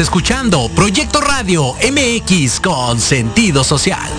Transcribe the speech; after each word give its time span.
escuchando 0.00 0.68
Proyecto 0.74 1.20
Radio 1.20 1.74
MX 1.74 2.60
con 2.60 3.00
sentido 3.00 3.64
social. 3.64 4.10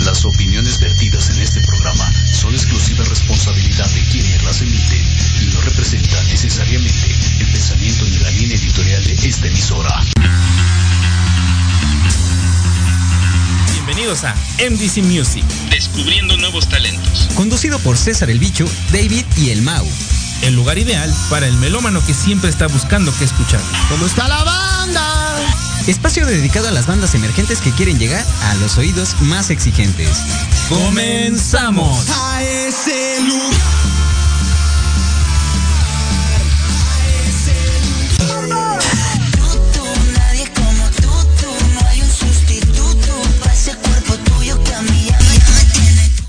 Las 0.00 0.24
opiniones 0.24 0.80
vertidas 0.80 1.30
en 1.30 1.40
este 1.40 1.60
programa 1.60 2.10
son 2.32 2.52
exclusiva 2.54 3.04
responsabilidad 3.04 3.88
de 3.90 4.00
quienes 4.10 4.42
las 4.42 4.60
emiten 4.62 5.06
y 5.42 5.54
no 5.54 5.60
representan 5.60 6.26
necesariamente 6.28 7.12
el 7.40 7.52
pensamiento 7.52 8.04
ni 8.04 8.18
la 8.18 8.30
línea 8.30 8.56
editorial 8.56 9.04
de 9.04 9.12
esta 9.12 9.46
emisora. 9.46 10.02
Bienvenidos 13.74 14.24
a 14.24 14.34
MDC 14.58 15.04
Music. 15.04 15.44
Descubriendo 15.70 16.36
nuevos 16.38 16.68
talentos. 16.68 17.28
Conducido 17.36 17.78
por 17.78 17.96
César 17.96 18.30
el 18.30 18.38
Bicho, 18.38 18.64
David 18.90 19.24
y 19.36 19.50
el 19.50 19.62
Mau 19.62 19.86
el 20.46 20.54
lugar 20.54 20.78
ideal 20.78 21.12
para 21.30 21.46
el 21.46 21.56
melómano 21.56 22.04
que 22.06 22.12
siempre 22.12 22.50
está 22.50 22.66
buscando 22.66 23.12
qué 23.18 23.24
escuchar. 23.24 23.60
¿Cómo 23.88 24.06
está 24.06 24.28
la 24.28 24.44
banda? 24.44 25.36
Espacio 25.86 26.26
dedicado 26.26 26.68
a 26.68 26.70
las 26.70 26.86
bandas 26.86 27.14
emergentes 27.14 27.60
que 27.60 27.70
quieren 27.72 27.98
llegar 27.98 28.24
a 28.42 28.54
los 28.56 28.76
oídos 28.78 29.16
más 29.22 29.50
exigentes. 29.50 30.18
¡Comenzamos! 30.68 32.06
A 32.10 32.42
ese 32.42 33.22
lugar. 33.22 33.84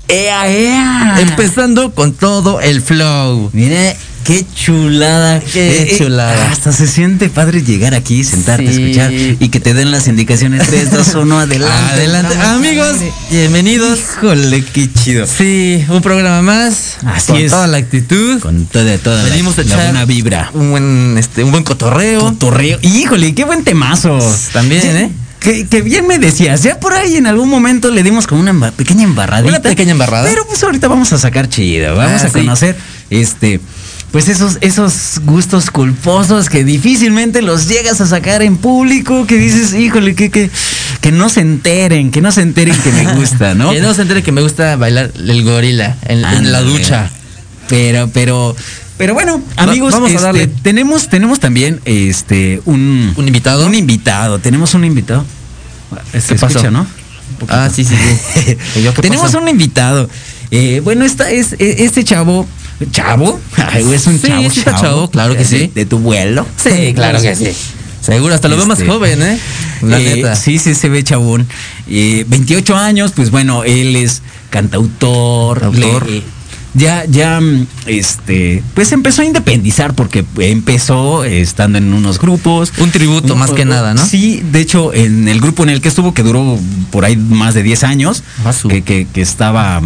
¡Ea, 0.08 0.48
ea! 0.48 1.20
Empezando 1.20 1.92
con 1.92 2.14
todo 2.14 2.60
el 2.60 2.80
flow. 2.80 3.50
Mire, 3.52 3.96
qué 4.26 4.44
chulada, 4.54 5.40
qué 5.40 5.82
Eh, 5.82 5.94
chulada. 5.96 6.50
Hasta 6.50 6.72
se 6.72 6.86
siente 6.86 7.28
padre 7.28 7.62
llegar 7.62 7.94
aquí, 7.94 8.24
sentarte, 8.24 8.72
Sí. 8.72 8.82
escuchar 8.82 9.12
y 9.12 9.48
que 9.48 9.60
te 9.60 9.72
den 9.74 9.90
las 9.90 10.08
indicaciones 10.08 10.66
3, 10.66 10.90
2, 10.90 11.14
1, 11.14 11.38
adelante. 11.38 11.92
Adelante. 11.92 12.34
Amigos, 12.40 12.96
bienvenidos. 13.30 13.98
Híjole, 14.18 14.64
qué 14.72 14.90
chido. 14.92 15.26
Sí, 15.26 15.84
un 15.88 16.02
programa 16.02 16.42
más. 16.42 16.96
Así 17.04 17.32
con 17.32 17.40
es. 17.40 17.50
toda 17.52 17.66
la 17.68 17.76
actitud. 17.78 18.40
Con 18.40 18.66
toda, 18.66 18.98
toda 18.98 19.22
la- 19.22 19.28
Venimos 19.30 19.54
a 19.58 19.62
la, 19.62 19.66
echar 19.66 19.82
buena 19.84 20.04
vibra. 20.04 20.50
Un 20.54 20.70
buen, 20.70 21.16
este, 21.18 21.44
un 21.44 21.52
buen 21.52 21.62
cotorreo. 21.64 22.20
Cotorreo. 22.20 22.78
Híjole, 22.82 23.34
qué 23.34 23.44
buen 23.44 23.62
temazo. 23.64 24.18
También, 24.52 24.82
Sí, 24.82 24.88
¿eh? 24.88 25.10
Que, 25.38 25.66
que 25.68 25.82
bien 25.82 26.08
me 26.08 26.18
decías, 26.18 26.64
ya 26.64 26.80
por 26.80 26.92
ahí 26.94 27.16
en 27.16 27.28
algún 27.28 27.48
momento 27.48 27.90
le 27.92 28.02
dimos 28.02 28.26
como 28.26 28.40
una 28.40 28.72
pequeña 28.72 29.04
embarradita. 29.04 29.48
Una 29.48 29.60
pequeña 29.62 29.92
embarrada. 29.92 30.28
Pero 30.28 30.44
pues 30.46 30.60
ahorita 30.64 30.88
vamos 30.88 31.12
a 31.12 31.18
sacar 31.18 31.48
chido, 31.48 31.94
vamos 31.94 32.22
Ah, 32.22 32.26
a 32.26 32.28
sí. 32.28 32.32
conocer 32.40 32.74
este 33.10 33.60
pues 34.16 34.28
esos 34.30 34.56
esos 34.62 35.20
gustos 35.26 35.70
culposos 35.70 36.48
que 36.48 36.64
difícilmente 36.64 37.42
los 37.42 37.68
llegas 37.68 38.00
a 38.00 38.06
sacar 38.06 38.40
en 38.40 38.56
público, 38.56 39.26
que 39.26 39.36
dices, 39.36 39.74
híjole, 39.74 40.14
que 40.14 40.30
que 40.30 40.50
que 41.02 41.12
no 41.12 41.28
se 41.28 41.42
enteren, 41.42 42.10
que 42.10 42.22
no 42.22 42.32
se 42.32 42.40
enteren 42.40 42.74
que 42.82 42.92
me 42.92 43.12
gusta, 43.16 43.54
¿no? 43.54 43.70
Que 43.72 43.80
no 43.80 43.92
se 43.92 44.00
entere 44.00 44.22
que 44.22 44.32
me 44.32 44.40
gusta 44.40 44.76
bailar 44.76 45.12
el 45.18 45.44
gorila 45.44 45.98
en, 46.06 46.24
en 46.24 46.50
la 46.50 46.62
ducha. 46.62 47.10
Pero, 47.68 48.08
pero, 48.08 48.56
pero 48.96 49.12
bueno, 49.12 49.42
amigos, 49.56 49.92
vamos 49.92 50.08
a 50.08 50.14
este, 50.14 50.24
darle. 50.24 50.46
tenemos, 50.46 51.10
tenemos 51.10 51.38
también 51.38 51.82
este 51.84 52.62
un, 52.64 53.12
¿Un 53.16 53.26
invitado? 53.26 53.66
Un 53.66 53.74
invitado, 53.74 54.38
tenemos 54.38 54.72
un 54.72 54.86
invitado. 54.86 55.26
¿Qué 56.26 56.36
pasó? 56.36 56.70
¿no? 56.70 56.86
Ah, 57.48 57.68
sí, 57.70 57.84
sí, 57.84 57.94
sí. 57.94 58.56
¿Y 58.76 58.82
yo 58.82 58.94
qué 58.94 59.02
tenemos 59.02 59.34
un 59.34 59.46
invitado. 59.46 60.08
Eh, 60.50 60.80
bueno, 60.82 61.04
esta 61.04 61.30
es 61.30 61.52
e- 61.58 61.84
este 61.84 62.02
chavo. 62.02 62.48
¿Chavo? 62.90 63.40
Ay, 63.56 63.84
es 63.92 64.06
un 64.06 64.18
Sí, 64.18 64.26
chavo, 64.28 64.50
sí 64.50 64.58
está 64.60 64.76
chavo, 64.80 65.10
claro 65.10 65.32
que 65.34 65.38
de- 65.40 65.44
sí. 65.44 65.70
De 65.74 65.86
tu 65.86 65.98
vuelo. 65.98 66.46
Sí, 66.56 66.92
claro 66.94 67.20
que 67.22 67.34
sí. 67.34 67.48
Seguro, 68.00 68.34
hasta 68.34 68.48
lo 68.48 68.56
veo 68.56 68.66
más 68.66 68.78
Este, 68.78 68.90
joven, 68.90 69.20
¿eh? 69.22 69.38
La 69.82 69.98
Eh, 70.00 70.16
neta. 70.16 70.36
Sí, 70.36 70.58
sí, 70.58 70.74
se 70.74 70.88
ve 70.88 71.02
chabón. 71.02 71.46
Eh, 71.88 72.24
28 72.28 72.76
años, 72.76 73.12
pues 73.16 73.30
bueno, 73.30 73.64
él 73.64 73.96
es 73.96 74.22
cantautor. 74.50 75.74
Le- 75.74 76.22
ya, 76.74 77.04
ya, 77.06 77.40
mm, 77.40 77.66
este, 77.86 78.62
pues 78.74 78.92
empezó 78.92 79.22
a 79.22 79.24
independizar 79.24 79.94
porque 79.94 80.24
empezó 80.38 81.24
eh, 81.24 81.40
estando 81.40 81.78
en 81.78 81.92
unos 81.94 82.18
grupos. 82.18 82.70
Un 82.78 82.90
tributo, 82.90 83.34
más 83.34 83.50
que 83.52 83.64
nada, 83.64 83.94
¿no? 83.94 84.04
Sí, 84.04 84.42
de 84.52 84.60
hecho, 84.60 84.92
en 84.92 85.26
el 85.28 85.40
grupo 85.40 85.62
en 85.62 85.70
el 85.70 85.80
que 85.80 85.88
estuvo, 85.88 86.12
que 86.12 86.22
duró 86.22 86.58
por 86.90 87.06
ahí 87.06 87.16
más 87.16 87.54
de 87.54 87.62
10 87.62 87.82
años, 87.82 88.22
Ah, 88.44 88.52
que, 88.68 88.82
que- 88.82 89.06
que 89.12 89.22
estaba 89.22 89.80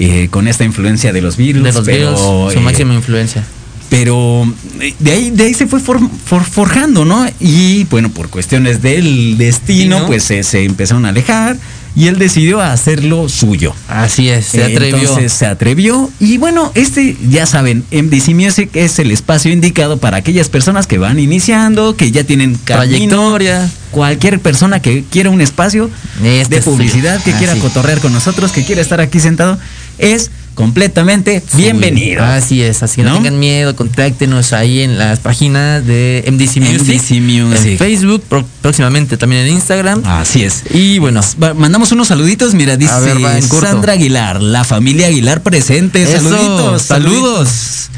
eh, 0.00 0.26
con 0.30 0.48
esta 0.48 0.64
influencia 0.64 1.12
de 1.12 1.20
los 1.22 1.36
Beatles. 1.36 1.62
De 1.62 1.72
los 1.72 1.84
pero, 1.86 2.06
Beatles, 2.12 2.52
su 2.54 2.58
eh, 2.58 2.62
máxima 2.62 2.94
influencia. 2.94 3.44
pero 3.88 4.44
eh, 4.80 4.94
de 4.98 5.10
ahí, 5.12 5.30
de 5.30 5.44
ahí 5.44 5.54
se 5.54 5.66
fue 5.66 5.78
for- 5.80 6.00
for- 6.24 6.44
forjando, 6.44 7.04
¿no? 7.04 7.26
Y 7.38 7.84
bueno, 7.84 8.08
por 8.10 8.28
cuestiones 8.30 8.82
del 8.82 9.36
destino, 9.38 9.96
Sí, 9.96 10.00
¿no? 10.02 10.06
pues 10.06 10.22
se, 10.24 10.42
se 10.42 10.64
empezaron 10.64 11.04
a 11.06 11.10
alejar 11.10 11.56
y 11.96 12.06
él 12.06 12.18
decidió 12.18 12.60
hacerlo 12.60 13.28
suyo. 13.28 13.74
Así 13.88 14.28
es, 14.28 14.46
se 14.46 14.60
Eh, 14.60 14.64
atrevió. 14.64 14.96
Entonces 15.00 15.32
se 15.32 15.44
atrevió. 15.46 16.08
Y 16.20 16.38
bueno, 16.38 16.70
este, 16.76 17.16
ya 17.28 17.46
saben, 17.46 17.82
MDC 17.90 18.28
Music 18.32 18.70
es 18.74 19.00
el 19.00 19.10
espacio 19.10 19.50
indicado 19.52 19.96
para 19.98 20.18
aquellas 20.18 20.48
personas 20.48 20.86
que 20.86 20.98
van 20.98 21.18
iniciando, 21.18 21.96
que 21.96 22.12
ya 22.12 22.22
tienen 22.22 22.54
camino. 22.64 22.86
Trayectoria. 22.96 23.68
Cualquier 23.90 24.38
persona 24.38 24.80
que 24.80 25.02
quiera 25.10 25.30
un 25.30 25.40
espacio 25.40 25.90
Este 26.22 26.54
de 26.56 26.62
publicidad, 26.62 27.20
que 27.24 27.32
Ah, 27.32 27.38
quiera 27.38 27.54
sí. 27.54 27.60
cotorrear 27.60 27.98
con 27.98 28.12
nosotros, 28.12 28.52
que 28.52 28.64
quiera 28.64 28.80
estar 28.80 29.00
aquí 29.00 29.18
sentado, 29.18 29.58
es 30.00 30.30
completamente 30.54 31.42
bienvenido. 31.54 32.22
Así 32.22 32.62
es, 32.62 32.82
así 32.82 33.02
no, 33.02 33.10
¿No? 33.10 33.16
tengan 33.16 33.38
miedo, 33.38 33.74
contáctenos 33.74 34.52
ahí 34.52 34.80
en 34.80 34.98
las 34.98 35.20
páginas 35.20 35.86
de 35.86 36.24
MDC 36.26 36.56
Music. 36.56 37.00
MDC 37.00 37.20
Music. 37.20 37.72
En 37.72 37.78
Facebook, 37.78 38.24
próximamente 38.60 39.16
también 39.16 39.46
en 39.46 39.54
Instagram. 39.54 40.02
Así 40.04 40.44
es. 40.44 40.64
Y 40.70 40.98
bueno, 40.98 41.20
mandamos 41.56 41.92
unos 41.92 42.08
saluditos. 42.08 42.54
Mira, 42.54 42.76
dice 42.76 43.00
ver, 43.00 43.24
va. 43.24 43.40
Sandra 43.40 43.94
Aguilar, 43.94 44.42
la 44.42 44.64
familia 44.64 45.06
Aguilar 45.06 45.42
presente. 45.42 46.02
Eso, 46.02 46.12
saluditos, 46.12 46.82
saludos. 46.82 47.48
saluditos. 47.48 47.90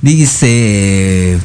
Dice. 0.00 1.38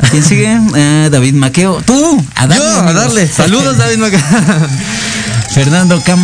¿a 0.00 0.08
¿Quién 0.08 0.22
sigue? 0.22 0.58
Ah, 0.74 1.08
David 1.10 1.34
Maqueo. 1.34 1.82
Tú, 1.86 2.24
a 2.34 2.46
darle. 2.46 2.64
yo, 2.64 2.80
a 2.80 2.92
darle. 2.92 3.28
Saludos, 3.28 3.78
David 3.78 3.98
Maca. 3.98 4.18
Fernando 5.54 6.02
Cam, 6.04 6.20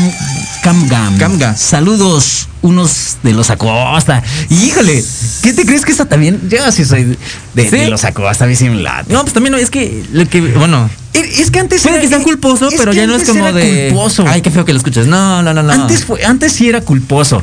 Camgam. 0.70 1.19
Camga. 1.19 1.56
Saludos, 1.56 2.49
unos 2.62 3.17
de 3.22 3.32
los 3.32 3.50
Acosta. 3.50 4.22
Y 4.49 4.55
híjole, 4.67 5.02
¿qué 5.43 5.52
te 5.52 5.67
crees 5.67 5.84
que 5.84 5.90
esta 5.93 6.05
también? 6.06 6.40
Yo 6.49 6.70
sí 6.70 6.84
soy 6.84 7.17
de, 7.55 7.62
¿Sí? 7.64 7.76
de 7.76 7.88
los 7.90 8.05
Acosta, 8.05 8.44
a 8.44 8.49
mí 8.49 8.55
sí 8.55 8.69
me 8.69 8.76
late. 8.81 9.12
No, 9.12 9.22
pues 9.22 9.32
también 9.34 9.52
no, 9.52 9.58
es 9.58 9.70
que, 9.70 10.05
lo 10.12 10.28
que 10.28 10.40
bueno, 10.40 10.88
Es 11.12 11.40
es 11.40 11.50
que 11.50 11.58
antes 11.58 11.82
puede 11.82 11.96
era- 11.96 12.02
que 12.02 12.08
sea 12.08 12.22
culposo, 12.22 12.69
es 12.69 12.75
pero 12.76 12.93
ya 12.93 13.06
no 13.06 13.17
es 13.17 13.28
como 13.28 13.52
de. 13.52 13.88
culposo. 13.90 14.25
Ay, 14.28 14.43
qué 14.43 14.50
feo 14.50 14.64
que 14.64 14.72
lo 14.72 14.78
escuches. 14.78 15.06
No, 15.06 15.43
no, 15.43 15.52
no, 15.52 15.62
no. 15.62 15.72
Antes 15.72 16.05
fue, 16.05 16.25
antes 16.25 16.52
sí 16.52 16.69
era 16.69 16.81
culposo. 16.82 17.43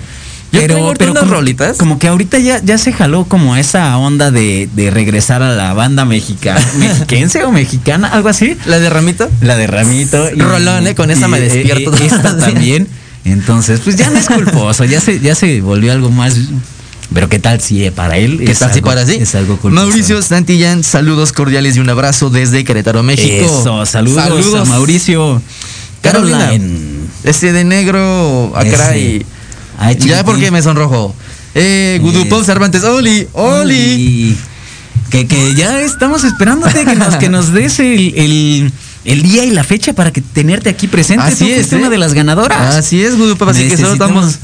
Yo 0.50 0.62
pero, 0.62 0.94
pero 0.97 1.12
unas 1.12 1.24
como, 1.24 1.35
rolitas. 1.35 1.77
como 1.77 2.00
que 2.00 2.07
ahorita 2.07 2.39
ya, 2.39 2.62
ya 2.63 2.77
se 2.77 2.94
jaló 2.94 3.25
como 3.25 3.57
esa 3.57 3.97
onda 3.97 4.31
de, 4.31 4.69
de 4.74 4.89
regresar 4.91 5.44
a 5.44 5.53
la 5.53 5.74
banda 5.74 6.06
mexicana, 6.06 6.65
mexiquense 6.79 7.44
o 7.44 7.51
mexicana, 7.51 8.07
algo 8.07 8.29
así. 8.29 8.56
¿La 8.65 8.79
de 8.79 8.89
Ramito? 8.89 9.29
La 9.41 9.57
de 9.57 9.68
Ramito. 9.68 10.29
Rolón, 10.38 10.88
¿eh? 10.88 10.95
Con 10.95 11.12
esa 11.12 11.27
me 11.27 11.41
despierto. 11.41 11.94
esta 11.97 12.33
Sí. 12.39 12.39
también. 12.53 12.88
Entonces, 13.31 13.79
pues 13.83 13.95
ya 13.95 14.09
no 14.09 14.18
es 14.18 14.27
culposo, 14.27 14.85
ya 14.85 15.00
se, 15.01 15.19
ya 15.19 15.35
se 15.35 15.62
volvió 15.62 15.91
algo 15.91 16.09
más. 16.12 16.35
Pero 17.13 17.29
qué 17.29 17.39
tal 17.39 17.62
si 17.62 17.85
eh, 17.85 17.91
para 17.94 18.18
él 18.18 18.38
¿Qué 18.45 18.51
es 18.51 18.59
tal 18.59 18.69
si 18.74 18.79
algo- 18.79 18.88
para 18.89 19.06
sí? 19.06 19.15
Es 19.19 19.33
algo 19.35 19.57
culposo. 19.57 19.85
Mauricio 19.85 20.21
Santillán, 20.21 20.83
saludos 20.83 21.31
cordiales 21.31 21.77
y 21.77 21.79
un 21.79 21.89
abrazo 21.89 22.29
desde 22.29 22.63
Querétaro, 22.65 23.01
México. 23.03 23.45
Eso, 23.45 23.85
saludos, 23.85 24.56
a 24.56 24.65
Mauricio. 24.65 25.41
Carolina. 26.01 26.39
Caroline. 26.39 26.97
Ese 27.24 27.53
de 27.53 27.63
negro, 27.63 28.51
acá 28.56 28.89
Ese. 28.94 29.00
y. 29.00 29.25
Ya 30.00 30.24
porque 30.24 30.51
me 30.51 30.62
sonrojo. 30.62 31.15
Eh, 31.56 32.00
Gudupov 32.01 32.41
Es- 32.41 32.45
Cervantes, 32.47 32.83
Oli, 32.83 33.27
Oli. 33.33 34.38
Que, 35.09 35.25
que 35.27 35.56
ya 35.56 35.79
estamos 35.81 36.24
esperándote 36.25 36.83
que 36.83 36.95
nos, 36.95 37.15
que 37.15 37.29
nos 37.29 37.53
des 37.53 37.79
el, 37.79 38.13
el, 38.18 38.71
el 39.07 39.24
día 39.24 39.44
y 39.45 39.50
la 39.51 39.63
fecha 39.63 39.94
para 39.94 40.12
que 40.12 40.21
tenerte 40.21 40.69
aquí 40.69 40.88
presente. 40.88 41.24
Así 41.25 41.45
Tú 41.45 41.51
es, 41.51 41.71
¿eh? 41.74 41.77
una 41.77 41.89
de 41.89 41.98
las 41.98 42.13
ganadoras. 42.13 42.75
Así 42.75 43.01
es, 43.01 43.13
así 43.13 43.68
que 43.69 43.77
solo 43.77 43.94
estamos 43.94 44.38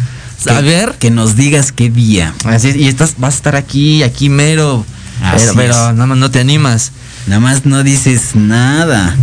a 0.50 0.62
ver. 0.62 0.94
Que 1.00 1.12
nos 1.12 1.36
digas 1.36 1.71
qué 1.71 1.89
día. 1.89 2.33
Así 2.45 2.69
es, 2.69 2.75
y 2.75 2.88
estás, 2.88 3.15
vas 3.18 3.36
a 3.36 3.38
estar 3.38 3.56
aquí, 3.56 4.01
aquí 4.04 4.30
mero. 4.30 4.86
Así 5.21 5.45
pero, 5.56 5.74
nada 5.94 6.06
más 6.07 6.18
no 6.18 6.31
te 6.31 6.39
animas. 6.39 6.92
Nada 7.27 7.39
más 7.39 7.65
no 7.65 7.83
dices 7.83 8.36
nada. 8.36 9.15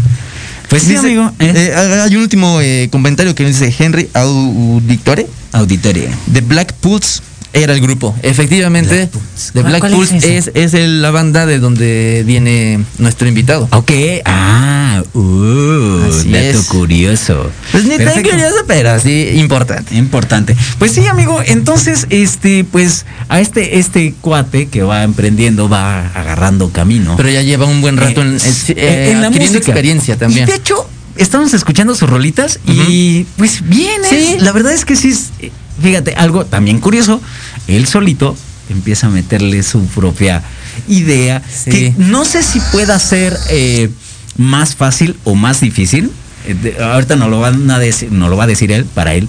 Pues 0.69 0.83
sí, 0.83 0.91
Dice, 0.91 1.01
amigo. 1.07 1.33
¿eh? 1.41 1.53
eh, 1.75 2.01
hay 2.05 2.15
un 2.17 2.23
último 2.23 2.61
eh, 2.61 2.89
comentario 2.93 3.35
que 3.35 3.43
nos 3.43 3.59
dice 3.59 3.75
Henry 3.77 4.09
Auditore. 4.15 5.27
Auditoria. 5.53 6.11
The 6.33 6.43
Black 6.43 6.75
Pulse 6.75 7.21
era 7.53 7.73
el 7.75 7.81
grupo. 7.81 8.15
Efectivamente, 8.23 8.95
Black 8.95 9.11
Pulse. 9.11 9.53
The 9.53 9.61
¿Cuál- 9.63 9.81
Black 9.81 9.93
Pulse 9.93 10.17
es 10.19 10.47
es, 10.47 10.51
es 10.55 10.75
el- 10.75 11.03
la 11.03 11.11
banda 11.11 11.45
de 11.45 11.59
donde 11.59 12.23
viene 12.25 12.85
nuestro 12.99 13.27
invitado. 13.27 13.69
Ok. 13.73 13.91
Ah, 14.25 14.80
uh, 15.15 16.05
Así 16.09 16.31
dato 16.31 16.59
es. 16.61 16.67
curioso. 16.67 17.51
Pues 17.73 17.85
ni 17.85 17.91
tan 17.97 18.07
Perfecto. 18.07 18.31
curioso, 18.31 18.57
pero 18.67 18.99
sí 19.01 19.29
importante. 19.37 19.95
Importante. 19.97 20.57
Pues 20.79 20.93
sí, 20.93 21.07
amigo. 21.07 21.41
Entonces, 21.47 22.07
este, 22.11 22.65
pues, 22.65 23.07
a 23.29 23.41
este, 23.41 23.79
este 23.79 24.15
cuate 24.21 24.69
que 24.69 24.83
va 24.83 25.03
emprendiendo, 25.05 25.69
va 25.69 26.07
agarrando 26.15 26.71
camino. 26.71 27.15
Pero 27.17 27.31
ya 27.31 27.43
lleva 27.43 27.67
un 27.67 27.81
buen 27.81 27.97
rato 27.97 28.23
en, 28.23 28.37
Eh, 28.37 28.41
en- 28.69 28.79
eh, 28.79 29.11
en 29.13 29.23
la 29.23 29.31
música. 29.31 29.59
experiencia 29.59 30.17
también. 30.17 30.49
Y 30.49 30.51
de 30.51 30.57
hecho, 30.57 30.89
estamos 31.17 31.53
escuchando 31.55 31.95
sus 31.95 32.09
rolitas 32.09 32.59
y 32.67 33.25
pues 33.37 33.69
bien, 33.69 34.01
Sí. 34.09 34.37
la 34.41 34.53
verdad 34.53 34.73
es 34.73 34.85
que 34.85 34.97
sí, 34.97 35.11
es, 35.11 35.31
eh, 35.41 35.51
fíjate, 35.83 36.15
algo 36.15 36.47
también 36.47 36.81
curioso, 36.81 37.21
él 37.69 37.87
solito 37.87 38.37
empieza 38.71 39.09
a 39.09 39.11
meterle 39.11 39.63
su 39.65 39.85
propia 39.87 40.43
idea, 40.89 41.43
Sí. 41.53 41.71
que 41.71 41.95
no 41.99 42.25
sé 42.25 42.43
si 42.43 42.61
pueda 42.73 42.99
ser 43.01 43.37
eh, 43.51 43.91
más 44.37 44.75
fácil 44.77 45.17
o 45.25 45.35
más 45.35 45.61
difícil. 45.61 46.11
eh, 46.47 46.55
de- 46.55 46.83
ahorita 46.83 47.17
no 47.17 47.29
lo, 47.29 47.41
van 47.41 47.71
a 47.71 47.79
decir, 47.79 48.11
no 48.13 48.29
lo 48.31 48.37
va 48.37 48.45
a 48.45 48.47
decir 48.47 48.73
él, 48.73 48.85
para 48.87 49.13
él. 49.15 49.29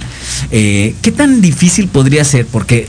Eh, 0.51 0.95
¿Qué 1.01 1.11
tan 1.11 1.41
difícil 1.41 1.87
podría 1.89 2.23
ser? 2.23 2.45
Porque 2.45 2.87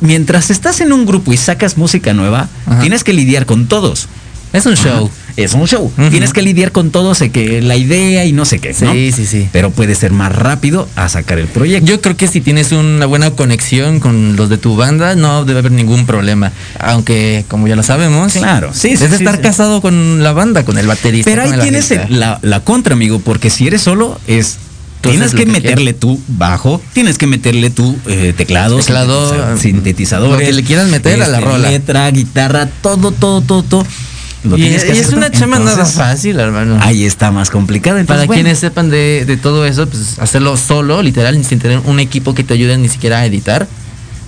mientras 0.00 0.50
estás 0.50 0.80
en 0.82 0.92
un 0.92 1.06
grupo 1.06 1.32
y 1.32 1.36
sacas 1.38 1.78
música 1.78 2.12
nueva, 2.12 2.48
Ajá. 2.66 2.80
tienes 2.80 3.02
que 3.02 3.14
lidiar 3.14 3.46
con 3.46 3.66
todos. 3.66 4.08
Es 4.52 4.66
un 4.66 4.74
show. 4.76 5.06
Ajá. 5.06 5.25
Es 5.36 5.52
un 5.52 5.66
show. 5.66 5.92
Tienes 6.10 6.32
que 6.32 6.40
lidiar 6.40 6.72
con 6.72 6.90
todo, 6.90 7.14
sé 7.14 7.30
que 7.30 7.60
la 7.60 7.76
idea 7.76 8.24
y 8.24 8.32
no 8.32 8.44
sé 8.46 8.58
qué. 8.58 8.74
¿no? 8.80 8.92
Sí, 8.92 9.12
sí, 9.12 9.26
sí. 9.26 9.48
Pero 9.52 9.70
puede 9.70 9.94
ser 9.94 10.12
más 10.12 10.34
rápido 10.34 10.88
a 10.96 11.08
sacar 11.10 11.38
el 11.38 11.46
proyecto. 11.46 11.86
Yo 11.86 12.00
creo 12.00 12.16
que 12.16 12.26
si 12.26 12.40
tienes 12.40 12.72
una 12.72 13.04
buena 13.04 13.30
conexión 13.32 14.00
con 14.00 14.34
los 14.36 14.48
de 14.48 14.56
tu 14.56 14.76
banda, 14.76 15.14
no 15.14 15.44
debe 15.44 15.58
haber 15.58 15.72
ningún 15.72 16.06
problema. 16.06 16.52
Aunque, 16.80 17.44
como 17.48 17.68
ya 17.68 17.76
lo 17.76 17.82
sabemos, 17.82 18.32
Claro, 18.32 18.72
sí, 18.72 18.92
es 18.92 19.00
sí, 19.00 19.04
estar 19.06 19.36
sí. 19.36 19.42
casado 19.42 19.82
con 19.82 20.22
la 20.22 20.32
banda, 20.32 20.64
con 20.64 20.78
el 20.78 20.86
baterista. 20.86 21.30
Pero 21.30 21.42
ahí 21.42 21.48
con 21.50 21.54
el 21.58 21.62
tienes 21.62 21.90
el- 21.90 22.18
la, 22.18 22.38
la 22.42 22.60
contra, 22.60 22.94
amigo, 22.94 23.18
porque 23.20 23.50
si 23.50 23.66
eres 23.66 23.82
solo, 23.82 24.18
es. 24.26 24.56
Tienes 25.02 25.34
que 25.34 25.46
meterle 25.46 25.92
tu 25.92 26.18
bajo, 26.26 26.80
tienes 26.92 27.16
que 27.18 27.28
meterle 27.28 27.70
tu 27.70 27.96
eh, 28.06 28.32
teclado, 28.36 28.78
Teclado, 28.78 29.32
sintetiza- 29.56 29.58
sintetizadores, 29.60 30.32
lo 30.40 30.46
que 30.46 30.52
le 30.52 30.64
quieras 30.64 30.88
meter 30.88 31.22
a 31.22 31.28
la 31.28 31.38
este, 31.38 31.40
rola. 31.48 31.70
Letra, 31.70 32.10
guitarra, 32.10 32.66
todo, 32.82 33.12
todo, 33.12 33.40
todo, 33.42 33.62
todo. 33.62 33.86
Lo 34.46 34.56
Y, 34.58 34.64
es 34.66 35.12
una 35.12 35.30
chama 35.30 35.58
nada 35.58 35.84
fácil, 35.84 36.38
hermano. 36.40 36.78
Ahí 36.80 37.04
está 37.04 37.30
más 37.30 37.50
complicado. 37.50 37.98
entonces, 37.98 38.16
Para 38.16 38.26
bueno. 38.26 38.42
quienes 38.42 38.58
sepan 38.58 38.90
de, 38.90 39.24
de 39.26 39.36
todo 39.36 39.66
eso, 39.66 39.86
pues 39.88 40.18
hacerlo 40.18 40.56
solo, 40.56 41.02
literal, 41.02 41.42
sin 41.44 41.58
tener 41.58 41.80
un 41.84 42.00
equipo 42.00 42.34
que 42.34 42.44
te 42.44 42.54
ayude 42.54 42.76
ni 42.78 42.88
siquiera 42.88 43.18
a 43.20 43.26
editar, 43.26 43.66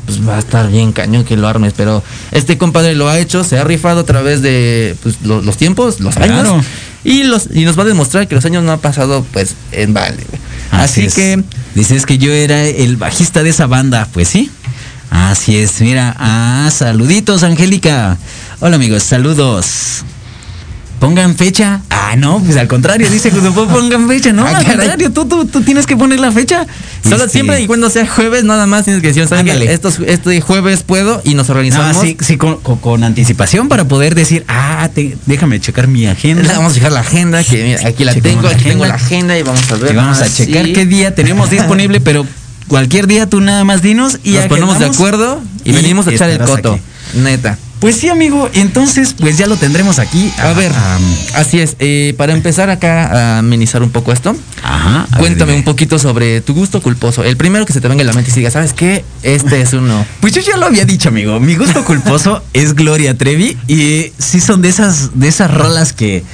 pues 0.06 0.27
va 0.27 0.37
a 0.37 0.39
estar 0.39 0.69
bien 0.70 0.93
cañón 0.93 1.25
que 1.25 1.37
lo 1.37 1.46
armes. 1.48 1.72
Pero 1.77 2.03
este 2.32 2.58
compadre 2.58 2.94
lo 2.94 3.08
ha 3.08 3.19
hecho, 3.19 3.44
se 3.44 3.58
ha 3.58 3.65
rifado 3.65 4.01
a 4.01 4.05
través 4.06 4.43
de 4.43 4.96
pues, 5.03 5.17
lo- 5.22 5.43
los 5.43 5.56
tiempos, 5.56 6.01
los 6.01 6.15
Claro. 6.15 6.53
años. 6.55 6.65
Y, 7.05 7.22
los, 7.22 7.48
y 7.55 7.65
nos 7.65 7.79
va 7.79 7.82
a 7.82 7.87
demostrar 7.87 8.27
que 8.27 8.34
los 8.34 8.44
años 8.44 8.65
no 8.65 8.72
han 8.72 8.81
pasado 8.81 9.25
pues 9.32 9.55
en 9.72 9.94
balde. 9.94 10.25
güey. 10.29 10.41
Así, 10.70 11.03
es. 11.06 11.15
que 11.15 11.43
Dices 11.75 12.06
que 12.06 12.19
yo 12.19 12.32
era 12.32 12.65
el 12.65 12.96
bajista 12.96 13.43
de 13.44 13.51
esa 13.51 13.67
banda. 13.67 14.08
Pues 14.13 14.29
sí. 14.29 14.51
Así 15.10 15.56
es. 15.56 15.81
Mira. 15.81 16.15
Ah, 16.19 16.69
saluditos, 16.72 17.43
Angélica. 17.43 18.17
Hola, 18.60 18.77
amigos. 18.77 19.03
Saludos. 19.03 20.05
Pongan 21.00 21.36
fecha. 21.36 21.81
Ah, 21.91 22.17
no, 22.17 22.41
pues 22.41 22.56
al 22.56 22.67
contrario, 22.67 23.08
dice 23.08 23.31
que 23.31 23.38
pongan 23.38 24.08
fecha. 24.08 24.32
No, 24.32 24.44
Ah, 24.44 24.56
al 24.58 24.65
contrario, 24.65 25.12
tú, 25.12 25.27
tú, 25.27 25.44
tú 25.46 25.60
tienes 25.62 25.86
que 25.86 25.96
poner 25.96 26.19
la 26.19 26.32
fecha. 26.32 26.67
solo 27.05 27.19
Este, 27.27 27.29
siempre 27.38 27.60
y 27.62 27.69
cuando 27.69 27.88
sea 27.88 28.05
jueves, 28.05 28.43
nada 28.43 28.67
más 28.67 28.82
tienes 28.82 29.00
que 29.00 29.08
decir, 29.08 29.29
¿saben. 29.29 29.46
Estos, 29.62 30.00
este 30.05 30.41
jueves 30.41 30.82
puedo 30.82 31.22
y 31.24 31.34
nos 31.34 31.46
No, 31.48 31.53
organizamos. 31.55 32.03
sí, 32.03 32.17
sí, 32.20 32.36
con, 32.36 32.56
con- 32.60 32.79
con 32.79 33.05
anticipación 33.05 33.69
para 33.69 33.84
poder 33.86 34.17
decir, 34.17 34.44
ah, 34.48 34.88
te- 34.93 35.17
déjame 35.27 35.60
checar 35.60 35.86
mi 35.86 36.06
agenda. 36.08 36.53
Vamos 36.56 36.72
a 36.72 36.74
checar 36.74 36.91
la 36.91 37.00
agenda, 37.00 37.44
que 37.44 37.62
mira, 37.62 37.86
aquí 37.86 38.05
la 38.05 38.15
Checamos 38.15 38.34
tengo, 38.36 38.48
la 38.48 38.56
aquí 38.56 38.65
tengo 38.65 38.84
la 38.86 38.94
agenda 38.94 39.38
y 39.38 39.43
vamos 39.44 39.70
a 39.70 39.77
ver. 39.77 39.93
Y 39.93 39.96
vamos 39.96 40.20
a 40.20 40.24
Ah, 40.24 40.29
checar 40.29 40.65
sí. 40.65 40.72
qué 40.72 40.84
día 40.84 41.15
tenemos 41.15 41.48
disponible, 41.50 42.00
pero 42.00 42.27
cualquier 42.69 43.06
día 43.06 43.29
tú 43.29 43.41
nada 43.41 43.65
más 43.65 43.82
dinos 43.82 44.20
y 44.22 44.32
Nos 44.32 44.46
ponemos 44.46 44.79
de 44.79 44.87
acuerdo 44.87 45.41
y, 45.65 45.70
y 45.70 45.72
venimos 45.72 46.06
a 46.06 46.13
echar 46.13 46.31
el 46.31 46.39
coto. 46.39 46.75
aquí. 46.75 46.82
Neta. 47.19 47.58
Pues 47.81 47.94
sí, 47.96 48.08
amigo, 48.08 48.51
entonces 48.55 49.15
pues 49.17 49.39
ya 49.39 49.46
lo 49.46 49.56
tendremos 49.56 50.01
aquí. 50.01 50.32
A 50.39 50.53
ver, 50.53 50.72
ah, 50.75 50.98
así 51.34 51.60
es. 51.60 51.77
eh, 51.79 52.13
para 52.19 52.32
empezar 52.32 52.70
acá 52.70 53.06
a 53.06 53.39
amenizar 53.39 53.84
un 53.84 53.91
poco 53.91 54.13
esto, 54.13 54.34
ajá. 54.65 55.06
ver, 55.13 55.20
cuéntame 55.20 55.55
un 55.55 55.63
poquito 55.63 55.96
sobre 56.01 56.41
tu 56.41 56.55
gusto 56.55 56.82
culposo. 56.82 57.22
El 57.22 57.37
primero 57.37 57.65
que 57.67 57.72
se 57.72 57.81
te 57.81 57.87
venga 57.87 58.03
a 58.03 58.06
la 58.06 58.13
mente 58.15 58.32
y 58.32 58.34
diga, 58.34 58.51
¿sabes 58.51 58.72
qué? 58.72 59.05
Este 59.22 59.60
es 59.60 59.72
uno. 59.75 60.05
Pues 60.20 60.32
yo 60.32 60.41
ya 60.43 60.56
lo 60.56 60.67
había 60.67 60.84
dicho, 60.84 61.08
amigo. 61.08 61.39
Mi 61.39 61.55
gusto 61.55 61.84
culposo 61.84 62.43
es 62.53 62.75
Gloria 62.75 63.17
Trevi 63.17 63.56
y 63.69 64.13
sí 64.19 64.41
son 64.41 64.60
de 64.60 64.70
esas 64.70 65.19
de 65.19 65.29
esas 65.29 65.55
rolas 65.55 65.93
que 65.93 66.25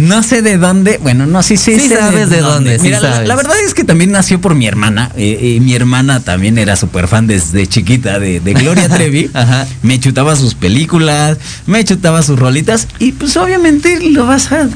no 0.00 0.22
sé 0.22 0.42
de 0.42 0.58
dónde. 0.58 0.98
Bueno, 1.02 1.26
no, 1.26 1.42
sí, 1.42 1.56
sí, 1.56 1.78
Sí 1.78 1.88
sé 1.88 1.96
sabes 1.96 2.28
de 2.30 2.40
dónde, 2.40 2.78
sí 2.78 2.84
Mira, 2.86 3.00
la- 3.00 3.12
sabes. 3.12 3.28
La, 3.28 3.36
verdad 3.36 3.54
es 3.64 3.74
que 3.74 3.84
también 3.84 4.10
nació 4.12 4.40
por 4.40 4.54
mi 4.54 4.66
hermana. 4.66 5.10
eh, 5.16 5.38
eh, 5.56 5.60
mi 5.60 5.74
hermana 5.74 6.20
también 6.20 6.58
era 6.58 6.76
súper 6.76 7.06
fan 7.08 7.26
desde 7.26 7.66
chiquita 7.66 8.18
de, 8.18 8.40
de 8.40 8.52
Gloria 8.54 8.88
Trevi. 8.88 9.30
Ajá. 9.34 9.66
Me 9.82 10.00
chutaba 10.00 10.34
sus 10.36 10.54
películas, 10.54 11.38
me 11.66 11.84
chutaba 11.84 12.22
sus 12.22 12.38
rolitas 12.38 12.88
y 12.98 13.12
pues 13.12 13.36
obviamente 13.36 13.98
lo 14.10 14.26
vas 14.26 14.50
a 14.52 14.68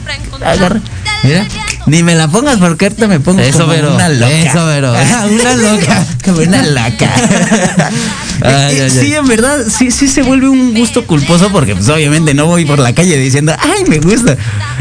agarrar. 0.45 0.81
Mira. 1.23 1.47
Ni 1.87 2.03
me 2.03 2.15
la 2.15 2.29
pongas 2.29 2.59
porque 2.59 2.87
ahorita 2.87 3.07
me 3.09 3.21
pongo 3.21 3.41
Eso, 3.41 3.61
como 3.61 3.73
Vero, 3.73 3.95
una 3.95 4.09
loca. 4.09 4.31
eso, 4.33 4.67
Vero. 4.67 4.95
Ajá, 4.95 5.27
una 5.31 5.55
loca. 5.71 6.07
como 6.25 6.39
una 6.39 6.63
loca. 6.67 7.11
Ay, 8.43 8.77
Eh, 8.77 8.83
ay, 8.85 8.91
sí, 8.91 8.99
ay. 9.01 9.15
en 9.15 9.27
verdad, 9.27 9.59
sí, 9.69 9.91
sí 9.91 10.09
se 10.09 10.23
vuelve 10.23 10.49
un 10.49 10.75
gusto 10.75 11.07
culposo 11.07 11.51
porque 11.51 11.75
pues 11.75 11.89
obviamente 11.89 12.35
no 12.35 12.47
voy 12.47 12.65
por 12.65 12.79
la 12.79 12.93
calle 12.95 13.17
diciendo, 13.17 13.53
ay, 13.59 13.85
me 13.89 13.99
gusta. 13.99 14.37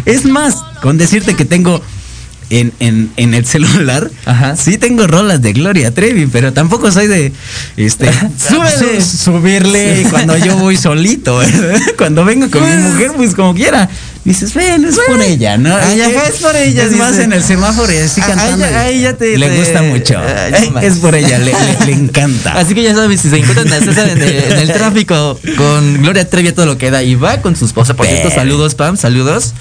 Es 0.06 0.26
más, 0.26 0.56
con 0.82 0.98
decirte 0.98 1.36
que 1.36 1.46
tengo 1.46 1.82
en, 2.50 2.72
en, 2.80 3.12
en 3.18 3.34
el 3.34 3.46
celular, 3.46 4.10
Ajá. 4.26 4.56
sí 4.56 4.78
tengo 4.78 5.08
rolas 5.08 5.42
de 5.42 5.54
Gloria 5.54 5.92
Trevi, 5.94 6.28
pero 6.28 6.54
tampoco 6.54 6.92
soy 6.92 7.08
de 7.08 7.32
este 7.78 8.10
Súbele. 8.38 9.02
su- 9.02 9.18
subirle 9.18 10.06
cuando 10.10 10.38
yo 10.38 10.58
voy 10.58 10.78
solito, 10.78 11.38
¿verdad? 11.40 11.80
cuando 11.98 12.26
vengo 12.26 12.50
con 12.50 12.62
mi 12.64 12.82
mujer, 12.90 13.12
pues 13.16 13.34
como 13.36 13.54
quiera. 13.54 13.90
Dices, 14.26 14.54
ven, 14.54 14.86
es 14.86 14.98
por 15.06 15.22
ella, 15.22 15.58
¿no? 15.58 15.76
Ay, 15.76 16.00
Eh, 16.00 16.06
ajá, 16.06 16.30
es 16.30 16.36
por 16.36 16.56
ella, 16.56 16.84
Es 16.86 16.94
más, 16.96 17.18
en 17.20 17.34
el 17.34 17.44
semáforo 17.44 17.92
y 17.92 17.98
así 17.98 18.22
Ah, 18.22 18.28
cantando. 18.28 18.66
te- 19.18 19.38
le 19.38 19.58
gusta 19.58 19.82
mucho. 19.82 20.18
Ay, 20.18 20.70
no 20.74 20.80
Eh, 20.80 20.88
es 20.88 20.94
por 21.00 21.14
ella, 21.14 21.40
le, 21.40 21.52
le- 21.52 21.86
le 21.88 21.92
encanta. 21.92 22.54
Así 22.58 22.74
que 22.74 22.84
ya 22.84 22.96
sabes, 22.96 23.20
si 23.20 23.30
se 23.30 23.36
encuentran 23.40 23.74
a 23.74 23.84
César 23.86 24.08
en 24.12 24.22
el, 24.22 24.30
en 24.30 24.60
el 24.60 24.72
tráfico 24.72 25.38
con 25.58 26.02
Gloria 26.02 26.30
Trevi 26.30 26.54
todo 26.54 26.66
lo 26.68 26.78
que 26.78 26.90
da 26.90 27.04
y 27.04 27.16
va 27.16 27.42
con 27.42 27.58
su 27.58 27.66
esposa. 27.66 27.96
Por 27.96 28.06
cierto, 28.08 28.30
saludos, 28.30 28.76
Pam, 28.76 28.96
saludos. 28.96 29.54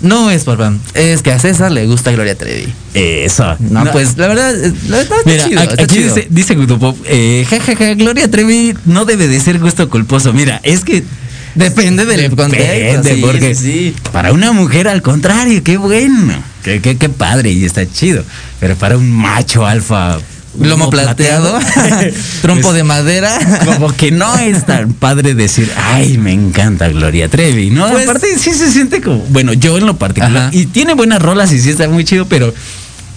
No 0.00 0.30
es 0.30 0.44
por 0.44 0.58
fan, 0.58 0.80
es 0.94 1.22
que 1.22 1.32
a 1.32 1.38
César 1.38 1.72
le 1.72 1.86
gusta 1.86 2.12
Gloria 2.12 2.36
Trevi. 2.36 2.72
Eso. 2.94 3.56
No, 3.58 3.84
pues 3.90 4.16
la 4.16 4.28
verdad, 4.28 4.64
eh, 4.64 4.72
la 4.88 4.98
verdad 4.98 5.18
está 5.18 5.30
Mira, 5.30 5.48
chido, 5.48 5.60
aquí 5.60 5.70
está 5.70 5.86
chido. 5.86 6.14
dice, 6.14 6.26
dice 6.30 6.54
Gutopop, 6.54 6.96
eh, 7.06 7.44
jajaja, 7.48 7.94
Gloria 7.94 8.30
Trevi 8.30 8.74
no 8.84 9.04
debe 9.04 9.26
de 9.26 9.40
ser 9.40 9.58
gusto 9.58 9.88
culposo. 9.88 10.32
Mira, 10.32 10.60
es 10.62 10.84
que 10.84 11.02
Depende 11.54 12.04
del 12.04 12.30
contexto. 12.36 13.02
Sí, 13.14 13.20
porque 13.20 13.54
sí. 13.54 13.96
para 14.12 14.32
una 14.32 14.52
mujer 14.52 14.86
al 14.86 15.02
contrario, 15.02 15.62
qué 15.64 15.76
bueno, 15.76 16.34
qué, 16.62 16.80
qué, 16.80 16.96
qué 16.96 17.08
padre 17.08 17.50
y 17.50 17.64
está 17.64 17.84
chido. 17.90 18.22
Pero 18.60 18.76
para 18.76 18.96
un 18.96 19.10
macho 19.10 19.66
alfa, 19.66 20.18
Lomo 20.60 20.90
plateado, 20.90 21.58
trompo 22.42 22.72
de 22.72 22.84
madera. 22.84 23.38
Como 23.64 23.92
que 23.94 24.10
no 24.10 24.36
es 24.38 24.66
tan 24.66 24.92
padre 24.92 25.34
decir, 25.34 25.70
ay, 25.76 26.18
me 26.18 26.32
encanta 26.32 26.88
Gloria 26.88 27.28
Trevi, 27.28 27.70
¿no? 27.70 27.88
Pues- 27.90 28.04
Aparte 28.08 28.38
sí 28.38 28.52
se 28.52 28.70
siente 28.72 29.00
como, 29.00 29.18
bueno, 29.28 29.52
yo 29.52 29.76
en 29.78 29.86
lo 29.86 29.96
particular, 29.96 30.36
Ajá. 30.48 30.50
y 30.52 30.66
tiene 30.66 30.94
buenas 30.94 31.20
rolas 31.22 31.52
y 31.52 31.60
sí 31.60 31.70
está 31.70 31.88
muy 31.88 32.04
chido, 32.04 32.26
pero 32.26 32.52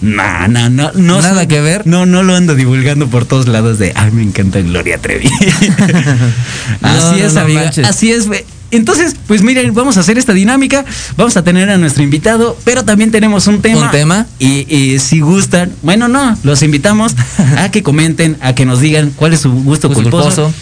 no, 0.00 0.48
no, 0.48 0.68
no, 0.68 0.90
no. 0.94 1.22
Nada 1.22 1.46
que 1.46 1.60
ver. 1.60 1.86
No, 1.86 2.06
no 2.06 2.22
lo 2.24 2.34
ando 2.34 2.54
divulgando 2.54 3.06
por 3.08 3.24
todos 3.24 3.46
lados 3.48 3.78
de, 3.78 3.92
ay, 3.94 4.10
me 4.10 4.22
encanta 4.22 4.60
Gloria 4.60 4.98
Trevi. 4.98 5.28
así 6.82 7.10
No, 7.10 7.14
es, 7.16 7.34
no 7.34 7.40
amiga, 7.40 7.70
así 7.84 8.10
es, 8.12 8.26
güey. 8.26 8.44
Entonces, 8.72 9.14
pues 9.26 9.42
miren, 9.42 9.72
vamos 9.74 9.96
a 9.98 10.00
hacer 10.00 10.18
esta 10.18 10.32
dinámica, 10.32 10.84
vamos 11.16 11.36
a 11.36 11.44
tener 11.44 11.70
a 11.70 11.76
nuestro 11.78 12.02
invitado, 12.02 12.56
pero 12.64 12.84
también 12.84 13.10
tenemos 13.10 13.46
un 13.46 13.60
tema. 13.62 13.82
¿Un 13.82 13.90
tema? 13.90 14.26
Y, 14.38 14.66
y 14.74 14.98
si 14.98 15.20
gustan, 15.20 15.70
bueno, 15.82 16.08
no, 16.08 16.36
los 16.42 16.62
invitamos 16.62 17.14
a 17.58 17.70
que 17.70 17.82
comenten, 17.82 18.38
a 18.40 18.54
que 18.54 18.64
nos 18.64 18.80
digan 18.80 19.12
cuál 19.14 19.34
es 19.34 19.40
su 19.40 19.52
gusto 19.52 19.88
Gusto 19.88 20.02
culposo. 20.02 20.44
culposo. 20.44 20.54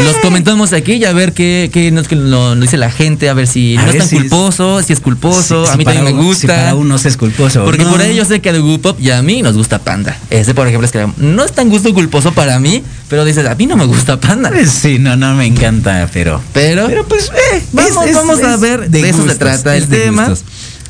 Los 0.00 0.16
comentamos 0.16 0.72
aquí 0.72 0.94
y 0.94 1.04
a 1.04 1.12
ver 1.12 1.32
qué, 1.32 1.70
qué 1.72 1.90
nos, 1.92 2.10
lo, 2.10 2.54
lo 2.54 2.60
dice 2.60 2.76
la 2.76 2.90
gente, 2.90 3.28
a 3.28 3.34
ver 3.34 3.46
si 3.46 3.76
A 3.76 3.80
no 3.82 3.86
ver 3.86 3.96
es 3.96 3.98
tan 4.00 4.08
si 4.08 4.16
es- 4.16 4.22
culposo, 4.22 4.82
si 4.82 4.92
es 4.92 5.00
culposo, 5.00 5.66
a 5.70 5.76
mí 5.76 5.84
también 5.84 6.04
me 6.04 6.12
gusta. 6.12 6.40
si 6.40 6.46
para 6.46 6.74
unos 6.74 7.04
es 7.06 7.16
culposo. 7.16 7.64
Porque 7.64 7.84
no. 7.84 7.90
por 7.90 8.00
ahí 8.00 8.16
yo 8.16 8.24
sé 8.24 8.40
que 8.40 8.50
a 8.50 8.52
The 8.52 8.78
Pop 8.82 8.98
y 9.00 9.10
a 9.10 9.22
mí 9.22 9.42
nos 9.42 9.56
gusta 9.56 9.78
Panda. 9.78 10.16
Ese, 10.30 10.54
por 10.54 10.66
ejemplo, 10.66 10.86
es 10.86 10.92
que 10.92 11.06
no 11.18 11.44
es 11.44 11.52
tan 11.52 11.68
gusto 11.68 11.92
culposo 11.94 12.32
para 12.32 12.58
mí, 12.58 12.82
pero 13.08 13.24
dices, 13.24 13.46
a 13.46 13.54
mí 13.54 13.66
no 13.66 13.76
me 13.76 13.84
gusta 13.84 14.18
Panda. 14.18 14.48
Pues 14.50 14.70
sí, 14.70 14.98
no, 14.98 15.16
no 15.16 15.34
me 15.34 15.46
encanta, 15.46 16.08
pero. 16.12 16.40
Pero, 16.52 16.86
Pero 16.88 17.06
pues, 17.06 17.26
eh, 17.52 17.62
Vamos- 17.72 18.12
vamos 18.14 18.42
a 18.42 18.56
ver, 18.56 18.90
de 18.90 19.08
eso 19.08 19.26
se 19.28 19.34
trata 19.36 19.76
el 19.76 19.86
tema. 19.88 20.32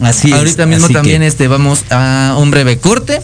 Así 0.01 0.29
es. 0.29 0.35
ahorita 0.35 0.67
mismo 0.67 0.87
así 0.87 0.95
también 0.95 1.21
que- 1.21 1.27
este 1.29 1.47
vamos 1.49 1.85
a 1.91 2.35
un 2.39 2.51
breve 2.51 2.79
corte. 2.79 3.21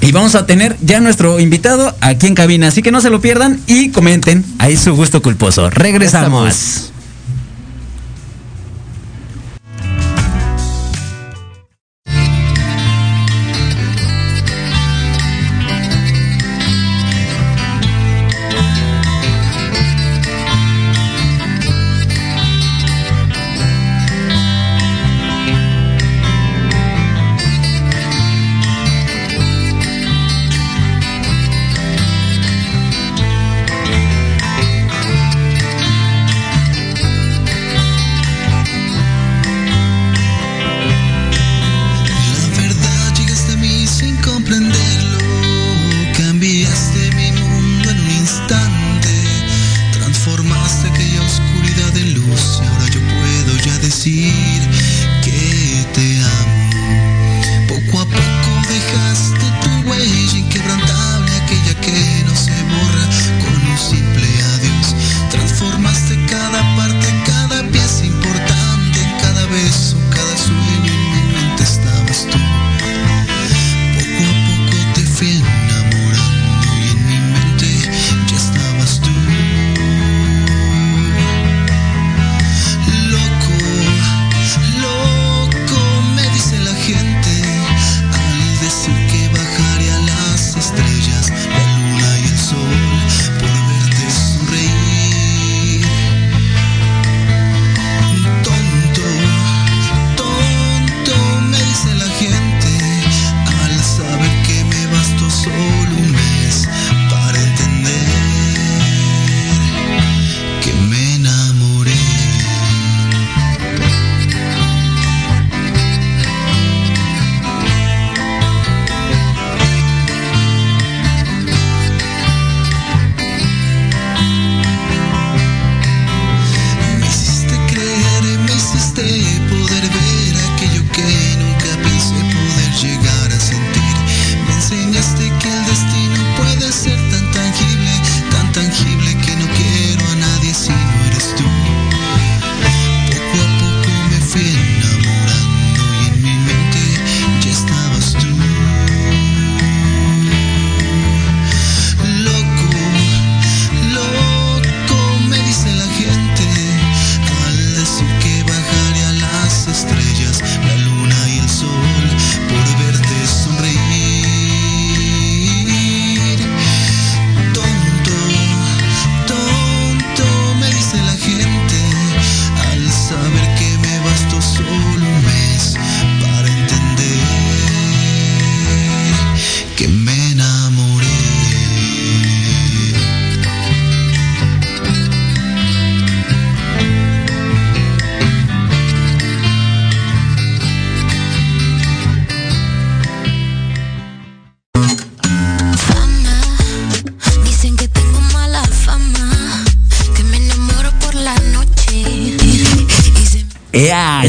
Y 0.00 0.12
vamos 0.12 0.34
a 0.34 0.46
tener 0.46 0.76
ya 0.80 1.00
nuestro 1.00 1.40
invitado 1.40 1.94
aquí 2.00 2.26
en 2.26 2.34
cabina, 2.34 2.68
así 2.68 2.82
que 2.82 2.90
no 2.90 3.00
se 3.00 3.10
lo 3.10 3.20
pierdan 3.20 3.60
y 3.66 3.90
comenten 3.90 4.44
ahí 4.58 4.76
su 4.76 4.94
gusto 4.94 5.22
culposo. 5.22 5.70
Regresamos. 5.70 6.92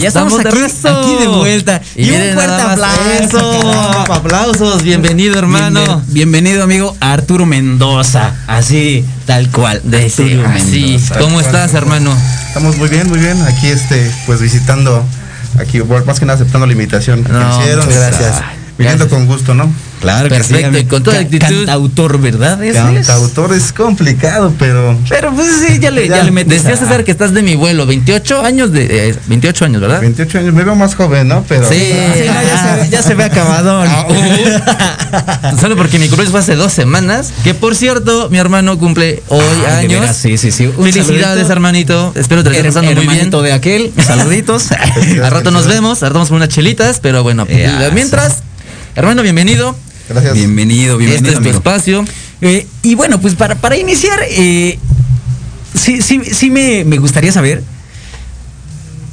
Estamos, 0.09 0.37
de 0.43 0.43
aquí, 0.89 1.15
de 1.19 1.27
vuelta. 1.27 1.81
Y, 1.95 2.03
un 2.05 2.09
miren 2.11 2.33
fuerte 2.35 2.63
más 2.63 2.71
aplauso. 2.73 3.19
eso, 3.23 4.13
aplausos, 4.13 4.83
bienvenido 4.83 5.37
hermano. 5.39 5.81
Bienven- 5.83 6.03
bienvenido, 6.07 6.63
amigo 6.63 6.95
Arturo 6.99 7.45
Mendoza. 7.45 8.33
Así, 8.47 9.05
tal 9.25 9.49
cual. 9.49 9.81
De 9.83 10.05
ese, 10.05 10.23
Arturo 10.41 10.49
así. 10.49 10.81
Mendoza. 10.91 11.19
¿Cómo 11.19 11.39
estás 11.41 11.73
hermano? 11.73 12.15
Estamos 12.47 12.77
muy 12.77 12.89
bien, 12.89 13.07
muy 13.09 13.19
bien. 13.19 13.41
Aquí 13.43 13.67
este, 13.67 14.11
pues 14.25 14.41
visitando 14.41 15.03
aquí, 15.59 15.79
más 16.05 16.19
que 16.19 16.25
nada 16.25 16.35
aceptando 16.35 16.65
la 16.67 16.73
invitación 16.73 17.23
que 17.23 17.31
No, 17.31 17.59
hicieron. 17.59 17.85
muchas 17.85 17.99
Gracias. 18.01 18.21
gracias. 18.21 18.43
Viniendo 18.77 19.05
Gracias. 19.05 19.19
con 19.19 19.27
gusto, 19.27 19.53
¿no? 19.53 19.71
Claro 19.99 20.29
que 20.29 20.41
sí. 20.43 20.53
Perfecto, 20.53 20.77
y 20.79 20.85
con 20.85 21.03
toda 21.03 21.17
Ca- 21.17 21.23
actitud. 21.23 21.65
Cantautor, 21.65 22.19
¿verdad? 22.21 22.63
Ese 22.63 22.79
es. 22.79 23.07
Cantautor 23.07 23.53
es 23.53 23.73
complicado, 23.73 24.53
pero 24.57 24.97
Pero 25.09 25.33
pues 25.35 25.47
sí, 25.67 25.79
ya 25.79 25.91
le, 25.91 26.07
ya, 26.07 26.17
Ya. 26.17 26.23
le 26.23 26.31
metes 26.31 26.63
Decía 26.63 26.77
César 26.77 27.03
que 27.03 27.11
estás 27.11 27.33
de 27.33 27.41
mi 27.41 27.55
vuelo, 27.55 27.85
28 27.85 28.43
años 28.45 28.71
de... 28.71 29.09
eh, 29.09 29.15
28 29.27 29.65
años, 29.65 29.81
¿verdad? 29.81 29.99
28 30.01 30.39
años, 30.39 30.53
me 30.53 30.63
veo 30.63 30.75
más 30.75 30.95
joven, 30.95 31.27
¿no? 31.27 31.43
Pero 31.47 31.67
Sí. 31.67 31.75
Sí, 31.79 31.93
no, 32.27 32.33
ya, 32.33 32.63
se 32.75 32.81
ve, 32.81 32.89
ya 32.89 33.01
se 33.03 33.15
ve 33.15 33.23
acabado. 33.25 33.83
Ah, 33.85 34.07
uh. 35.53 35.57
Solo 35.59 35.75
porque 35.75 35.99
mi 35.99 36.07
cumpleaños 36.07 36.31
fue 36.31 36.39
hace 36.39 36.55
dos 36.55 36.71
semanas. 36.71 37.31
Que 37.43 37.53
por 37.53 37.75
cierto, 37.75 38.29
mi 38.29 38.37
hermano 38.37 38.77
cumple 38.79 39.21
hoy 39.27 39.41
Ah, 39.67 39.71
de 39.71 39.77
años. 39.85 39.99
veras, 40.01 40.15
sí, 40.17 40.37
sí, 40.37 40.51
sí. 40.51 40.67
Un 40.67 40.73
Felicidades, 40.85 41.19
saludito. 41.23 41.51
hermanito. 41.51 42.13
Espero 42.15 42.43
te 42.43 42.49
lo 42.51 42.55
estés 42.55 42.73
pasando 42.73 42.95
muy 42.95 43.07
bien. 43.15 43.29
de 43.29 43.53
aquel, 43.53 43.91
saluditos. 44.05 44.67
Al 45.23 45.31
rato 45.31 45.51
nos 45.51 45.67
vemos, 45.67 46.01
al 46.03 46.09
rato 46.09 46.13
vamos 46.15 46.29
por 46.29 46.37
unas 46.37 46.49
chelitas, 46.49 46.99
pero 47.01 47.23
bueno, 47.23 47.45
Ya, 47.47 47.89
mientras, 47.93 48.37
hermano, 48.95 49.21
bienvenido. 49.23 49.75
Gracias. 50.09 50.33
bienvenido, 50.33 50.97
bienvenido. 50.97 51.15
este 51.17 51.29
es 51.29 51.33
tu 51.35 51.39
amigo. 51.39 51.57
espacio. 51.57 52.05
Eh, 52.41 52.67
y 52.83 52.95
bueno, 52.95 53.19
pues 53.19 53.35
para, 53.35 53.55
para 53.55 53.77
iniciar, 53.77 54.19
eh, 54.29 54.79
sí, 55.75 56.01
sí, 56.01 56.21
sí 56.31 56.49
me, 56.49 56.83
me 56.85 56.97
gustaría 56.97 57.31
saber. 57.31 57.63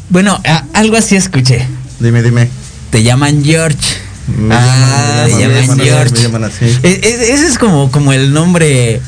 Bueno, 0.09 0.41
a- 0.47 0.65
algo 0.75 0.97
así 0.97 1.17
escuché. 1.17 1.67
Dime, 2.00 2.23
dime. 2.23 2.49
Te 2.91 3.03
llaman 3.03 3.45
George. 3.45 3.79
Me 4.29 4.55
ah, 4.55 5.26
llaman- 5.29 5.50
me 5.50 5.62
llaman 5.62 5.79
George. 5.81 6.12
me 6.15 6.21
llaman 6.23 6.45
así. 6.45 6.65
E- 6.83 7.00
e- 7.03 7.33
ese 7.33 7.47
es 7.47 7.59
como, 7.59 7.91
como 7.91 8.12
el 8.12 8.33
nombre 8.33 9.00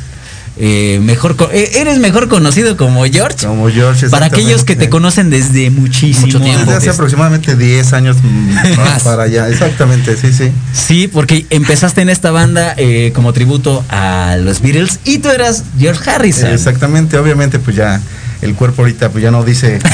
eh, 0.60 1.00
mejor. 1.02 1.36
eh, 1.52 1.70
eres 1.76 1.98
mejor 1.98 2.28
conocido 2.28 2.76
como 2.76 3.04
George. 3.04 3.46
Como 3.46 3.68
George. 3.70 4.08
para 4.10 4.26
aquellos 4.26 4.64
que 4.64 4.76
te 4.76 4.88
conocen 4.88 5.30
desde 5.30 5.70
muchísimo 5.70 6.26
Mucho 6.26 6.40
tiempo. 6.40 6.60
Desde 6.60 6.76
hace 6.76 6.90
aproximadamente 6.90 7.56
10 7.56 7.92
años 7.92 8.16
mm, 8.22 8.54
Más. 8.76 9.02
para 9.02 9.24
allá. 9.24 9.48
Exactamente, 9.48 10.16
sí, 10.16 10.32
sí. 10.32 10.50
Sí, 10.72 11.08
porque 11.08 11.46
empezaste 11.50 12.00
en 12.02 12.08
esta 12.08 12.30
banda 12.30 12.74
eh, 12.76 13.12
como 13.14 13.32
tributo 13.32 13.84
a 13.88 14.36
los 14.40 14.60
Beatles 14.60 15.00
y 15.04 15.18
tú 15.18 15.28
eras 15.30 15.64
George 15.78 16.08
Harrison. 16.10 16.50
Exactamente, 16.50 17.16
obviamente, 17.18 17.58
pues 17.58 17.76
ya 17.76 18.00
el 18.42 18.54
cuerpo 18.54 18.82
ahorita 18.82 19.10
pues 19.10 19.22
ya 19.22 19.30
no 19.30 19.42
dice. 19.44 19.78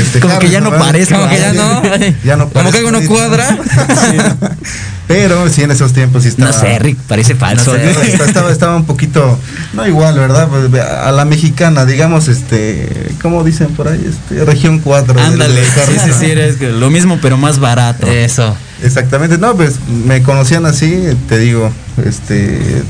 Este, 0.00 0.20
Como 0.20 0.38
que 0.38 0.50
ya 0.50 0.60
no 0.60 0.70
parezco, 0.70 1.14
Como 1.14 1.28
que 1.28 1.38
ya 1.38 1.52
no. 1.52 1.82
Ya 2.24 2.36
no 2.36 2.48
Como 2.50 2.70
que 2.70 2.78
algo 2.78 2.90
no 2.90 3.00
cuadra. 3.06 3.56
Pero 5.06 5.48
sí, 5.50 5.62
en 5.62 5.70
esos 5.70 5.92
tiempos 5.92 6.22
sí 6.22 6.30
estaba. 6.30 6.50
No 6.50 6.58
sé, 6.58 6.78
Rick, 6.78 6.98
parece 7.06 7.34
falso. 7.34 7.72
No 7.76 7.78
sé, 7.78 8.06
estaba, 8.12 8.26
estaba- 8.28 8.52
estaba 8.52 8.76
un 8.76 8.86
poquito, 8.86 9.38
no 9.74 9.86
igual, 9.86 10.18
¿verdad? 10.18 10.48
Pues, 10.48 10.82
A 10.82 11.12
la 11.12 11.24
mexicana, 11.26 11.84
digamos, 11.84 12.28
este, 12.28 12.88
¿cómo 13.20 13.44
dicen 13.44 13.68
por 13.74 13.88
ahí? 13.88 14.02
Este, 14.08 14.44
región 14.46 14.78
4. 14.80 15.12
del- 15.14 15.22
Ándale, 15.24 15.62
sí, 15.64 15.92
sí, 16.04 16.10
sí, 16.18 16.26
eres 16.30 16.58
lo 16.60 16.88
mismo 16.90 17.18
pero 17.20 17.36
más 17.36 17.58
barato. 17.58 18.06
Eso. 18.06 18.56
Exactamente, 18.82 19.36
no, 19.38 19.54
pues 19.54 19.74
me 20.06 20.22
conocían 20.22 20.64
así, 20.66 21.02
te 21.28 21.38
digo, 21.38 21.70
este, 22.04 22.82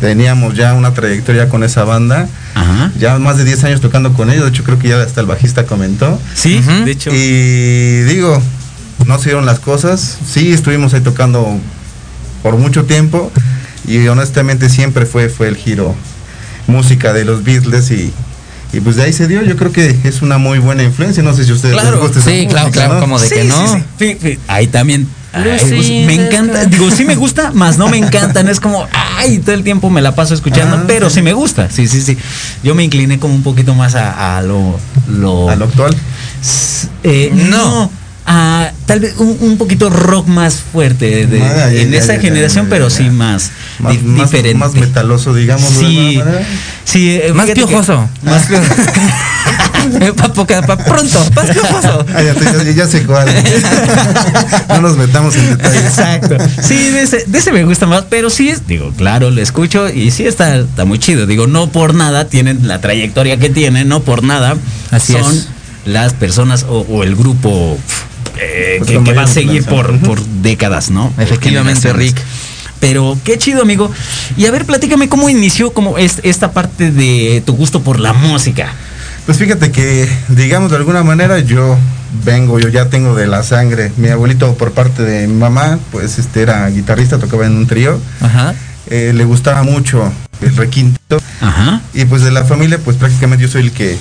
teníamos 0.00 0.54
ya 0.54 0.74
una 0.74 0.92
trayectoria 0.94 1.48
con 1.48 1.62
esa 1.64 1.84
banda, 1.84 2.28
Ajá. 2.54 2.90
ya 2.98 3.18
más 3.18 3.36
de 3.36 3.44
10 3.44 3.64
años 3.64 3.80
tocando 3.80 4.12
con 4.14 4.30
ellos, 4.30 4.44
de 4.44 4.50
hecho 4.50 4.64
creo 4.64 4.78
que 4.78 4.88
ya 4.88 5.00
hasta 5.02 5.20
el 5.20 5.26
bajista 5.26 5.66
comentó. 5.66 6.18
Sí, 6.34 6.58
Ujú. 6.58 6.84
de 6.84 6.90
hecho. 6.90 7.10
Y 7.12 8.02
digo, 8.04 8.40
no 9.06 9.18
se 9.18 9.24
dieron 9.26 9.46
las 9.46 9.60
cosas, 9.60 10.18
sí 10.26 10.52
estuvimos 10.52 10.94
ahí 10.94 11.00
tocando 11.00 11.46
por 12.42 12.56
mucho 12.56 12.84
tiempo 12.84 13.30
y 13.86 14.06
honestamente 14.08 14.68
siempre 14.70 15.06
fue, 15.06 15.28
fue 15.28 15.48
el 15.48 15.56
giro 15.56 15.94
música 16.66 17.12
de 17.12 17.24
los 17.24 17.42
Beatles 17.44 17.90
y, 17.90 18.12
y 18.72 18.80
pues 18.80 18.96
de 18.96 19.02
ahí 19.02 19.12
se 19.12 19.26
dio, 19.26 19.42
yo 19.42 19.56
creo 19.56 19.72
que 19.72 19.96
es 20.04 20.22
una 20.22 20.38
muy 20.38 20.58
buena 20.58 20.82
influencia, 20.82 21.22
no 21.22 21.34
sé 21.34 21.44
si 21.44 21.52
ustedes 21.52 21.74
Claro, 21.74 21.92
les 21.92 22.00
gusta 22.00 22.18
esa 22.20 22.30
sí, 22.30 22.46
claro, 22.48 22.68
música, 22.68 22.84
claro, 22.86 22.94
¿no? 22.94 23.00
como 23.00 23.18
de 23.18 23.28
Sí, 23.28 23.34
que 23.34 23.44
no. 23.44 23.84
sí. 23.98 24.38
Ahí 24.46 24.66
también. 24.68 25.06
Ay, 25.32 25.58
pues, 25.58 25.88
me 25.90 26.14
encanta, 26.14 26.64
digo, 26.66 26.90
sí 26.90 27.04
me 27.04 27.14
gusta, 27.16 27.50
más 27.52 27.78
no 27.78 27.88
me 27.88 27.98
encanta, 27.98 28.42
no 28.42 28.50
es 28.50 28.60
como, 28.60 28.86
ay, 29.18 29.38
todo 29.38 29.54
el 29.54 29.62
tiempo 29.62 29.90
me 29.90 30.00
la 30.00 30.14
paso 30.14 30.34
escuchando, 30.34 30.76
Ah, 30.76 30.84
pero 30.86 31.08
sí. 31.08 31.16
sí 31.16 31.22
me 31.22 31.32
gusta, 31.32 31.70
sí, 31.70 31.86
sí, 31.88 32.02
sí. 32.02 32.16
Yo 32.62 32.74
me 32.74 32.84
incliné 32.84 33.18
como 33.18 33.34
un 33.34 33.42
poquito 33.42 33.74
más 33.74 33.94
a, 33.94 34.38
a 34.38 34.42
lo, 34.42 34.78
lo, 35.08 35.48
A 35.50 35.56
lo 35.56 35.66
actual. 35.66 35.96
Eh, 37.04 37.30
No. 37.34 37.90
A 38.32 38.70
tal 38.86 39.00
vez 39.00 39.14
un, 39.18 39.36
un 39.40 39.58
poquito 39.58 39.90
rock 39.90 40.28
más 40.28 40.54
fuerte 40.72 41.26
de- 41.26 41.42
Ah, 41.42 41.68
ya, 41.68 41.80
en 41.80 41.90
ya, 41.90 41.98
esa 41.98 42.14
ya, 42.14 42.20
generación, 42.20 42.66
ya, 42.66 42.70
pero 42.70 42.88
ya. 42.88 42.96
sí 42.96 43.10
más, 43.10 43.50
Más, 43.80 43.92
di- 43.92 43.98
más- 44.06 44.30
diferente. 44.30 44.58
más 44.58 44.74
metaloso, 44.74 45.34
digamos. 45.34 45.68
de 45.74 45.80
Sí, 45.80 46.16
manera. 46.18 46.42
sí, 46.84 47.10
eh, 47.10 47.32
Más 47.34 47.46
que- 47.46 47.54
piojoso. 47.54 48.08
Más 48.22 48.46
piojoso. 48.46 48.72
pa, 50.16 50.32
poca- 50.32 50.62
pa 50.62 50.76
pronto, 50.76 51.18
más 51.34 51.46
piojoso. 51.50 52.06
Ah, 52.14 52.22
ya, 52.22 52.34
te- 52.34 52.44
ya- 52.66 52.70
ya 52.72 52.86
sé 52.86 53.02
cuál. 53.04 53.26
no 54.68 54.80
nos 54.80 54.96
metamos 54.96 55.34
en 55.34 55.50
detalles. 55.56 55.82
Exacto. 55.86 56.36
Sí, 56.62 56.76
de 56.90 57.02
ese, 57.02 57.24
de 57.26 57.36
ese 57.38 57.50
me 57.50 57.64
gusta 57.64 57.86
más, 57.86 58.04
pero 58.08 58.30
sí 58.30 58.48
es, 58.48 58.64
digo, 58.66 58.92
claro, 58.96 59.30
lo 59.30 59.42
escucho 59.42 59.88
y 59.88 60.12
sí 60.12 60.24
está, 60.24 60.56
está 60.58 60.84
muy 60.84 61.00
chido. 61.00 61.26
Digo, 61.26 61.48
no 61.48 61.66
por 61.72 61.94
nada 61.94 62.26
tienen 62.28 62.68
la 62.68 62.80
trayectoria 62.80 63.38
que 63.38 63.50
tienen, 63.50 63.88
no 63.88 64.02
por 64.02 64.22
nada 64.22 64.56
Así 64.92 65.14
son 65.14 65.34
es. 65.34 65.48
las 65.84 66.12
personas 66.12 66.64
o, 66.68 66.86
o 66.88 67.02
el 67.02 67.16
grupo 67.16 67.76
eh, 68.40 68.76
Pues 68.78 68.90
que, 68.90 69.12
va 69.12 69.22
a 69.22 69.26
seguir 69.26 69.64
por, 69.64 69.98
por 70.00 70.20
décadas, 70.24 70.90
¿no? 70.90 71.12
Efectivamente. 71.18 71.92
Rick. 71.92 72.16
Pero 72.80 73.18
qué 73.24 73.38
chido, 73.38 73.62
amigo. 73.62 73.90
Y 74.36 74.46
a 74.46 74.50
ver, 74.50 74.64
platícame 74.64 75.08
cómo 75.08 75.28
inició 75.28 75.72
como 75.72 75.98
es, 75.98 76.20
esta 76.22 76.52
parte 76.52 76.90
de 76.90 77.42
tu 77.44 77.54
gusto 77.54 77.82
por 77.82 78.00
la 78.00 78.14
música. 78.14 78.72
Pues 79.26 79.38
fíjate 79.38 79.70
que, 79.70 80.08
digamos 80.28 80.70
de 80.70 80.78
alguna 80.78 81.02
manera, 81.02 81.38
yo 81.40 81.76
vengo, 82.24 82.58
yo 82.58 82.68
ya 82.68 82.86
tengo 82.86 83.14
de 83.14 83.26
la 83.26 83.42
sangre. 83.42 83.92
Mi 83.96 84.08
abuelito 84.08 84.54
por 84.54 84.72
parte 84.72 85.02
de 85.02 85.28
mi 85.28 85.34
mamá, 85.34 85.78
pues 85.92 86.18
este 86.18 86.42
era 86.42 86.68
guitarrista, 86.70 87.18
tocaba 87.18 87.46
en 87.46 87.56
un 87.56 87.66
trío. 87.66 88.00
Ajá. 88.20 88.54
Eh, 88.88 89.12
le 89.14 89.24
gustaba 89.24 89.62
mucho 89.62 90.10
el 90.40 90.56
requinto. 90.56 91.20
Ajá. 91.40 91.82
Y 91.92 92.06
pues 92.06 92.22
de 92.22 92.30
la 92.30 92.44
familia, 92.44 92.78
pues 92.82 92.96
prácticamente 92.96 93.44
yo 93.44 93.50
soy 93.50 93.62
el 93.62 93.72
que 93.72 93.98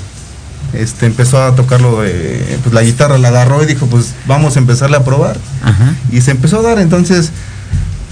este, 0.73 1.05
empezó 1.05 1.41
a 1.41 1.55
tocarlo 1.55 2.01
de, 2.01 2.59
pues 2.63 2.73
la 2.73 2.81
guitarra 2.81 3.17
la 3.17 3.29
agarró 3.29 3.63
y 3.63 3.65
dijo, 3.65 3.87
pues 3.87 4.13
vamos 4.27 4.55
a 4.55 4.59
empezarle 4.59 4.97
a 4.97 5.03
probar. 5.03 5.37
Ajá. 5.63 5.93
y 6.11 6.21
se 6.21 6.31
empezó 6.31 6.59
a 6.59 6.63
dar 6.63 6.79
entonces 6.79 7.31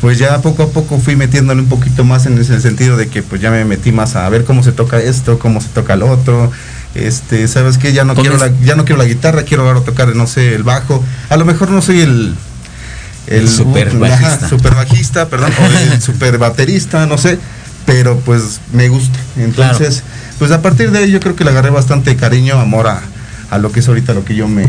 pues 0.01 0.19
ya 0.19 0.39
poco 0.41 0.63
a 0.63 0.67
poco 0.69 0.99
fui 0.99 1.15
metiéndole 1.15 1.61
un 1.61 1.69
poquito 1.69 2.03
más 2.03 2.25
en 2.27 2.37
ese 2.37 2.61
sentido 2.61 2.97
de 2.97 3.07
que 3.07 3.23
pues 3.23 3.41
ya 3.41 3.49
me 3.49 3.65
metí 3.65 3.91
más 3.91 4.15
a 4.15 4.29
ver 4.29 4.43
cómo 4.45 4.61
se 4.63 4.71
toca 4.71 4.99
esto 4.99 5.39
cómo 5.39 5.59
se 5.59 5.69
toca 5.69 5.95
lo 5.95 6.07
otro 6.11 6.51
este 6.93 7.47
sabes 7.47 7.77
qué 7.79 7.93
ya 7.93 8.03
no 8.03 8.13
quiero 8.13 8.37
la, 8.37 8.51
ya 8.63 8.75
no 8.75 8.85
quiero 8.85 9.01
la 9.01 9.07
guitarra 9.07 9.43
quiero 9.43 9.67
ahora 9.67 9.81
tocar 9.81 10.15
no 10.15 10.27
sé 10.27 10.53
el 10.53 10.63
bajo 10.63 11.03
a 11.29 11.37
lo 11.37 11.45
mejor 11.45 11.71
no 11.71 11.81
soy 11.81 12.01
el 12.01 12.35
El 13.27 13.49
super 13.49 13.95
bajista. 13.97 14.47
super 14.49 14.75
bajista 14.75 15.29
perdón 15.29 15.51
o 15.59 15.93
el 15.93 16.01
super 16.07 16.37
baterista 16.37 17.05
no 17.07 17.17
sé 17.17 17.39
pero 17.87 18.19
pues 18.19 18.59
me 18.73 18.89
gusta 18.89 19.17
entonces 19.37 20.03
pues 20.39 20.51
a 20.51 20.61
partir 20.61 20.91
de 20.91 20.99
ahí 20.99 21.11
yo 21.11 21.19
creo 21.19 21.35
que 21.35 21.43
le 21.43 21.49
agarré 21.51 21.69
bastante 21.69 22.15
cariño 22.15 22.59
amor 22.59 22.87
a, 22.87 23.01
a 23.49 23.57
lo 23.57 23.71
que 23.71 23.79
es 23.79 23.87
ahorita 23.87 24.13
lo 24.13 24.23
que 24.25 24.35
yo 24.35 24.47
me 24.47 24.67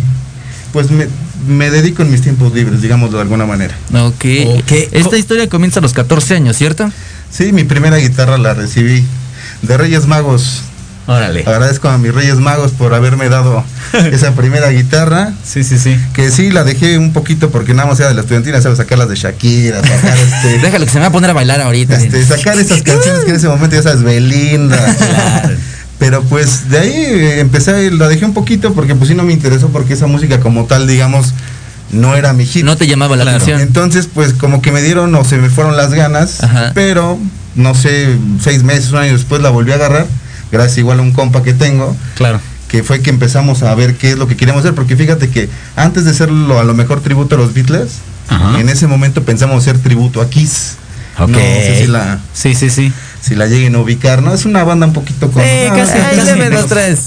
pues 0.73 0.91
me, 0.91 1.09
me 1.47 1.71
dedico 1.71 2.03
en 2.03 2.11
mis 2.11 2.21
tiempos 2.23 2.53
libres 2.53 2.83
digámoslo 2.83 3.17
de 3.19 3.23
alguna 3.23 3.47
manera 3.47 3.75
Ok. 3.93 4.25
Ok. 4.59 4.73
Esta 4.93 5.17
historia 5.17 5.49
comienza 5.49 5.81
a 5.81 5.83
los 5.83 5.93
14 5.93 6.35
años, 6.35 6.57
¿cierto? 6.57 6.91
Sí, 7.31 7.53
mi 7.53 7.65
primera 7.65 7.97
guitarra 7.99 8.39
la 8.39 8.55
recibí 8.55 9.05
de 9.63 9.77
Reyes 9.77 10.07
Magos. 10.07 10.63
Órale. 11.09 11.41
Agradezco 11.47 11.89
a 11.89 11.99
mis 11.99 12.15
Reyes 12.15 12.37
Magos 12.37 12.73
por 12.73 12.95
haberme 12.95 13.29
dado 13.29 13.65
esa 14.13 14.33
primera 14.35 14.69
guitarra. 14.71 15.33
Sí, 15.45 15.65
sí, 15.65 15.79
sí. 15.79 15.97
Que 16.13 16.31
sí, 16.31 16.51
la 16.51 16.63
dejé 16.65 16.99
un 16.99 17.13
poquito 17.13 17.51
porque 17.51 17.75
nada 17.75 17.89
más 17.89 17.99
era 17.99 18.11
de 18.11 18.15
la 18.15 18.21
estudiantina, 18.21 18.61
¿sabes? 18.61 18.77
Sacar 18.79 18.99
las 18.99 19.09
de 19.09 19.17
Shakira, 19.17 19.81
sacar 19.81 20.17
este. 20.19 20.59
Déjalo 20.63 20.85
que 20.85 20.91
se 20.93 20.99
me 20.99 21.03
va 21.03 21.09
a 21.09 21.13
poner 21.13 21.31
a 21.31 21.33
bailar 21.33 21.61
ahorita. 21.63 21.97
este, 21.97 22.25
sacar 22.25 22.59
esas 22.59 22.83
canciones 22.83 23.25
que 23.25 23.31
en 23.31 23.37
ese 23.37 23.49
momento 23.49 23.75
ya 23.75 23.83
sabes, 23.83 24.03
Belinda. 24.03 24.77
Claro. 24.99 25.57
Pero 25.99 26.23
pues 26.23 26.71
de 26.71 26.79
ahí 26.79 26.93
eh, 26.95 27.41
empecé, 27.41 27.91
la 27.91 28.07
dejé 28.07 28.25
un 28.25 28.33
poquito 28.35 28.73
porque 28.73 28.95
pues 28.95 29.09
sí 29.09 29.17
no 29.17 29.25
me 29.25 29.33
interesó 29.33 29.69
porque 29.71 29.95
esa 29.95 30.07
música 30.07 30.39
como 30.39 30.67
tal, 30.67 30.87
digamos, 30.87 31.35
no 31.91 32.15
era 32.15 32.33
mi 32.35 32.47
hit. 32.47 32.65
No 32.65 32.77
te 32.77 32.87
llamaba 32.87 33.17
la 33.17 33.23
Claro. 33.25 33.37
atención. 33.39 33.61
Entonces, 33.61 34.09
pues 34.13 34.33
como 34.35 34.63
que 34.63 34.71
me 34.71 34.81
dieron 34.81 35.13
o 35.17 35.25
se 35.25 35.39
me 35.39 35.51
fueron 35.51 35.77
las 35.77 35.93
ganas, 35.95 36.41
Ajá. 36.45 36.71
pero 36.73 37.19
no 37.57 37.75
sé, 37.75 38.17
seis 38.41 38.63
meses, 38.63 38.93
un 38.93 38.99
año 38.99 39.13
después 39.15 39.43
la 39.43 39.51
volví 39.51 39.73
a 39.73 39.75
agarrar, 39.75 40.07
gracias 40.53 40.79
igual 40.79 40.99
a 40.99 41.03
un 41.03 41.13
compa 41.13 41.43
que 41.43 41.55
tengo, 41.55 41.97
Claro. 42.17 42.41
que 42.69 42.83
fue 42.83 43.01
que 43.01 43.11
empezamos 43.11 43.63
a 43.63 43.75
ver 43.75 43.97
qué 43.97 44.13
es 44.13 44.19
lo 44.19 44.27
que 44.29 44.37
queríamos 44.37 44.61
hacer, 44.65 44.75
porque 44.75 44.97
fíjate 44.97 45.29
que 45.31 45.49
antes 45.77 46.05
de 46.05 46.11
hacerlo 46.11 46.59
a 46.59 46.65
lo 46.65 46.75
mejor 46.75 47.01
tributo 47.01 47.35
a 47.35 47.39
los 47.39 47.55
Beatles, 47.55 47.99
Ajá. 48.29 48.61
en 48.61 48.69
ese 48.69 48.87
momento 48.87 49.23
pensamos 49.25 49.63
hacer 49.63 49.79
tributo 49.79 50.21
a 50.21 50.29
Kiss. 50.29 50.77
Ok. 51.19 51.31
No 51.31 51.39
sé 51.39 51.79
si 51.81 51.87
la, 51.89 52.21
Sí, 52.33 52.55
sí, 52.55 52.71
sí. 52.71 52.93
si 53.21 53.35
la 53.35 53.47
lleguen 53.47 53.75
a 53.75 53.79
ubicar, 53.81 54.23
¿no? 54.23 54.33
Es 54.35 54.45
una 54.45 54.63
banda 54.65 54.87
un 54.87 54.93
poquito 54.93 55.31
con... 55.31 55.43
Eh, 55.43 55.69
Ah, 55.71 55.75
casi- 55.75 55.99
Ahí 55.99 56.17
casi 56.17 56.51
no. 56.55 56.65
tres. 56.67 56.99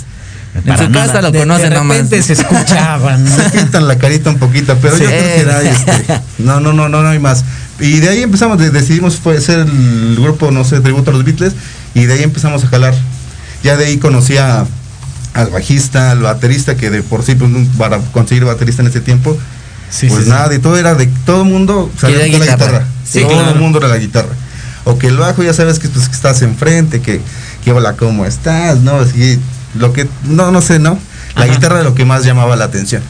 En 0.54 0.64
su 0.78 0.90
nada. 0.90 1.06
casa 1.08 1.22
lo 1.22 1.32
conocen 1.32 1.70
de 1.70 1.76
nomás. 1.78 1.96
repente 1.98 2.22
se 2.24 2.34
escuchaban. 2.34 3.26
se 3.52 3.58
pintan 3.58 3.88
la 3.88 3.98
carita 3.98 4.30
un 4.30 4.38
poquito, 4.38 4.76
pero 4.82 4.98
Sí. 4.98 5.04
yo 5.04 5.08
creo 5.10 5.24
que 5.36 5.40
era 5.42 5.62
este, 5.70 6.22
no, 6.40 6.60
no, 6.60 6.74
no, 6.74 6.90
no, 6.90 7.04
no 7.04 7.08
hay 7.10 7.20
más. 7.20 7.46
Y 7.80 8.00
de 8.00 8.10
ahí 8.10 8.22
empezamos, 8.24 8.58
de- 8.58 8.70
decidimos 8.70 9.16
fue 9.16 9.40
ser 9.40 9.60
el 9.60 10.18
grupo, 10.20 10.52
no 10.52 10.66
sé, 10.66 10.82
tributo 10.82 11.12
a 11.12 11.14
los 11.14 11.24
Beatles, 11.24 11.54
y 11.94 12.04
de 12.04 12.14
ahí 12.16 12.24
empezamos 12.24 12.66
a 12.66 12.68
jalar. 12.68 12.94
Ya 13.64 13.78
de 13.78 13.86
ahí 13.86 13.98
conocí 13.98 14.38
a, 14.38 14.66
al 15.34 15.48
bajista, 15.52 16.12
al 16.12 16.20
baterista, 16.20 16.76
que 16.76 16.90
de 16.90 17.04
por 17.04 17.24
sí, 17.24 17.36
pues, 17.36 17.52
para 17.78 18.00
conseguir 18.00 18.46
baterista 18.46 18.82
en 18.82 18.88
ese 18.90 19.02
tiempo, 19.02 19.38
Sí, 19.90 20.08
pues 20.08 20.20
sí, 20.20 20.24
sí. 20.26 20.30
nada, 20.30 20.48
de 20.48 20.60
todo 20.60 20.78
era 20.78 20.96
de 20.96 21.08
todo 21.26 21.44
el 21.44 21.50
mundo 21.50 21.92
sabía 22.00 22.20
la 22.20 22.26
guitarra. 22.28 22.86
todo 23.14 23.28
claro. 23.28 23.50
el 23.52 23.60
mundo 23.60 23.78
era 23.80 23.88
la 23.90 23.98
guitarra. 23.98 24.30
O 24.86 24.98
que 24.98 25.08
el 25.08 25.18
bajo 25.18 25.44
ya 25.44 25.54
sabes 25.54 25.80
que, 25.80 25.90
pues, 25.90 26.08
que 26.08 26.16
estás 26.16 26.42
enfrente, 26.42 27.02
que, 27.02 27.22
que 27.64 27.72
hola, 27.72 27.94
¿cómo 27.94 28.26
estás? 28.26 28.80
No, 28.80 28.96
así, 29.02 29.38
lo 29.76 29.92
que, 29.94 30.08
no, 30.24 30.52
no 30.52 30.62
sé, 30.62 30.80
¿no? 30.80 30.98
La 31.36 31.44
Ajá. 31.44 31.54
guitarra 31.54 31.76
era 31.76 31.84
lo 31.84 31.94
que 31.94 32.04
más 32.06 32.24
llamaba 32.26 32.56
la 32.56 32.66
atención. 32.66 33.04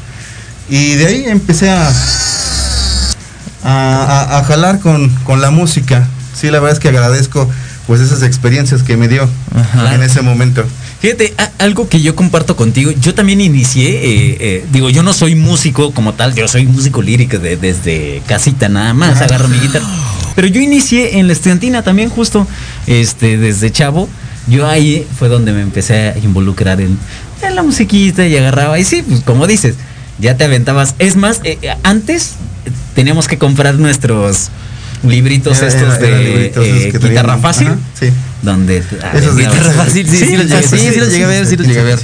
Y 0.69 0.95
de 0.95 1.05
ahí 1.07 1.23
empecé 1.27 1.69
a, 1.69 1.87
a, 3.63 4.03
a- 4.33 4.37
a 4.39 4.43
jalar 4.43 4.79
con, 4.79 5.09
con 5.23 5.39
la 5.41 5.51
música. 5.51 6.07
Sí, 6.35 6.47
la 6.49 6.59
verdad 6.59 6.73
es 6.73 6.79
que 6.79 6.89
agradezco 6.89 7.49
pues 7.91 7.99
esas 7.99 8.23
experiencias 8.23 8.83
que 8.83 8.95
me 8.95 9.09
dio 9.09 9.27
Ajá. 9.53 9.93
en 9.95 10.01
ese 10.01 10.21
momento. 10.21 10.63
Fíjate, 11.01 11.33
algo 11.57 11.89
que 11.89 11.99
yo 11.99 12.15
comparto 12.15 12.55
contigo, 12.55 12.89
yo 13.01 13.13
también 13.13 13.41
inicié, 13.41 13.89
eh, 13.89 14.37
eh, 14.39 14.65
digo, 14.71 14.89
yo 14.89 15.03
no 15.03 15.11
soy 15.11 15.35
músico 15.35 15.91
como 15.93 16.13
tal, 16.13 16.33
yo 16.33 16.47
soy 16.47 16.65
músico 16.65 17.01
lírico 17.01 17.37
de- 17.37 17.57
desde 17.57 18.21
casita 18.27 18.69
nada 18.69 18.93
más, 18.93 19.19
agarro 19.19 19.49
mi 19.49 19.57
guitarra. 19.59 19.85
Pero 20.35 20.47
yo 20.47 20.61
inicié 20.61 21.19
en 21.19 21.27
la 21.27 21.33
estudiantina 21.33 21.83
también 21.83 22.09
justo, 22.09 22.47
este, 22.87 23.37
desde 23.37 23.69
chavo. 23.73 24.07
Yo 24.47 24.69
ahí 24.69 25.05
fue 25.19 25.27
donde 25.27 25.51
me 25.51 25.59
empecé 25.61 26.11
a 26.11 26.17
involucrar 26.19 26.79
en, 26.79 26.97
en 27.41 27.55
la 27.55 27.61
musiquita 27.61 28.25
y 28.25 28.37
agarraba. 28.37 28.79
Y 28.79 28.85
sí, 28.85 29.03
pues 29.05 29.19
como 29.19 29.47
dices, 29.47 29.75
ya 30.17 30.37
te 30.37 30.45
aventabas. 30.45 30.95
Es 30.97 31.17
más, 31.17 31.41
eh, 31.43 31.57
antes 31.83 32.35
teníamos 32.95 33.27
que 33.27 33.37
comprar 33.37 33.75
nuestros 33.75 34.47
libritos 35.03 35.57
Era- 35.59 35.67
estos 35.67 35.81
era- 35.83 35.97
de 35.97 36.23
libritos 36.23 36.65
eh, 36.65 36.89
que 36.91 36.97
guitarra 36.99 37.33
tenían- 37.35 37.41
fácil. 37.41 37.67
ajá, 37.67 37.77
sí. 37.99 38.09
Donde 38.41 38.83
ah, 39.03 39.11
Esos 39.15 39.35
de 39.35 39.43
guitarra 39.43 39.59
guitarra 39.59 39.83
fácil, 39.85 40.07
sí, 40.09 40.17
sí 40.17 40.37
los 40.37 40.47
llegué- 40.47 40.63
sí, 40.67 40.77
sí 40.93 40.99
los 40.99 41.09
llegué 41.11 41.23
a 41.23 41.27
ver, 41.27 41.45
sí 41.47 41.57
los 41.57 41.67
llegué 41.67 41.79
a 41.79 41.83
ver. 41.83 41.99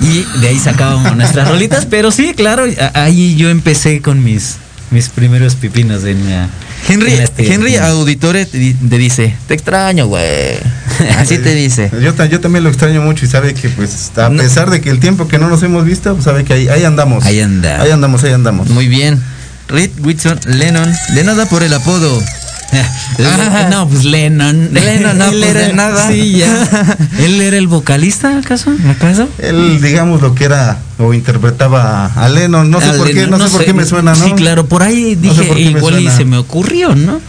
Y 0.00 0.24
de 0.40 0.48
ahí 0.48 0.58
sacábamos 0.58 1.14
nuestras 1.16 1.48
rolitas, 1.50 1.86
pero 1.86 2.10
sí, 2.10 2.32
claro, 2.34 2.64
ahí 2.94 3.36
yo 3.36 3.50
empecé 3.50 4.00
con 4.00 4.22
mis, 4.24 4.56
mis 4.90 5.08
primeros 5.10 5.54
pipinos 5.56 6.04
en 6.04 6.28
la. 6.30 6.48
Henry, 6.88 7.12
en 7.14 7.22
este- 7.22 7.52
Henry 7.52 7.76
Auditore 7.76 8.46
te, 8.46 8.72
te 8.74 8.98
dice, 8.98 9.34
te 9.46 9.52
extraño, 9.54 10.06
güey. 10.06 10.56
Así 11.18 11.36
te 11.38 11.54
dice. 11.54 11.90
Yo, 12.02 12.14
ta- 12.14 12.26
yo 12.26 12.40
también 12.40 12.64
lo 12.64 12.70
extraño 12.70 13.02
mucho 13.02 13.26
y 13.26 13.28
sabe 13.28 13.52
que 13.52 13.68
pues 13.68 14.12
a 14.16 14.28
No. 14.30 14.40
pesar 14.42 14.70
de 14.70 14.80
que 14.80 14.88
el 14.88 15.00
tiempo 15.00 15.28
que 15.28 15.38
no 15.38 15.48
nos 15.48 15.62
hemos 15.64 15.84
visto, 15.84 16.12
pues 16.14 16.24
sabe 16.24 16.44
que 16.44 16.54
ahí, 16.54 16.68
ahí 16.68 16.84
andamos. 16.84 17.24
Ahí 17.26 17.40
anda. 17.40 17.82
Ahí 17.82 17.90
andamos, 17.90 18.22
ahí 18.24 18.32
andamos. 18.32 18.68
Muy 18.70 18.88
bien. 18.88 19.20
Reed 19.68 19.90
Whitson 20.02 20.38
Lennon, 20.46 20.90
de 21.14 21.24
nada 21.24 21.46
por 21.46 21.62
el 21.62 21.72
apodo. 21.74 22.22
Ah, 23.20 23.68
no, 23.70 23.88
pues 23.88 24.04
Lennon. 24.04 24.72
Lennon, 24.72 25.18
no, 25.18 25.24
Él 25.30 25.38
pues, 25.40 25.50
era 25.50 25.60
de 25.60 25.72
nada. 25.72 26.08
Sí, 26.08 26.32
ya. 26.32 26.96
¿Él 27.18 27.40
era 27.40 27.56
el 27.56 27.66
vocalista, 27.66 28.38
acaso? 28.38 28.72
¿Acaso? 28.88 29.28
Él, 29.38 29.80
digamos, 29.80 30.20
lo 30.20 30.34
que 30.34 30.44
era 30.44 30.78
o 30.98 31.14
interpretaba 31.14 32.06
a 32.06 32.28
Lennon, 32.28 32.70
no 32.70 32.80
sé 32.80 32.92
por 32.92 33.10
qué, 33.10 33.26
no, 33.26 33.38
sé 33.38 33.50
por 33.50 33.64
qué 33.64 33.72
me 33.72 33.84
suena, 33.84 34.14
¿no? 34.14 34.24
Sí, 34.24 34.32
claro, 34.32 34.66
por 34.66 34.82
ahí 34.82 35.18
No 35.20 35.34
sé 35.34 35.42
dije, 35.42 35.60
igual 35.62 36.00
y 36.00 36.10
se 36.10 36.24
me 36.24 36.36
ocurrió, 36.36 36.94
¿no? 36.94 37.20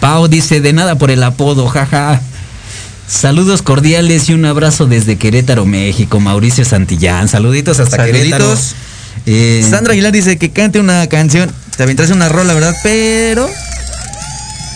Pau 0.00 0.26
dice, 0.28 0.60
de 0.60 0.72
nada 0.72 0.96
por 0.96 1.10
el 1.10 1.22
apodo, 1.22 1.68
jaja. 1.68 2.20
Saludos 3.06 3.62
cordiales 3.62 4.28
y 4.30 4.34
un 4.34 4.46
abrazo 4.46 4.86
desde 4.86 5.16
Querétaro, 5.16 5.64
México. 5.64 6.18
Mauricio 6.18 6.64
Santillán, 6.64 7.28
saluditos 7.28 7.78
hasta 7.78 8.04
Querétaro. 8.04 8.54
Eh, 9.26 9.64
Sandra 9.68 9.92
Aguilar 9.92 10.12
dice 10.12 10.36
que 10.38 10.50
cante 10.50 10.78
una 10.80 11.06
canción. 11.08 11.50
Te 11.76 11.82
aventaste 11.82 12.12
una 12.12 12.28
rola, 12.28 12.54
¿verdad? 12.54 12.74
Pero 12.82 13.48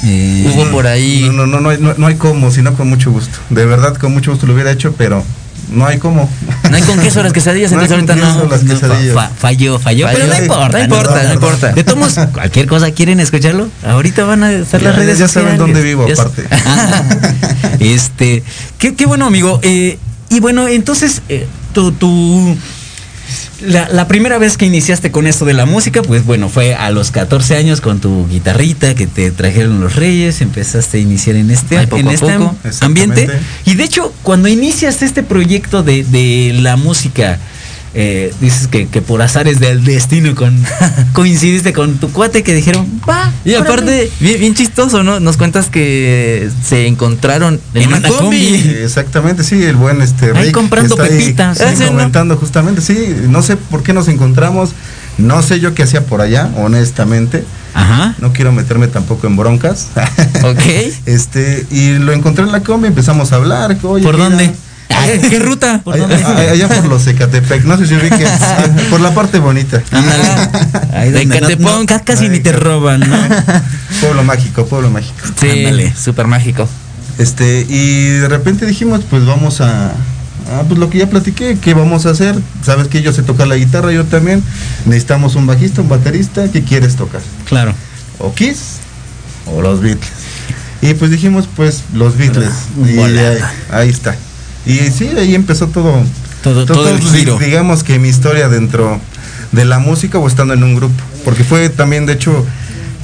eh, 0.05 0.51
hubo 0.53 0.71
por 0.71 0.87
ahí. 0.87 1.31
No, 1.33 1.47
no, 1.47 1.47
no, 1.47 1.61
no, 1.61 1.71
hay, 1.71 1.79
no, 1.79 1.95
no 1.97 2.07
hay 2.07 2.17
cómo, 2.17 2.51
sino 2.51 2.75
con 2.75 2.89
mucho 2.89 3.11
gusto. 3.11 3.39
De 3.51 3.65
verdad, 3.67 3.95
con 3.97 4.13
mucho 4.13 4.31
gusto 4.33 4.47
lo 4.47 4.55
hubiera 4.55 4.71
hecho, 4.73 4.93
pero 4.99 5.25
no 5.73 5.87
hay 5.87 5.99
cómo. 5.99 6.29
No 6.69 6.77
hay 6.77 6.83
con 6.83 6.99
queso 7.01 7.23
las 7.23 7.33
quesadillas, 7.33 7.71
No 7.73 7.79
hay 7.81 7.85
entonces 7.87 8.07
con 8.07 8.19
ahorita 8.21 8.33
no. 8.35 8.51
queso 8.51 8.51
las 8.51 8.61
fa- 8.81 8.89
quesadillas. 8.89 9.15
fa- 9.15 9.31
falló, 9.39 9.79
falló, 9.79 10.07
Falló. 10.07 10.19
pero 10.19 10.33
no 10.35 10.39
importa. 10.43 10.79
no 10.79 10.85
importa, 10.85 11.23
no 11.23 11.33
importa. 11.35 11.73
De 11.73 11.85
todos 11.85 11.99
modos, 11.99 12.29
cualquier 12.33 12.67
cosa, 12.67 12.91
¿quieren 12.91 13.21
escucharlo? 13.21 13.69
Ahorita 13.87 14.25
van 14.25 14.43
a 14.43 14.53
estar 14.53 14.83
las 14.83 14.95
Ya- 14.95 14.99
redes 14.99 15.19
ya 15.19 15.29
saben 15.29 15.57
dónde 15.59 15.81
vivo, 15.81 16.07
Ya 16.09 16.15
aparte. 16.15 16.45
Ah, 16.51 17.05
este, 17.81 18.43
qué, 18.79 18.95
qué 18.95 19.07
bueno, 19.07 19.27
amigo. 19.27 19.61
Eh, 19.63 19.99
y 20.29 20.41
bueno, 20.41 20.67
entonces, 20.69 21.23
eh, 21.29 21.47
tu, 21.73 21.93
tu- 21.93 22.57
la, 23.63 23.89
la 23.89 24.09
primera 24.09 24.39
vez 24.39 24.57
que 24.57 24.67
iniciaste 24.67 25.11
con 25.11 25.27
esto 25.27 25.45
de 25.45 25.55
la 25.55 25.67
música, 25.67 26.03
pues 26.03 26.25
bueno, 26.25 26.49
fue 26.49 26.75
a 26.75 26.91
los 26.91 27.11
14 27.11 27.57
años 27.57 27.81
con 27.81 28.01
tu 28.01 28.27
guitarrita 28.29 28.95
que 28.95 29.07
te 29.07 29.31
trajeron 29.31 29.81
los 29.81 29.97
reyes, 29.97 30.41
empezaste 30.41 30.99
a 30.99 31.01
iniciar 31.01 31.37
en 31.37 31.51
este, 31.51 31.79
Ay, 31.79 31.89
en 31.93 32.09
este 32.09 32.39
poco. 32.39 32.57
ambiente. 32.81 33.29
Y 33.65 33.75
de 33.75 33.85
hecho, 33.85 34.13
cuando 34.23 34.49
inicias 34.49 35.03
este 35.03 35.23
proyecto 35.23 35.83
de, 35.83 36.05
de 36.05 36.53
la 36.55 36.77
música, 36.77 37.39
eh, 37.95 38.33
dices 38.41 38.69
que, 38.69 38.87
que 38.87 39.03
por 39.03 39.21
azares 39.21 39.59
del 39.59 39.85
destino 39.85 40.35
con, 40.35 40.57
coincidiste 41.13 41.73
con 41.73 41.95
tu 41.99 42.11
cuate 42.13 42.43
que 42.43 42.55
dijeron, 42.55 42.87
va. 43.09 43.33
Y 43.45 43.55
órale". 43.55 43.69
aparte, 43.69 44.11
bien, 44.21 44.41
bien 44.41 44.55
chistoso, 44.55 45.03
¿no? 45.03 45.19
Nos 45.19 45.37
cuentas 45.37 45.69
que 45.71 46.49
se 46.65 46.87
encontraron 46.87 47.61
en, 47.75 47.83
En 47.83 47.89
una, 47.89 47.99
una 47.99 48.09
combi. 48.09 48.47
combi. 48.47 48.69
Exactamente, 48.85 49.43
sí, 49.45 49.63
el 49.65 49.77
buen 49.77 50.01
este 50.03 50.27
Ahí 50.27 50.45
Rick 50.45 50.53
comprando 50.55 50.95
está 50.95 51.09
pepitas. 51.09 51.59
sí, 51.77 51.83
¿no? 51.85 51.89
comentando 51.89 52.37
justamente, 52.37 52.81
sí, 52.81 53.17
no 53.29 53.43
sé 53.43 53.57
por 53.57 53.83
qué 53.83 53.93
nos 53.93 54.07
encontramos, 54.09 54.71
no 55.19 55.43
sé 55.43 55.59
yo 55.61 55.75
qué 55.75 55.83
hacía 55.83 56.05
por 56.07 56.21
allá, 56.21 56.49
honestamente. 56.57 57.45
Ajá. 57.75 58.15
No 58.19 58.33
quiero 58.33 58.53
meterme 58.53 58.89
tampoco 58.89 59.27
en 59.27 59.37
broncas. 59.37 59.89
Ok. 60.43 60.63
Este, 61.07 61.67
y 61.71 61.95
lo 61.99 62.13
encontré 62.13 62.45
en 62.45 62.53
la 62.53 62.61
combi, 62.63 62.89
empezamos 62.89 63.33
a 63.33 63.37
hablar. 63.37 63.77
oye, 63.83 64.05
¿Por 64.05 64.15
mira, 64.17 64.29
dónde? 64.29 64.53
¿Qué 65.29 65.39
ruta? 65.39 65.81
¿Por 65.83 65.95
allá, 65.95 66.07
dónde? 66.07 66.25
allá- 66.25 66.51
allá 66.53 66.69
por 66.69 66.87
los 66.87 67.07
Ecatepec, 67.07 67.65
no 67.65 67.77
sé 67.79 67.87
si 67.87 67.95
ubiques, 67.95 68.29
por 68.91 69.01
la 69.01 69.15
parte 69.15 69.39
bonita. 69.39 69.83
Ándale. 69.91 70.23
Ahí 70.95 71.11
De 71.11 71.25
donde 71.25 71.57
no- 71.57 71.87
casi 72.05 72.29
ni 72.29 72.41
te 72.41 72.53
roban, 72.53 73.01
¿no? 73.01 73.17
Pueblo 74.01 74.25
mágico, 74.25 74.67
pueblo 74.67 74.91
mágico. 74.91 75.15
Sí, 75.41 75.49
Ándale. 75.51 75.95
súper 75.97 76.27
mágico. 76.27 76.69
Este, 77.19 77.67
y 77.69 78.07
de 78.09 78.29
repente 78.29 78.67
dijimos, 78.67 79.03
pues 79.09 79.25
vamos 79.27 79.61
a, 79.61 79.89
ah, 79.89 80.63
pues 80.67 80.79
lo 80.79 80.89
que 80.91 80.99
ya 80.99 81.09
platiqué, 81.09 81.59
¿qué 81.61 81.75
vamos 81.75 82.07
a 82.07 82.11
hacer? 82.11 82.35
Sabes 82.65 82.89
que 82.89 83.03
yo 83.03 83.13
sé 83.13 83.23
tocar 83.23 83.47
la 83.47 83.57
guitarra, 83.57 83.93
yo 83.93 84.05
también. 84.05 84.43
Necesitamos 84.87 85.35
un 85.35 85.47
bajista, 85.47 85.83
un 85.83 85.89
baterista, 85.89 86.51
¿qué 86.51 86.63
quieres 86.63 86.97
tocar? 86.97 87.21
Claro. 87.47 87.75
¿O 88.19 88.33
Kiss 88.35 88.77
o 89.47 89.61
los 89.63 89.81
Beatles? 89.81 90.09
Y 90.83 90.95
pues 90.95 91.11
dijimos, 91.11 91.47
pues 91.57 91.83
los 91.93 92.17
Beatles. 92.17 92.53
Y 92.87 92.99
ahí 93.71 93.89
está. 93.91 94.17
Y 94.67 94.77
sí, 94.91 95.09
ahí 95.17 95.35
empezó 95.35 95.67
todo. 95.69 95.95
Todo- 96.43 96.65
todo 96.67 96.89
el 96.89 97.01
giro. 97.01 97.39
Digamos 97.39 97.83
que 97.83 97.99
mi 97.99 98.09
historia 98.09 98.49
dentro 98.49 98.99
de 99.53 99.65
la 99.65 99.79
música 99.79 100.19
o 100.19 100.27
estando 100.27 100.55
en 100.55 100.63
un 100.63 100.75
grupo. 100.77 100.95
Porque 101.25 101.45
fue 101.45 101.69
también, 101.69 102.07
de 102.07 102.15
hecho, 102.15 102.47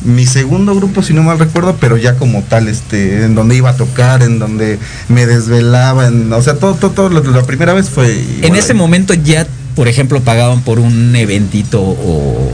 mi 0.04 0.24
segundo 0.26 0.74
grupo, 0.74 1.02
si 1.02 1.12
no 1.12 1.22
mal 1.22 1.38
recuerdo, 1.38 1.76
pero 1.80 1.96
ya 1.96 2.14
como 2.16 2.42
tal, 2.42 2.68
este, 2.68 3.24
en 3.24 3.34
donde 3.34 3.56
iba 3.56 3.70
a 3.70 3.76
tocar, 3.76 4.22
en 4.22 4.38
donde 4.38 4.78
me 5.08 5.26
desvelaba, 5.26 6.06
en- 6.06 6.32
o 6.32 6.40
sea, 6.42 6.54
todo, 6.54 6.74
todo, 6.74 6.90
todo, 6.92 7.08
la 7.10 7.42
primera 7.42 7.74
vez 7.74 7.90
fue... 7.90 8.24
En 8.42 8.54
ese 8.54 8.72
momento 8.74 9.12
ya, 9.14 9.46
por 9.74 9.88
ejemplo, 9.88 10.20
pagaban 10.22 10.62
por 10.62 10.78
un 10.78 11.14
eventito 11.16 11.82
o, 11.82 12.52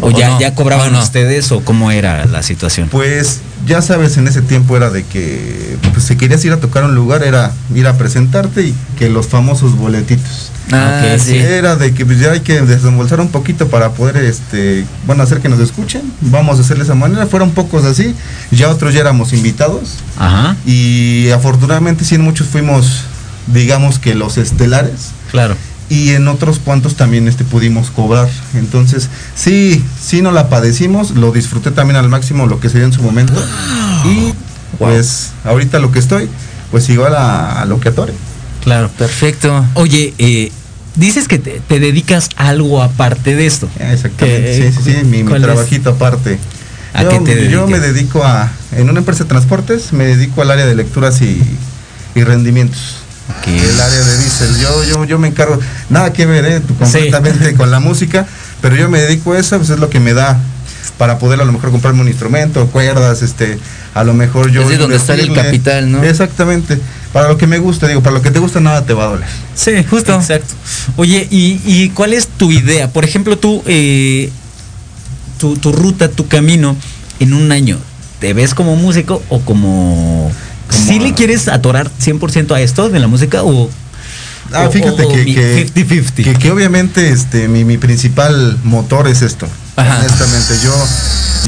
o 0.00 0.08
O 0.08 0.10
ya, 0.10 0.30
no, 0.30 0.40
ya 0.40 0.54
cobraban 0.54 0.92
no. 0.92 1.02
ustedes 1.02 1.50
o 1.52 1.60
cómo 1.60 1.90
era 1.90 2.24
la 2.26 2.42
situación. 2.42 2.88
Pues 2.90 3.40
ya 3.66 3.80
sabes, 3.80 4.16
en 4.16 4.28
ese 4.28 4.42
tiempo 4.42 4.76
era 4.76 4.90
de 4.90 5.04
que 5.04 5.76
pues, 5.92 6.04
si 6.06 6.16
querías 6.16 6.44
ir 6.44 6.52
a 6.52 6.58
tocar 6.58 6.84
un 6.84 6.94
lugar 6.94 7.22
era 7.22 7.52
ir 7.74 7.86
a 7.86 7.96
presentarte 7.96 8.62
y 8.62 8.74
que 8.98 9.08
los 9.08 9.28
famosos 9.28 9.76
boletitos. 9.76 10.50
Ah, 10.72 11.02
Ok, 11.14 11.20
sí. 11.20 11.36
Era 11.36 11.76
de 11.76 11.92
que 11.94 12.04
pues, 12.06 12.18
ya 12.20 12.32
hay 12.32 12.40
que 12.40 12.60
desembolsar 12.62 13.20
un 13.20 13.28
poquito 13.28 13.68
para 13.68 13.90
poder, 13.90 14.16
este, 14.16 14.84
bueno, 15.06 15.22
hacer 15.22 15.40
que 15.40 15.48
nos 15.48 15.60
escuchen. 15.60 16.02
Vamos 16.22 16.58
a 16.58 16.62
hacerle 16.62 16.84
esa 16.84 16.94
manera. 16.94 17.26
Fueron 17.26 17.50
pocos 17.52 17.84
así. 17.84 18.14
Ya 18.50 18.68
otros 18.70 18.94
ya 18.94 19.00
éramos 19.00 19.32
invitados. 19.32 19.96
Ajá. 20.18 20.56
Y 20.66 21.28
afortunadamente 21.30 22.04
sí 22.04 22.14
en 22.16 22.22
muchos 22.22 22.48
fuimos, 22.48 23.02
digamos 23.46 23.98
que 23.98 24.14
los 24.14 24.38
estelares. 24.38 25.10
Claro. 25.30 25.54
Y 25.90 26.10
en 26.10 26.28
otros 26.28 26.58
cuantos 26.58 26.94
también 26.96 27.28
este, 27.28 27.44
pudimos 27.44 27.90
cobrar. 27.90 28.28
Entonces, 28.54 29.08
sí, 29.36 29.84
sí 30.02 30.22
no 30.22 30.32
la 30.32 30.48
padecimos. 30.48 31.10
Lo 31.12 31.30
disfruté 31.30 31.70
también 31.70 31.96
al 31.96 32.08
máximo 32.08 32.46
lo 32.46 32.58
que 32.60 32.68
se 32.70 32.78
dio 32.78 32.86
en 32.86 32.92
su 32.92 33.02
momento. 33.02 33.34
Y 34.06 34.34
pues 34.78 35.30
ahorita 35.44 35.78
lo 35.78 35.90
que 35.92 35.98
estoy, 35.98 36.28
pues 36.70 36.88
igual 36.90 37.14
a, 37.14 37.62
a 37.62 37.64
lo 37.64 37.80
que 37.80 37.88
atore. 37.90 38.12
Claro. 38.62 38.90
Perfecto. 38.98 39.64
Oye, 39.74 40.12
eh, 40.18 40.52
dices 40.96 41.26
que 41.28 41.38
te, 41.38 41.60
te 41.66 41.80
dedicas 41.80 42.28
a 42.36 42.48
algo 42.48 42.82
aparte 42.82 43.34
de 43.36 43.46
esto. 43.46 43.68
Exactamente, 43.78 44.58
¿Qué- 44.58 44.72
sí, 44.72 44.82
sí, 44.84 44.92
sí, 45.00 45.04
mi, 45.06 45.22
mi 45.22 45.32
es? 45.34 45.42
trabajito 45.42 45.90
aparte. 45.90 46.38
¿A 46.92 47.02
yo, 47.02 47.08
qué 47.10 47.18
te 47.20 47.50
yo 47.50 47.66
me 47.66 47.78
dedicas? 47.78 47.94
dedico 47.94 48.24
a, 48.24 48.50
en 48.72 48.88
una 48.90 48.98
empresa 49.00 49.24
de 49.24 49.28
transportes, 49.30 49.92
me 49.92 50.04
dedico 50.04 50.42
al 50.42 50.50
área 50.50 50.66
de 50.66 50.74
lecturas 50.74 51.20
y, 51.22 51.42
y 52.14 52.22
rendimientos. 52.24 52.96
Ok. 53.30 53.48
El 53.48 53.80
área 53.80 54.00
de 54.00 54.18
diésel. 54.18 54.58
Yo, 54.60 54.84
yo, 54.84 55.04
yo 55.04 55.18
me 55.18 55.28
encargo, 55.28 55.58
nada 55.88 56.12
que 56.12 56.26
ver, 56.26 56.44
eh, 56.44 56.62
completamente 56.78 57.54
con 57.54 57.70
la 57.70 57.80
música, 57.80 58.26
pero 58.60 58.76
yo 58.76 58.88
me 58.88 59.00
dedico 59.00 59.32
a 59.32 59.38
eso, 59.38 59.56
pues 59.56 59.70
es 59.70 59.78
lo 59.78 59.88
que 59.90 60.00
me 60.00 60.14
da 60.14 60.38
para 60.98 61.18
poder 61.18 61.40
a 61.40 61.44
lo 61.44 61.52
mejor 61.52 61.70
comprarme 61.70 62.02
un 62.02 62.08
instrumento, 62.08 62.66
cuerdas, 62.68 63.22
este, 63.22 63.58
a 63.94 64.04
lo 64.04 64.14
mejor 64.14 64.50
yo. 64.50 64.62
Es 64.62 64.68
de 64.68 64.76
donde 64.78 64.98
sale 64.98 65.22
el 65.22 65.32
capital, 65.32 65.90
¿no? 65.90 66.02
Exactamente. 66.02 66.78
para 67.12 67.28
lo 67.28 67.36
que 67.36 67.46
me 67.46 67.58
gusta, 67.58 67.88
digo, 67.88 68.02
para 68.02 68.14
lo 68.14 68.22
que 68.22 68.30
te 68.30 68.38
gusta 68.38 68.60
nada 68.60 68.84
te 68.84 68.92
va 68.92 69.04
a 69.04 69.08
doler. 69.08 69.28
Sí, 69.54 69.72
justo. 69.88 70.14
Exacto. 70.14 70.54
Oye, 70.96 71.26
¿y, 71.30 71.60
y 71.64 71.90
cuál 71.90 72.12
es 72.12 72.26
tu 72.26 72.52
idea? 72.52 72.90
Por 72.90 73.04
ejemplo, 73.04 73.38
tú, 73.38 73.62
eh, 73.66 74.30
tu, 75.38 75.56
tu 75.56 75.72
ruta, 75.72 76.08
tu 76.08 76.28
camino 76.28 76.76
en 77.20 77.32
un 77.34 77.52
año, 77.52 77.78
¿te 78.20 78.34
ves 78.34 78.54
como 78.54 78.76
músico 78.76 79.22
o 79.28 79.40
como... 79.40 80.30
¿Sí 80.74 80.98
le 81.00 81.14
quieres 81.14 81.48
atorar 81.48 81.90
100% 82.00 82.52
a 82.54 82.60
esto 82.60 82.88
de 82.90 82.98
la 83.00 83.06
música 83.06 83.42
o... 83.42 83.70
Ah, 84.52 84.68
fíjate 84.70 85.04
o- 85.04 85.08
o 85.08 85.12
que, 85.12 85.24
que, 85.24 85.66
50-50? 85.74 86.12
que- 86.12 86.34
que 86.34 86.50
obviamente 86.50 87.08
este 87.08 87.48
mi, 87.48 87.64
mi 87.64 87.78
principal 87.78 88.58
motor 88.62 89.08
es 89.08 89.22
esto. 89.22 89.46
Ajá. 89.76 89.98
Honestamente, 90.00 90.54
yo, 90.62 90.72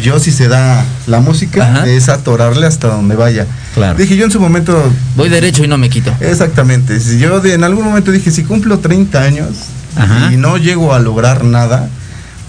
yo 0.03 0.19
si 0.19 0.33
se 0.33 0.49
da 0.49 0.85
la 1.07 1.21
música, 1.21 1.71
Ajá. 1.71 1.87
es 1.87 2.09
atorarle 2.09 2.67
hasta 2.67 2.89
donde 2.89 3.15
vaya. 3.15 3.47
Claro. 3.75 3.99
Dije 3.99 4.17
yo 4.17 4.25
en 4.25 4.31
su 4.31 4.41
momento, 4.41 4.91
Voy 5.15 5.29
derecho 5.29 5.63
y 5.63 5.69
no 5.69 5.77
me 5.79 5.91
quito. 5.91 6.13
exactamente, 6.21 6.99
si 7.01 7.19
yo 7.19 7.41
de- 7.41 7.55
en 7.55 7.65
algún 7.65 7.85
momento 7.85 8.11
dije, 8.11 8.31
si 8.31 8.43
cumplo 8.45 8.79
30 8.79 9.23
años 9.23 9.49
Ajá. 9.95 10.33
y 10.33 10.37
no 10.37 10.57
llego 10.57 10.95
a 10.95 10.99
lograr 10.99 11.45
nada, 11.45 11.89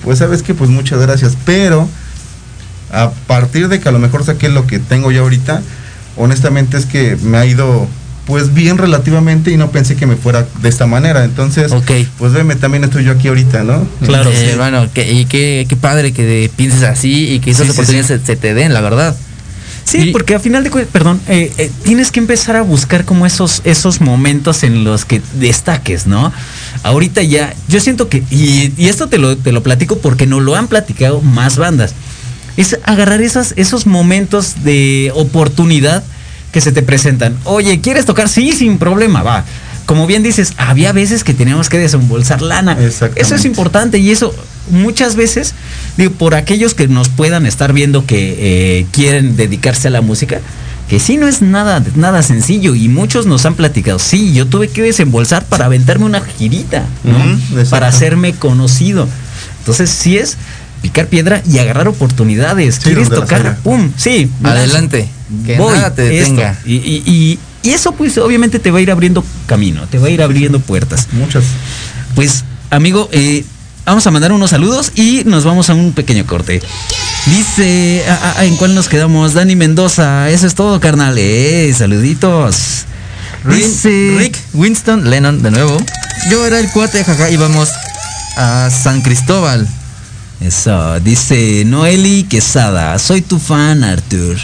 pues 0.04 0.20
sabes 0.20 0.42
que 0.44 0.54
pues 0.56 0.70
muchas 0.70 1.00
gracias, 1.02 1.34
pero 1.46 1.88
a 2.92 3.12
partir 3.28 3.68
de 3.68 3.80
que 3.82 3.90
a 3.90 3.92
lo 3.92 4.00
mejor 4.00 4.24
saqué 4.24 4.48
lo 4.50 4.66
que 4.66 4.80
tengo 4.80 5.12
ya 5.12 5.20
ahorita, 5.20 5.62
honestamente 6.18 6.78
es 6.78 6.86
que 6.86 7.16
me 7.18 7.38
ha 7.38 7.46
ido 7.46 7.88
pues 8.26 8.54
bien 8.54 8.78
relativamente 8.78 9.52
y 9.52 9.58
no 9.58 9.72
pensé 9.72 9.96
que 9.96 10.06
me 10.06 10.18
fuera 10.18 10.46
de 10.62 10.68
esta 10.68 10.86
manera. 10.86 11.24
Entonces, 11.24 11.72
Ok. 11.72 11.92
pues 12.18 12.34
veme, 12.34 12.56
también 12.58 12.84
estoy 12.84 13.06
yo 13.06 13.14
aquí 13.14 13.30
ahorita, 13.30 13.64
¿no? 13.64 13.88
Claro, 14.06 14.30
Eh, 14.32 14.50
sí. 14.52 14.58
Bueno, 14.58 14.88
que, 14.94 15.10
y 15.14 15.26
qué, 15.26 15.66
qué 15.70 15.76
padre 15.78 16.12
que 16.12 16.52
pienses 16.58 16.84
así 16.84 17.30
y 17.32 17.40
que 17.40 17.52
esas 17.52 17.68
Sí, 17.68 17.72
sí, 17.72 17.78
oportunidades 17.80 18.08
Se, 18.22 18.26
se 18.26 18.36
te 18.36 18.54
den, 18.54 18.74
la 18.74 18.82
verdad. 18.82 19.16
Sí, 19.86 20.10
Y- 20.10 20.12
porque 20.12 20.36
a 20.36 20.40
final 20.42 20.66
de 20.66 20.70
cuentas, 20.72 20.92
perdón, 20.92 21.22
eh, 21.30 21.54
eh, 21.58 21.72
tienes 21.86 22.12
que 22.12 22.20
empezar 22.20 22.58
a 22.58 22.62
buscar 22.64 23.06
como 23.06 23.26
esos, 23.26 23.62
esos 23.64 24.02
momentos 24.02 24.64
en 24.64 24.84
los 24.84 25.06
que 25.06 25.22
destaques, 25.40 26.06
¿no? 26.08 26.34
Ahorita 26.84 27.24
ya, 27.24 27.54
yo 27.70 27.80
siento 27.80 28.10
que, 28.10 28.24
y, 28.30 28.74
y 28.78 28.90
esto 28.90 29.08
te 29.08 29.18
lo, 29.20 29.38
te 29.38 29.54
lo 29.54 29.64
platico 29.64 30.00
porque 30.00 30.28
no 30.28 30.42
lo 30.42 30.58
han 30.58 30.68
platicado 30.68 31.22
más 31.22 31.56
bandas, 31.56 31.94
es 32.58 32.80
agarrar 32.84 33.22
esas, 33.22 33.54
esos 33.56 33.86
momentos 33.86 34.64
de 34.64 35.12
oportunidad 35.16 36.04
que 36.52 36.62
se 36.62 36.72
te 36.72 36.82
presentan. 36.82 37.38
Oye, 37.44 37.80
¿quieres 37.82 38.06
tocar? 38.06 38.28
Sí, 38.28 38.52
sin 38.52 38.80
problema, 38.80 39.22
va. 39.22 39.46
Como 39.86 40.06
bien 40.06 40.24
dices, 40.24 40.54
había 40.58 40.92
veces 40.92 41.24
que 41.24 41.34
teníamos 41.34 41.70
que 41.70 41.78
desembolsar 41.78 42.42
lana. 42.42 42.78
Eso 43.16 43.36
es 43.36 43.46
importante 43.46 44.00
y 44.00 44.12
eso 44.12 44.34
muchas 44.70 45.16
veces, 45.16 45.54
digo, 45.96 46.12
por 46.12 46.36
aquellos 46.36 46.74
que 46.74 46.88
nos 46.88 47.10
puedan 47.10 47.46
estar 47.46 47.72
viendo 47.72 48.06
que 48.06 48.36
eh, 48.38 48.86
quieren 48.92 49.38
dedicarse 49.38 49.88
a 49.88 49.92
la 49.92 50.02
música, 50.02 50.42
que 50.90 51.00
sí 51.00 51.18
no 51.18 51.28
es 51.28 51.42
nada, 51.42 51.84
nada 51.96 52.24
sencillo 52.24 52.76
y 52.76 52.90
muchos 52.90 53.26
nos 53.26 53.46
han 53.46 53.56
platicado, 53.56 54.00
sí, 54.00 54.34
yo 54.34 54.48
tuve 54.48 54.70
que 54.70 54.82
desembolsar 54.82 55.46
para 55.46 55.66
aventarme 55.66 56.06
una 56.06 56.22
girita, 56.22 56.86
¿no? 57.04 57.66
Para 57.70 57.88
hacerme 57.88 58.34
conocido. 58.34 59.08
Entonces 59.60 59.90
sí 59.90 60.18
es 60.18 60.38
picar 60.82 61.08
piedra 61.08 61.42
y 61.50 61.58
agarrar 61.60 61.88
oportunidades. 61.88 62.76
Sí, 62.76 62.82
¿Quieres 62.84 63.10
tocar? 63.10 63.58
¡Pum! 63.64 63.92
Sí. 63.98 64.30
Adelante. 64.44 65.10
Que 65.46 65.58
Voy, 65.58 65.74
nada 65.76 65.94
te 65.94 66.20
esto. 66.20 66.32
detenga. 66.36 66.58
Y, 66.66 66.76
y- 66.76 67.04
y- 67.06 67.40
y 67.64 67.72
eso 67.72 67.92
pues 67.92 68.18
obviamente 68.18 68.60
te 68.60 68.72
va 68.72 68.80
a 68.80 68.82
ir 68.82 68.92
abriendo 68.92 69.24
camino, 69.46 69.86
te 69.88 69.98
va 70.00 70.08
a 70.08 70.10
ir 70.10 70.22
abriendo 70.22 70.60
puertas. 70.60 71.08
Muchas. 71.12 71.44
Pues, 72.16 72.46
amigo, 72.70 73.10
eh, 73.12 73.44
vamos 73.86 74.08
a 74.08 74.12
mandar 74.12 74.32
unos 74.32 74.52
saludos 74.52 74.92
y 74.96 75.24
nos 75.26 75.44
vamos 75.44 75.70
a 75.70 75.74
un 75.74 75.92
pequeño 75.92 76.26
corte. 76.26 76.62
Dice, 77.26 78.06
ah, 78.08 78.36
ah, 78.38 78.46
¿en 78.46 78.56
cuál 78.56 78.74
nos 78.74 78.88
quedamos? 78.88 79.34
Dani 79.34 79.56
Mendoza, 79.58 80.30
eso 80.30 80.48
es 80.48 80.56
todo, 80.56 80.80
carnal. 80.80 81.16
Eh, 81.18 81.74
saluditos. 81.78 82.86
Dice, 83.50 84.16
Rick 84.18 84.38
Winston 84.54 85.10
Lennon, 85.10 85.42
de 85.42 85.52
nuevo. 85.52 85.78
Yo 86.32 86.46
era 86.46 86.60
el 86.60 86.70
cuate, 86.72 87.04
jaja, 87.04 87.30
íbamos 87.30 87.70
a 88.38 88.70
San 88.70 89.02
Cristóbal. 89.02 89.68
Eso, 90.42 91.00
dice 91.00 91.64
Noeli 91.66 92.24
Quesada, 92.24 92.98
soy 93.00 93.22
tu 93.22 93.40
fan, 93.40 93.84
Artur. 93.84 94.36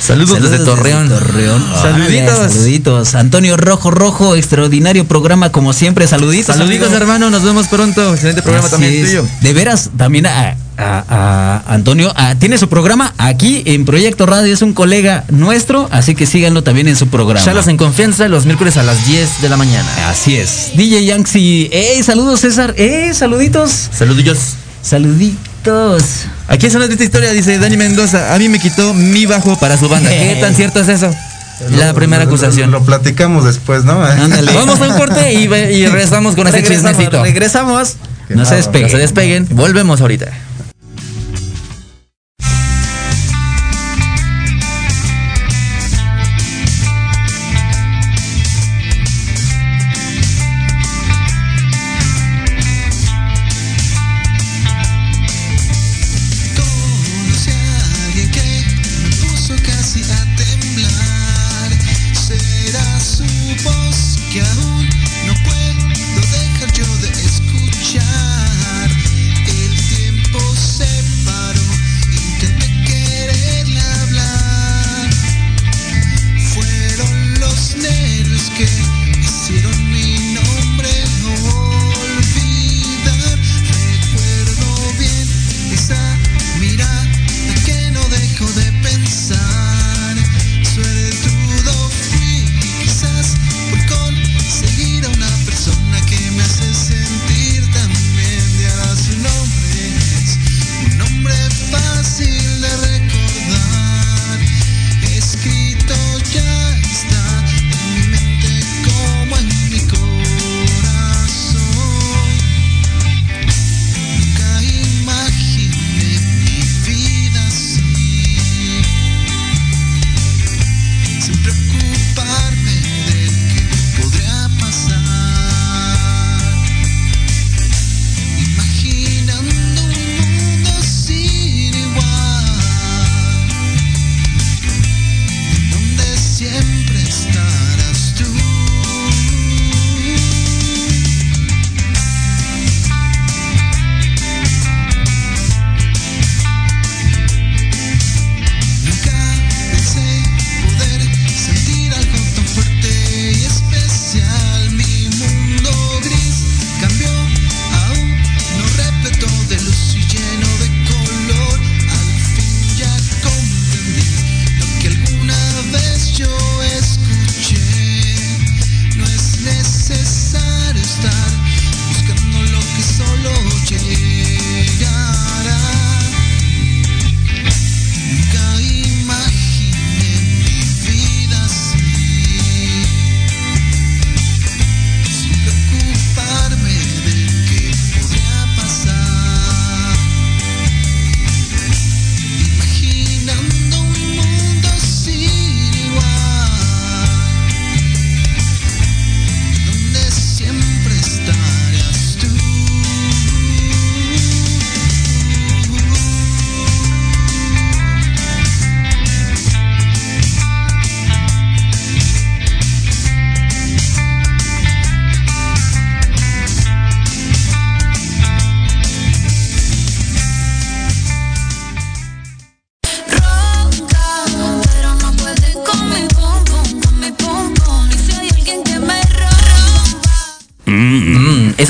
Saludos, 0.00 0.40
desde 0.40 0.64
Torreón. 0.64 1.08
Torreón. 1.08 1.60
Saluditos. 1.82 2.34
Órale, 2.38 2.48
saluditos. 2.52 3.14
Antonio 3.16 3.56
Rojo 3.56 3.90
Rojo, 3.90 4.36
extraordinario 4.36 5.06
programa 5.08 5.50
como 5.50 5.72
siempre. 5.72 6.06
Saluditos. 6.06 6.54
Saluditos, 6.54 6.86
amigo. 6.88 7.02
hermano, 7.02 7.30
nos 7.30 7.42
vemos 7.42 7.66
pronto. 7.66 8.12
Excelente 8.14 8.42
programa 8.42 8.66
Así 8.68 8.72
también 8.76 8.94
es. 8.94 9.06
tuyo. 9.06 9.26
De 9.40 9.52
veras, 9.54 9.90
también 9.96 10.26
a, 10.26 10.56
a- 10.76 11.04
a 11.66 11.74
Antonio 11.74 12.12
a- 12.14 12.36
tiene 12.36 12.58
su 12.58 12.68
programa 12.68 13.12
aquí 13.18 13.62
en 13.64 13.84
Proyecto 13.84 14.24
Radio, 14.24 14.54
es 14.54 14.62
un 14.62 14.72
colega 14.72 15.24
nuestro, 15.30 15.88
así 15.90 16.14
que 16.14 16.26
síganlo 16.26 16.62
también 16.62 16.86
en 16.86 16.94
su 16.94 17.08
programa. 17.08 17.44
Charlas 17.44 17.66
en 17.66 17.76
confianza 17.76 18.28
los 18.28 18.44
miércoles 18.46 18.76
a 18.76 18.84
las 18.84 19.04
10 19.04 19.42
de 19.42 19.48
la 19.48 19.56
mañana. 19.56 19.88
Así 20.08 20.36
es. 20.36 20.70
DJ 20.76 21.06
Yanxi, 21.06 21.70
¡eh! 21.72 22.00
Saludos, 22.04 22.38
César, 22.38 22.72
¡eh! 22.78 23.10
Saluditos. 23.14 23.88
Saludillos. 23.92 24.38
Saluditos. 24.88 26.02
Aquí 26.48 26.66
es 26.66 26.74
una 26.74 26.86
triste 26.86 27.04
historia, 27.04 27.32
dice 27.32 27.58
Dani 27.58 27.76
Mendoza. 27.76 28.34
A 28.34 28.38
mí 28.38 28.48
me 28.48 28.58
quitó 28.58 28.94
mi 28.94 29.26
bajo 29.26 29.58
para 29.60 29.76
su 29.76 29.88
banda. 29.88 30.08
¿Qué 30.10 30.38
tan 30.40 30.54
cierto 30.56 30.80
es 30.80 30.88
eso? 30.88 31.10
La 31.70 31.88
Lo- 31.88 31.94
primera 31.94 32.22
lo- 32.24 32.28
acusación. 32.30 32.70
Lo, 32.70 32.82
platicamos 32.82 33.44
después, 33.44 33.84
¿no? 33.84 34.02
Ándale. 34.02 34.52
Vamos 34.54 34.80
a 34.80 34.88
un 34.88 34.96
corte 34.96 35.34
y, 35.34 35.46
regresamos 35.46 36.34
con 36.36 36.46
ese 36.46 36.58
Regresamos, 36.58 36.90
chismecito. 36.92 37.22
regresamos. 37.22 37.96
No 38.30 38.44
se 38.44 38.54
despeguen. 38.56 38.88
No 38.88 38.92
se 38.92 38.98
despeguen. 38.98 39.46
Volvemos 39.50 40.00
ahorita. 40.00 40.26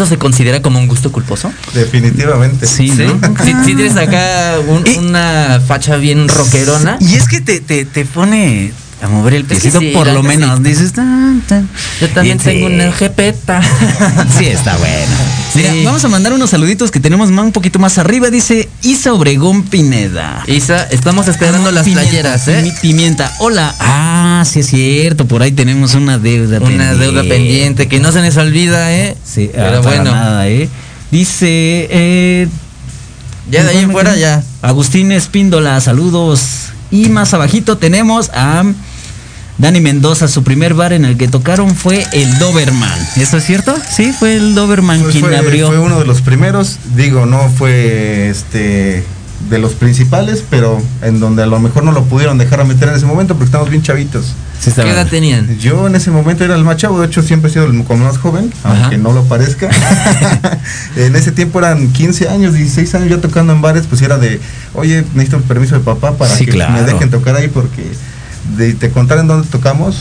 Se 0.08 0.18
considera 0.18 0.60
como 0.62 0.78
un 0.78 0.88
gusto 0.88 1.12
culposo? 1.12 1.52
Definitivamente. 1.74 2.66
Sí, 2.66 2.88
Sí. 2.90 3.04
¿no? 3.04 3.44
Si, 3.44 3.52
si 3.64 3.74
tienes 3.74 3.96
acá 3.96 4.54
un- 4.66 4.84
Y- 4.86 4.98
una 4.98 5.60
facha 5.66 5.96
bien 5.96 6.28
rockerona. 6.28 6.96
Y 7.00 7.14
es 7.14 7.28
que 7.28 7.40
te, 7.40 7.60
te, 7.60 7.84
te 7.84 8.04
pone 8.04 8.72
a 9.02 9.08
mover 9.08 9.34
el 9.34 9.42
Es 9.42 9.48
que 9.48 9.54
piecito, 9.54 9.78
sí, 9.80 9.90
por 9.94 10.06
lo 10.08 10.22
menos. 10.22 10.58
sí. 10.58 10.64
Dices, 10.64 10.92
tan, 10.92 11.40
tan. 11.46 11.68
Yo 12.00 12.08
también 12.08 12.38
Y 12.38 12.40
tengo 12.40 12.68
sí. 12.68 12.74
una 12.74 12.92
jepeta. 12.92 13.60
Sí, 14.38 14.46
está 14.46 14.76
bueno. 14.78 15.14
Mira, 15.58 15.72
Sí. 15.72 15.84
vamos 15.84 16.04
a 16.04 16.08
mandar 16.08 16.32
unos 16.32 16.50
saluditos 16.50 16.90
que 16.90 17.00
tenemos 17.00 17.30
más- 17.30 17.44
un 17.44 17.52
poquito 17.52 17.78
más 17.78 17.98
arriba. 17.98 18.30
Dice 18.30 18.68
Isa 18.82 19.12
Obregón 19.12 19.64
Pineda. 19.64 20.42
Isa, 20.46 20.84
estamos 20.84 21.28
esperando 21.28 21.68
Ah, 21.68 21.72
las 21.72 21.84
pimienta, 21.84 22.08
playeras, 22.10 22.48
¿eh? 22.48 22.72
Pimienta. 22.80 23.32
Hola. 23.40 23.74
Ah, 23.80 24.44
sí 24.46 24.60
es 24.60 24.66
cierto. 24.68 25.26
Por 25.26 25.42
ahí 25.42 25.52
tenemos 25.52 25.94
una 25.94 26.18
deuda 26.18 26.60
Una 26.60 26.94
deuda 26.94 27.22
pendiente 27.22 27.88
que 27.88 27.98
no 28.00 28.12
se 28.12 28.22
les 28.22 28.36
olvida, 28.36 28.92
¿eh? 28.94 29.16
Sí, 29.24 29.50
pero 29.52 29.66
ah, 29.66 29.82
para 29.82 30.02
bueno. 30.02 30.10
nada, 30.12 30.48
¿eh? 30.48 30.68
Dice, 31.10 31.88
eh, 31.90 32.48
Ya 33.50 33.64
de 33.64 33.70
ahí 33.70 33.78
en 33.78 33.90
fuera 33.90 34.14
ya. 34.16 34.42
Agustín 34.62 35.10
Espíndola, 35.10 35.80
saludos. 35.80 36.66
Y 36.90 37.08
más 37.08 37.34
abajito 37.34 37.78
tenemos 37.78 38.30
a 38.34 38.62
Dani 39.58 39.80
Mendoza. 39.80 40.28
Su 40.28 40.44
primer 40.44 40.74
bar 40.74 40.92
en 40.92 41.04
el 41.04 41.16
que 41.16 41.28
tocaron 41.28 41.74
fue 41.74 42.06
el 42.12 42.38
Doberman. 42.38 42.98
¿Eso 43.16 43.36
es 43.38 43.44
cierto? 43.44 43.74
Sí, 43.90 44.12
fue 44.16 44.36
el 44.36 44.54
Doberman 44.54 45.00
Pues 45.00 45.12
quien 45.12 45.24
fue, 45.24 45.36
abrió. 45.36 45.66
fue 45.68 45.78
uno 45.78 45.98
de 45.98 46.04
los 46.06 46.22
primeros, 46.22 46.78
digo, 46.94 47.26
no 47.26 47.48
fue 47.50 48.28
este 48.30 49.04
de 49.50 49.58
los 49.58 49.72
principales, 49.74 50.42
pero 50.50 50.82
en 51.00 51.20
donde 51.20 51.42
a 51.44 51.46
lo 51.46 51.58
mejor 51.60 51.84
no 51.84 51.92
lo 51.92 52.04
pudieron 52.04 52.38
dejar 52.38 52.60
a 52.60 52.64
meter 52.64 52.88
en 52.88 52.96
ese 52.96 53.06
momento 53.06 53.34
porque 53.34 53.46
estamos 53.46 53.70
bien 53.70 53.82
chavitos. 53.82 54.34
Sí, 54.60 54.72
¿Qué 54.74 54.82
edad 54.82 55.06
tenían? 55.06 55.58
Yo 55.58 55.86
en 55.86 55.94
ese 55.94 56.10
momento 56.10 56.44
era 56.44 56.56
el 56.56 56.64
más 56.64 56.76
chavo, 56.76 57.00
de 57.00 57.06
hecho 57.06 57.22
siempre 57.22 57.48
he 57.48 57.52
sido 57.52 57.66
el 57.66 57.84
como 57.84 58.04
más 58.04 58.18
joven, 58.18 58.52
Ajá. 58.64 58.80
aunque 58.82 58.98
no 58.98 59.12
lo 59.12 59.24
parezca. 59.24 59.70
en 60.96 61.14
ese 61.16 61.30
tiempo 61.32 61.60
eran 61.60 61.92
15 61.92 62.28
años, 62.28 62.54
16 62.54 62.94
años 62.96 63.10
ya 63.10 63.20
tocando 63.20 63.52
en 63.52 63.62
bares, 63.62 63.86
pues 63.88 64.02
era 64.02 64.18
de, 64.18 64.40
oye, 64.74 65.04
necesito 65.14 65.40
permiso 65.42 65.76
de 65.76 65.80
papá 65.82 66.12
para 66.18 66.34
Sí, 66.34 66.44
que 66.44 66.52
claro. 66.52 66.72
me 66.74 66.82
dejen 66.82 67.08
tocar 67.10 67.36
ahí 67.36 67.46
porque 67.48 67.84
de, 68.56 68.74
te 68.74 68.90
contar 68.90 69.18
en 69.18 69.26
dónde 69.28 69.48
tocamos. 69.48 69.96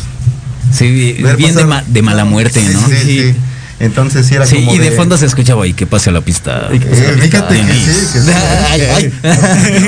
Sí, 0.73 0.89
bien 0.91 1.23
de, 1.23 1.36
pasar- 1.63 1.65
ma- 1.67 1.83
de 1.88 2.01
mala 2.01 2.25
muerte, 2.25 2.60
Sí, 2.62 2.69
¿no? 2.73 2.88
Sí, 2.88 2.95
sí. 3.03 3.36
Entonces 3.79 4.25
sí 4.25 4.33
era 4.33 4.45
Sí, 4.47 4.55
como 4.55 4.73
y 4.73 4.79
de 4.79 4.89
fondo 4.91 5.17
se 5.19 5.27
escuchaba 5.27 5.63
ahí 5.63 5.73
que 5.73 5.86
pase 5.86 6.10
a 6.10 6.13
la 6.13 6.21
pista. 6.21 6.67
Eh, 6.71 6.79
fíjate 7.21 7.55
que 7.57 7.63
Denis. 7.63 7.86
sí, 7.86 8.07
que 8.13 8.19
sí. 8.21 8.31
Ay, 8.71 8.81
ay. 8.81 9.13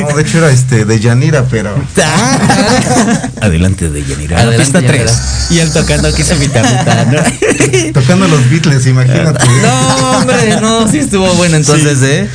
No, 0.07 0.15
de 0.15 0.21
hecho 0.21 0.37
era 0.37 0.51
este 0.51 0.85
de 0.85 0.99
Yanira, 0.99 1.45
pero 1.49 1.73
Adelante 3.41 3.89
de 3.89 4.03
Yanira. 4.05 4.37
A 4.37 4.43
la 4.43 4.49
Adelante, 4.49 4.63
pista 4.79 4.81
Yanira. 4.81 5.05
3. 5.05 5.17
Y 5.51 5.59
él 5.59 5.71
tocando 5.71 6.07
aquí 6.07 6.23
su 6.23 6.39
guitarrita, 6.39 7.05
¿no? 7.05 7.91
tocando 7.93 8.27
los 8.27 8.49
Beatles, 8.49 8.85
imagínate. 8.87 9.43
No, 9.63 10.17
hombre, 10.19 10.61
no, 10.61 10.87
sí 10.89 10.99
estuvo 10.99 11.33
bueno 11.35 11.55
entonces, 11.57 11.97
¿eh? 12.03 12.29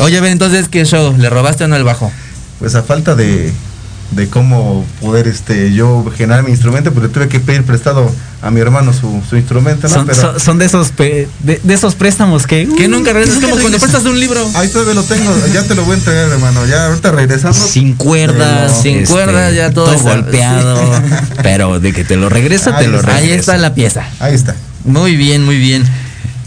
Oye, 0.00 0.18
a 0.18 0.20
ver, 0.20 0.32
entonces, 0.32 0.68
¿qué 0.68 0.84
show? 0.84 1.14
¿Le 1.16 1.28
robaste 1.30 1.64
o 1.64 1.68
no 1.68 1.76
el 1.76 1.84
bajo? 1.84 2.10
Pues 2.58 2.74
a 2.74 2.82
falta 2.82 3.14
de, 3.14 3.52
de 4.10 4.26
cómo 4.28 4.84
poder 5.00 5.28
este 5.28 5.72
yo 5.74 6.04
generar 6.16 6.42
mi 6.42 6.50
instrumento, 6.50 6.90
le 7.00 7.08
tuve 7.08 7.28
que 7.28 7.40
pedir 7.40 7.62
prestado 7.64 8.10
a 8.40 8.50
mi 8.50 8.60
hermano 8.60 8.92
su, 8.92 9.20
su 9.28 9.36
instrumento, 9.36 9.86
¿no? 9.88 9.94
Son, 9.94 10.06
Pero 10.06 10.20
son- 10.20 10.40
son 10.40 10.58
de 10.58 10.64
esos 10.64 10.88
pe- 10.92 11.28
de, 11.40 11.60
de 11.62 11.74
esos 11.74 11.94
préstamos 11.94 12.46
que 12.46 12.66
Que 12.78 12.88
nunca 12.88 13.12
regresas, 13.12 13.42
como 13.42 13.56
cuando 13.58 13.78
prestas 13.78 14.04
un 14.04 14.18
libro. 14.18 14.40
ahí 14.54 14.68
todavía 14.68 14.94
lo 14.94 15.02
tengo, 15.02 15.30
ya 15.52 15.62
te 15.64 15.74
lo 15.74 15.84
voy 15.84 15.94
a 15.94 15.98
entregar, 15.98 16.28
hermano. 16.30 16.64
Ya 16.66 16.86
ahorita 16.86 17.10
regresando. 17.10 17.58
sin 17.58 17.94
cuerdas, 17.94 18.80
Sin 18.82 19.04
cuerdas, 19.04 19.54
ya 19.54 19.70
todo 19.72 19.92
está- 19.92 20.14
golpeado, 20.14 20.80
pero 21.42 21.78
de 21.80 21.92
que 21.92 22.04
te 22.04 22.16
lo 22.16 22.28
regresa, 22.28 22.78
te 22.78 22.86
lo 22.88 23.02
regresa. 23.02 23.16
Ahí 23.18 23.30
está 23.32 23.56
la 23.58 23.74
pieza. 23.74 24.06
Ahí 24.20 24.34
está. 24.34 24.54
Muy 24.84 25.16
bien, 25.16 25.44
muy 25.44 25.58
bien. 25.58 25.84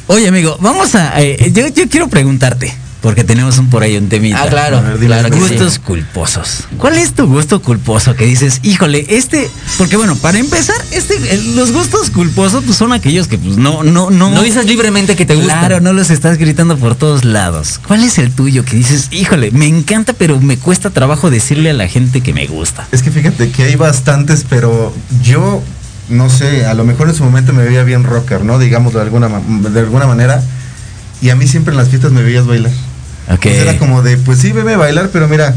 Oye, 0.08 0.28
amigo, 0.28 0.58
vamos 0.62 0.95
a 0.95 1.21
eh, 1.21 1.52
yo, 1.54 1.67
yo 1.67 1.88
quiero 1.89 2.08
preguntarte 2.08 2.74
porque 3.01 3.23
tenemos 3.23 3.57
un 3.57 3.69
por 3.69 3.81
ahí 3.81 3.97
un 3.97 4.09
temita. 4.09 4.43
Ah, 4.43 4.47
claro, 4.47 4.81
ver, 4.83 4.97
claro 4.99 5.29
sí. 5.33 5.39
Gustos 5.39 5.79
culposos. 5.79 6.65
¿Cuál 6.77 6.97
es 6.99 7.13
tu 7.13 7.25
gusto 7.27 7.61
culposo 7.61 8.15
que 8.15 8.25
dices, 8.25 8.59
híjole, 8.61 9.05
este, 9.09 9.49
porque 9.79 9.97
bueno, 9.97 10.15
para 10.15 10.37
empezar, 10.37 10.75
este, 10.91 11.15
el- 11.33 11.55
los 11.55 11.71
gustos 11.71 12.11
culposos 12.11 12.63
pues, 12.63 12.77
son 12.77 12.93
aquellos 12.93 13.27
que 13.27 13.37
pues 13.39 13.57
no, 13.57 13.83
no, 13.83 14.11
no. 14.11 14.29
No 14.29 14.43
dices 14.43 14.65
libremente 14.65 15.15
que 15.15 15.25
te 15.25 15.35
gusta. 15.35 15.59
Claro, 15.59 15.79
no 15.81 15.93
los 15.93 16.11
estás 16.11 16.37
gritando 16.37 16.77
por 16.77 16.93
todos 16.95 17.25
lados. 17.25 17.79
¿Cuál 17.87 18.03
es 18.03 18.17
el 18.19 18.31
tuyo 18.31 18.63
que 18.65 18.75
dices, 18.77 19.07
híjole, 19.11 19.49
me 19.51 19.65
encanta, 19.67 20.13
pero 20.13 20.39
me 20.39 20.57
cuesta 20.57 20.91
trabajo 20.91 21.29
decirle 21.31 21.71
a 21.71 21.73
la 21.73 21.87
gente 21.87 22.21
que 22.21 22.33
me 22.33 22.45
gusta? 22.45 22.87
Es 22.91 23.01
que 23.01 23.09
fíjate 23.11 23.49
que 23.51 23.63
hay 23.63 23.75
bastantes, 23.75 24.45
pero 24.47 24.93
yo 25.23 25.63
no 26.09 26.29
sé, 26.29 26.65
a 26.65 26.73
lo 26.75 26.83
mejor 26.83 27.09
en 27.09 27.15
su 27.15 27.23
momento 27.23 27.51
me 27.53 27.63
veía 27.63 27.83
bien 27.83 28.03
rocker, 28.03 28.43
¿no? 28.45 28.59
Digamos 28.59 28.93
de 28.93 29.01
alguna 29.01 29.27
ma- 29.29 29.41
de 29.69 29.79
alguna 29.79 30.05
manera. 30.05 30.43
Y 31.21 31.29
a 31.29 31.35
mí 31.35 31.47
siempre 31.47 31.71
en 31.73 31.77
las 31.77 31.89
fiestas 31.89 32.11
me 32.11 32.21
veías 32.21 32.45
bailar. 32.45 32.71
Pues 33.27 33.55
era 33.57 33.77
como 33.77 34.01
de, 34.01 34.17
pues 34.17 34.39
sí, 34.39 34.52
veme 34.52 34.75
bailar, 34.75 35.10
pero 35.13 35.27
mira, 35.27 35.54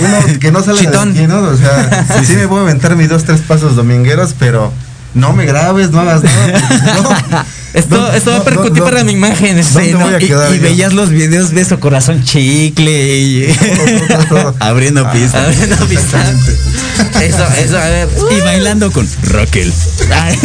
uno 0.00 0.38
que 0.40 0.50
no 0.52 0.62
sale 0.62 0.80
Chitón. 0.80 1.14
de 1.14 1.20
aquí, 1.20 1.28
¿no? 1.28 1.40
O 1.42 1.56
sea, 1.56 2.06
sí, 2.24 2.34
me 2.34 2.46
voy 2.46 2.58
a 2.58 2.62
aventar 2.62 2.96
mis 2.96 3.08
dos, 3.08 3.24
tres 3.24 3.40
pasos 3.40 3.76
domingueros, 3.76 4.34
pero 4.38 4.72
no 5.14 5.32
me 5.32 5.46
grabes, 5.46 5.90
no 5.90 6.00
hagas 6.00 6.22
nada. 6.24 6.94
no, 7.02 7.44
Esto, 7.74 7.96
no, 7.96 8.12
esto 8.12 8.30
va 8.30 8.36
a 8.36 8.44
percutir 8.44 8.78
no, 8.78 8.84
para 8.84 9.02
mi 9.02 9.10
imagen. 9.12 9.60
¿Dónde 9.60 9.84
sí, 9.88 9.92
¿no? 9.94 10.04
voy 10.06 10.14
a 10.14 10.54
Y, 10.54 10.58
veías 10.60 10.92
los 10.92 11.10
videos 11.10 11.50
Beso 11.52 11.80
Corazón 11.80 12.22
Chicle 12.22 13.18
y 13.18 13.52
Todo, 14.08 14.26
todo, 14.28 14.42
todo. 14.42 14.54
abriendo 14.60 15.04
Ah, 15.04 15.10
pista. 15.12 15.44
Abriendo 15.44 15.76
pista. 15.86 16.20
Exactamente. 16.20 17.26
Eso, 17.26 17.44
eso, 17.58 17.76
a 17.78 17.88
ver. 17.88 18.08
Y 18.30 18.40
bailando 18.42 18.92
con 18.92 19.08
Raquel. 19.24 19.72
Ay, 20.12 20.36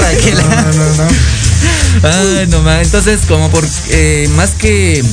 Raquel. 0.00 0.34
No, 0.36 0.48
no, 0.48 0.72
no, 0.72 0.94
no. 0.94 2.08
Ay, 2.08 2.46
no 2.46 2.62
más. 2.62 2.82
Entonces, 2.84 3.22
como 3.26 3.50
por 3.50 3.64
eh, 3.88 4.28
más 4.36 4.50
que 4.50 5.04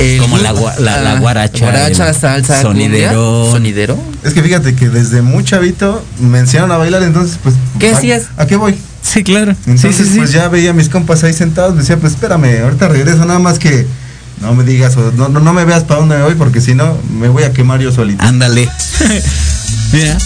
el 0.00 0.20
Como 0.20 0.38
la 0.38 0.52
la- 0.52 1.02
la 1.02 1.12
ah, 1.12 1.20
guaracha, 1.20 1.64
guaracha, 1.64 2.08
el 2.08 2.14
salsa, 2.14 2.62
sonidero. 2.62 3.12
cumbia, 3.20 3.52
sonidero. 3.52 3.98
Es 4.24 4.32
que 4.34 4.42
fíjate 4.42 4.74
que 4.74 4.88
desde 4.88 5.22
muy 5.22 5.44
chavito 5.44 6.04
me 6.20 6.38
enseñaron 6.38 6.72
a 6.72 6.76
bailar, 6.76 7.02
entonces 7.02 7.38
pues... 7.42 7.54
¿Qué 7.78 7.90
¿a- 7.90 7.96
hacías? 7.96 8.24
¿A 8.36 8.46
qué 8.46 8.56
voy? 8.56 8.74
Sí, 9.02 9.22
claro. 9.24 9.54
Entonces 9.66 9.96
sí, 9.96 10.04
sí, 10.04 10.10
sí. 10.12 10.18
pues 10.18 10.32
ya 10.32 10.48
veía 10.48 10.70
a 10.70 10.74
mis 10.74 10.88
compas 10.88 11.24
ahí 11.24 11.32
sentados, 11.32 11.76
decía 11.76 11.96
pues 11.96 12.12
espérame, 12.14 12.62
ahorita 12.62 12.88
regreso, 12.88 13.24
nada 13.24 13.38
más 13.38 13.58
que 13.58 13.86
no 14.40 14.54
me 14.54 14.64
digas 14.64 14.96
o 14.96 15.12
no, 15.12 15.28
no, 15.28 15.40
no 15.40 15.52
me 15.52 15.64
veas 15.64 15.84
para 15.84 16.00
dónde 16.00 16.16
me 16.16 16.22
voy 16.22 16.34
porque 16.34 16.60
si 16.60 16.74
no 16.74 16.96
me 17.18 17.28
voy 17.28 17.42
a 17.44 17.52
quemar 17.52 17.80
yo 17.80 17.92
solito. 17.92 18.22
Ándale. 18.24 18.68
Mira. 19.92 20.18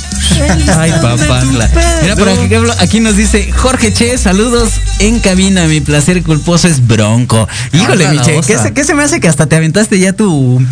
Ay, 0.78 0.90
papantla. 1.00 1.70
Mira, 2.02 2.16
por 2.16 2.28
aquí, 2.28 2.48
aquí 2.80 3.00
nos 3.00 3.16
dice 3.16 3.50
Jorge 3.52 3.92
Che, 3.92 4.18
saludos 4.18 4.70
en 4.98 5.20
cabina. 5.20 5.66
Mi 5.66 5.80
placer 5.80 6.22
culposo 6.22 6.68
es 6.68 6.86
bronco. 6.86 7.48
Híjole, 7.72 8.04
Osa, 8.06 8.12
mi 8.14 8.20
Che. 8.20 8.40
¿qué 8.46 8.58
se, 8.58 8.72
qué 8.72 8.84
se 8.84 8.94
me 8.94 9.02
hace 9.02 9.20
que 9.20 9.28
hasta 9.28 9.46
te 9.46 9.56
aventaste 9.56 9.98
ya 9.98 10.12
tu. 10.12 10.62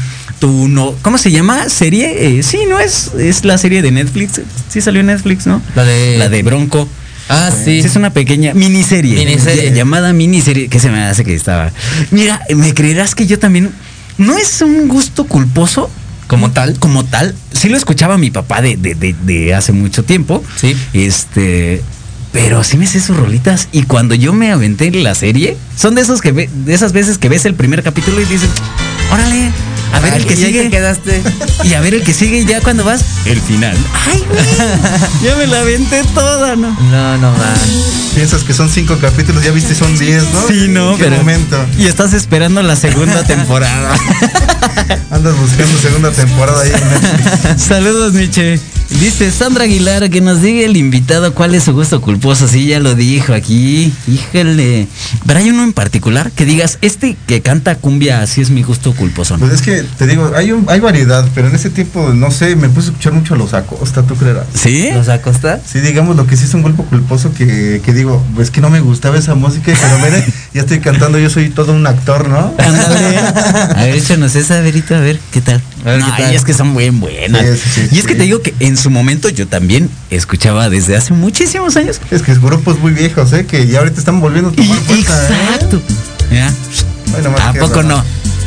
tu 0.40 0.68
no, 0.68 0.95
¿Cómo 1.03 1.16
se 1.18 1.30
llama? 1.30 1.68
¿Serie? 1.68 2.38
Eh, 2.38 2.43
sí, 2.43 2.61
¿no 2.68 2.80
es? 2.80 3.12
Es 3.18 3.45
la 3.45 3.57
serie 3.59 3.82
de 3.82 3.90
Netflix. 3.93 4.40
Sí 4.68 4.80
salió 4.80 5.01
en 5.01 5.07
Netflix, 5.07 5.47
¿no? 5.47 5.62
La 5.74 5.84
de- 5.84 6.16
La 6.18 6.28
de 6.28 6.43
Bronco. 6.43 6.88
Ah, 7.28 7.51
sí. 7.64 7.78
Es 7.78 7.97
una 7.97 8.11
pequeña 8.11 8.53
miniserie. 8.53 9.16
Miniserie. 9.24 9.70
ll- 9.70 9.74
Llamada 9.74 10.12
miniserie. 10.12 10.68
que 10.68 10.80
se 10.80 10.90
me 10.90 11.03
hace 11.05 11.24
que 11.24 11.34
estaba? 11.34 11.70
Mira, 12.11 12.43
me 12.55 12.74
creerás 12.74 13.14
que 13.14 13.26
yo 13.26 13.38
también. 13.38 13.70
No 14.18 14.36
es 14.36 14.61
un 14.61 14.88
gusto 14.88 15.24
culposo. 15.24 15.88
Como 16.32 16.50
tal. 16.50 16.78
Como 16.78 17.04
tal. 17.04 17.34
Sí 17.52 17.68
lo 17.68 17.76
escuchaba 17.76 18.16
mi 18.16 18.30
papá 18.30 18.62
de, 18.62 18.76
de, 18.78 18.94
de, 18.94 19.14
de 19.24 19.54
hace 19.54 19.72
mucho 19.72 20.02
tiempo. 20.02 20.42
Sí. 20.56 20.74
Este. 20.94 21.82
Pero 22.32 22.64
sí 22.64 22.78
me 22.78 22.86
sé 22.86 23.00
sus 23.00 23.14
rolitas. 23.18 23.68
Y 23.72 23.82
cuando 23.82 24.14
yo 24.14 24.32
me 24.32 24.50
aventé 24.50 24.86
en 24.86 25.04
la 25.04 25.14
serie, 25.14 25.58
son 25.76 25.94
de 25.94 26.00
esos 26.00 26.22
que 26.22 26.32
ve- 26.32 26.48
de 26.64 26.72
esas 26.72 26.94
veces 26.94 27.18
que 27.18 27.28
ves 27.28 27.44
el 27.44 27.54
primer 27.54 27.82
capítulo 27.82 28.18
y 28.22 28.24
dices, 28.24 28.48
órale, 29.12 29.50
a 29.93 30.01
ver 30.01 30.14
el 30.14 30.26
que 30.26 30.36
sigue. 30.36 30.62
te 30.64 30.70
quedaste. 30.70 31.22
Y 31.64 31.74
a 31.74 31.80
ver 31.80 31.95
el 31.95 32.03
que 32.03 32.12
sigue 32.12 32.38
y 32.40 32.45
ya 32.45 32.61
cuando 32.61 32.82
vas, 32.82 33.05
el 33.24 33.40
final. 33.40 33.76
Ay, 34.11 34.24
güey. 34.28 34.45
ya 35.22 35.36
me 35.36 35.47
la 35.47 35.61
aventé 35.61 36.03
toda, 36.12 36.57
¿no? 36.57 36.70
No, 36.90 37.18
no 37.18 37.30
man. 37.30 37.55
Piensas 38.14 38.43
que 38.43 38.53
son 38.53 38.68
cinco 38.68 38.99
capítulos, 39.01 39.45
ya 39.45 39.53
viste 39.53 39.74
son 39.76 39.97
diez, 39.97 40.24
¿no? 40.32 40.49
Sí, 40.49 40.66
no, 40.68 40.90
¿En 40.93 40.97
qué 40.99 41.05
pero. 41.05 41.16
momento? 41.18 41.64
Y 41.78 41.86
estás 41.86 42.14
esperando 42.14 42.62
la 42.62 42.74
segunda 42.74 43.22
temporada. 43.26 43.95
Andas 45.11 45.36
buscando 45.38 45.78
segunda 45.78 46.11
temporada 46.11 46.61
ahí 46.62 46.72
en 46.74 46.88
Netflix. 46.90 47.62
Saludos, 47.62 48.12
Miche. 48.14 48.59
Dice 49.01 49.30
Sandra 49.32 49.64
Aguilar 49.64 50.11
que 50.11 50.20
nos 50.20 50.43
diga 50.43 50.64
el 50.64 50.76
invitado 50.76 51.34
cuál 51.34 51.55
es 51.55 51.64
su 51.64 51.72
gusto 51.72 52.01
culposo. 52.01 52.47
Sí, 52.47 52.66
ya 52.66 52.78
lo 52.78 52.95
dijo 52.95 53.32
aquí. 53.34 53.93
Híjole. 54.07 54.86
Pero 55.26 55.38
hay 55.40 55.51
uno 55.51 55.64
en 55.64 55.72
particular 55.72 56.30
que 56.30 56.45
digas, 56.45 56.78
este 56.82 57.16
que 57.26 57.40
canta 57.43 57.74
cumbia 57.74 58.22
así 58.22 58.40
es 58.40 58.51
mi 58.51 58.62
gusto 58.62 58.95
culposo. 58.95 59.36
Pues 59.38 59.53
es 59.53 59.62
que 59.62 59.82
te 59.99 60.07
digo, 60.07 60.30
hay 60.36 60.53
un, 60.53 60.66
hay 60.68 60.78
variedad, 60.80 61.26
pero 61.34 61.49
en 61.49 61.55
ese 61.55 61.70
tiempo, 61.70 62.12
no 62.14 62.30
sé, 62.30 62.55
me 62.55 62.68
puse 62.68 62.88
a 62.88 62.90
escuchar 62.90 63.12
mucho 63.12 63.34
a 63.34 63.36
los 63.38 63.55
Acosta, 63.55 64.03
¿tú 64.03 64.14
creerás? 64.14 64.47
¿Sí? 64.55 64.90
¿Los 64.93 65.09
acostas? 65.09 65.61
Sí, 65.70 65.80
digamos 65.80 66.16
lo 66.16 66.26
que 66.26 66.36
sí 66.36 66.45
es 66.45 66.55
un 66.55 66.62
golpe 66.62 66.82
culposo 66.84 67.32
que, 67.34 67.80
que 67.84 67.93
digo, 67.93 68.24
pues 68.36 68.51
que 68.51 68.61
no 68.61 68.70
me 68.70 68.80
gustaba 68.80 69.18
esa 69.18 69.34
música, 69.34 69.72
pero 69.80 69.99
mire, 69.99 70.24
ya 70.55 70.61
estoy 70.61 70.78
cantando, 70.80 71.18
yo 71.18 71.28
soy 71.30 71.51
todo 71.51 71.72
un 71.72 71.86
actor, 71.86 72.28
¿no? 72.28 72.55
Ándale. 72.59 73.18
A 73.18 73.82
ver, 73.84 73.97
échanos 73.97 74.36
esa, 74.36 74.61
Verito, 74.61 74.95
a 74.95 75.01
ver, 75.01 75.18
¿qué 75.32 75.40
tal? 75.40 75.61
A 75.84 75.90
ver, 75.90 76.01
No, 76.01 76.07
¿qué 76.07 76.22
tal? 76.22 76.32
y 76.32 76.36
es 76.36 76.45
que 76.45 76.55
son 76.55 76.76
bien 76.76 77.01
buenas. 77.01 77.43
Sí, 77.43 77.57
sí, 77.74 77.80
sí, 77.88 77.97
y 77.97 77.99
es 77.99 78.07
que 78.07 78.14
te 78.14 78.22
digo 78.22 78.40
que 78.43 78.55
en 78.61 78.76
su 78.82 78.90
momento 78.90 79.28
yo 79.30 79.46
también 79.46 79.88
escuchaba 80.10 80.68
desde 80.68 80.96
hace 80.96 81.14
muchísimos 81.14 81.76
años. 81.76 82.00
Es 82.10 82.22
que 82.22 82.32
es 82.32 82.40
grupos 82.40 82.78
muy 82.80 82.92
viejos, 82.92 83.32
¿eh? 83.32 83.46
Que 83.46 83.66
ya 83.66 83.78
ahorita 83.78 83.98
están 83.98 84.20
volviendo 84.20 84.50
a 84.50 84.52
Y- 84.52 84.56
tomar 84.56 84.78
fuerza, 84.80 85.28
¿eh? 85.28 85.34
exacto. 85.54 85.82
Mira. 86.30 86.52
Bueno, 87.12 87.30
más 87.30 87.40
¿A 87.42 87.52
poco 87.54 87.82
no? 87.82 88.02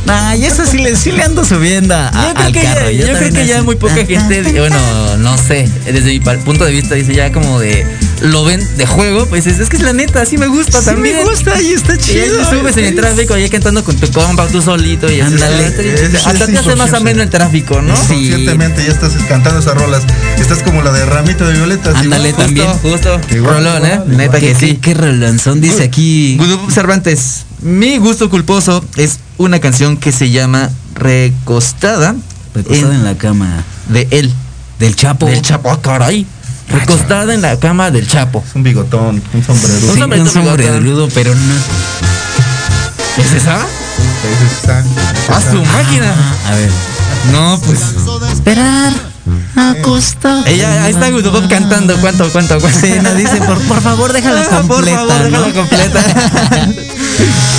Nah, 0.06 0.36
y 0.36 0.46
eso 0.46 0.66
sí 0.68 0.78
le, 0.78 0.96
sí 0.96 1.12
le 1.12 1.24
ando 1.24 1.44
subiendo 1.44 1.96
a- 1.96 2.12
Yo 2.12 2.34
creo 2.34 2.46
al 2.46 2.54
que, 2.54 2.62
carro. 2.62 2.90
ya, 2.92 3.08
yo 3.08 3.18
creo 3.18 3.34
que 3.34 3.48
ya 3.48 3.56
así. 3.58 3.66
muy 3.66 3.76
poca 3.76 3.96
gente, 4.06 4.44
bueno, 4.60 5.18
no 5.18 5.36
sé, 5.38 5.68
desde 5.86 6.04
mi 6.12 6.20
punto 6.20 6.64
de 6.64 6.72
vista 6.72 6.94
dice 6.94 7.16
ya 7.16 7.32
como 7.32 7.60
de 7.60 7.88
lo 8.22 8.44
ven 8.46 8.66
de 8.78 8.86
juego, 8.86 9.26
pues 9.28 9.46
es, 9.48 9.60
es 9.60 9.70
que 9.70 9.78
es 9.78 9.84
la 9.84 9.94
neta, 9.94 10.22
así 10.22 10.38
me 10.38 10.48
gusta 10.48 10.80
Sí 10.80 10.86
también. 10.86 11.18
me 11.18 11.24
gusta 11.26 11.62
y 11.62 11.74
está 11.74 11.94
Y 11.94 11.96
ahí 11.98 12.02
chido. 12.02 12.38
te 12.38 12.46
subes 12.58 12.78
en 12.78 12.86
el 12.86 12.96
tráfico, 12.96 13.34
ahí 13.34 13.50
cantando 13.50 13.84
con 13.84 13.96
tu 13.98 14.10
compa, 14.12 14.48
tú 14.48 14.62
solito 14.62 15.12
y. 15.12 15.20
Ándale. 15.22 15.68
Hasta 16.26 16.46
te 16.48 16.58
hace 16.58 16.76
más 16.76 16.94
ameno 16.94 17.22
el 17.22 17.30
tráfico, 17.30 17.82
¿no? 17.82 17.96
Sí. 17.96 18.04
Conscientemente 18.32 18.84
ya 18.86 18.92
estás 18.92 19.12
cantando 19.28 19.60
esas 19.60 19.76
rolas. 19.76 20.04
Estás 20.40 20.64
como 20.64 20.82
la 20.82 20.92
de 20.92 21.06
Ramito 21.06 21.46
de 21.46 21.54
Violetas. 21.54 21.96
Ándale, 21.96 22.34
también. 22.34 22.68
Justo, 22.82 23.20
Rolón, 23.44 23.86
¿eh? 23.86 24.00
Neta 24.08 24.40
¿Qué, 24.40 24.54
que 24.54 24.56
sí. 24.60 24.80
qué 24.82 24.94
relanzón 24.94 25.62
dice 25.62 25.84
aquí? 25.84 26.40
Cervantes, 26.74 27.46
mi 27.62 27.98
gusto 27.98 28.30
culposo 28.30 28.84
es 28.96 29.20
una 29.38 29.60
canción 29.60 29.98
que 29.98 30.12
se 30.12 30.30
llama 30.30 30.70
Recostada, 30.96 32.16
Recostada 32.54 32.92
en- 32.94 33.00
en 33.00 33.04
la 33.04 33.18
cama. 33.18 33.64
de 33.90 34.08
él, 34.12 34.34
Del 34.80 34.96
Chapo. 34.96 35.26
del 35.28 35.42
Chapo, 35.42 35.80
caray. 35.82 36.26
Recostada 36.70 37.34
en 37.34 37.42
la 37.42 37.58
cama 37.60 37.92
del 37.92 38.08
Chapo. 38.08 38.44
Es 38.48 38.56
un 38.56 38.64
bigotón, 38.64 39.22
un 39.34 39.44
sombrero. 39.44 39.80
Sí, 39.94 40.02
Un 40.02 40.30
sombrerudo, 40.30 41.08
pero 41.14 41.34
no. 41.36 41.54
¿Es 43.24 43.34
esa? 43.34 43.58
Ese 43.58 44.56
está- 44.56 44.80
¡A 45.36 45.40
esa- 45.40 45.52
su 45.52 45.64
máquina! 45.64 46.14
Ah, 46.46 46.50
A 46.52 46.56
ver. 46.56 46.70
No, 47.32 47.62
pues. 47.66 47.80
Esperar. 48.34 48.94
Acostado. 49.56 50.46
Ella, 50.46 50.84
ahí 50.84 50.92
está 50.94 51.10
Bob 51.10 51.48
cantando. 51.50 51.96
¿Cuánto, 51.98 52.30
cuánto, 52.32 52.60
cuánto? 52.60 52.80
Sí, 52.80 52.94
nos 53.02 53.16
dice, 53.16 53.38
por, 53.38 53.60
por 53.62 53.82
favor, 53.82 54.12
déjala 54.14 54.42
Ah, 54.52 54.62
por 54.62 54.76
completa. 54.76 54.98
favor, 54.98 55.24
déjala 55.24 55.48
¿no? 55.48 55.54
completa. 55.54 56.04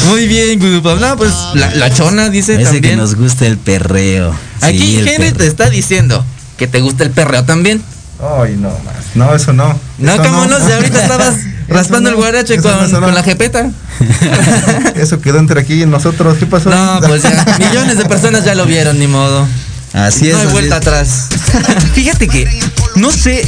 Muy 0.08 0.26
bien, 0.28 0.82
Bob. 0.82 1.00
No, 1.00 1.16
pues 1.16 1.32
la, 1.54 1.74
la 1.74 1.92
chona 1.92 2.28
dice 2.28 2.54
Ese 2.54 2.64
que 2.64 2.72
también. 2.74 2.98
nos 2.98 3.14
gusta 3.16 3.46
el 3.46 3.56
perreo. 3.58 4.32
Aquí 4.60 4.78
Sí, 4.78 4.96
Henry 4.98 5.16
perreo. 5.16 5.32
te 5.34 5.46
está 5.48 5.68
diciendo 5.70 6.24
que 6.56 6.66
te 6.68 6.80
gusta 6.80 7.02
el 7.02 7.10
perreo 7.10 7.44
también. 7.44 7.82
Ay, 8.18 8.56
no, 8.58 8.70
más. 8.70 8.94
No, 9.14 9.34
eso 9.34 9.52
no. 9.52 9.78
No, 9.98 10.12
Eso 10.14 10.22
cómo 10.22 10.46
no, 10.46 10.64
si 10.66 10.72
ahorita 10.72 11.02
estabas 11.02 11.34
raspando 11.68 12.10
no, 12.10 12.16
el 12.16 12.22
guarache 12.22 12.56
con, 12.62 12.70
no, 12.72 12.88
no. 13.00 13.06
con 13.06 13.14
la 13.14 13.22
jepeta. 13.22 13.70
Eso 14.94 15.20
quedó 15.20 15.38
entre 15.38 15.60
aquí 15.60 15.82
y 15.82 15.86
nosotros. 15.86 16.36
¿Qué 16.38 16.46
pasó? 16.46 16.70
No, 16.70 17.00
pues 17.06 17.22
ya, 17.22 17.44
millones 17.58 17.98
de 17.98 18.04
personas 18.06 18.44
ya 18.44 18.54
lo 18.54 18.64
vieron, 18.66 18.98
ni 18.98 19.06
modo. 19.06 19.46
Así 19.92 20.28
es. 20.28 20.34
no 20.34 20.40
hay 20.40 20.46
vuelta 20.48 20.76
es. 20.76 20.82
atrás. 20.82 21.28
Fíjate 21.94 22.28
que, 22.28 22.48
no 22.96 23.10
sé. 23.10 23.42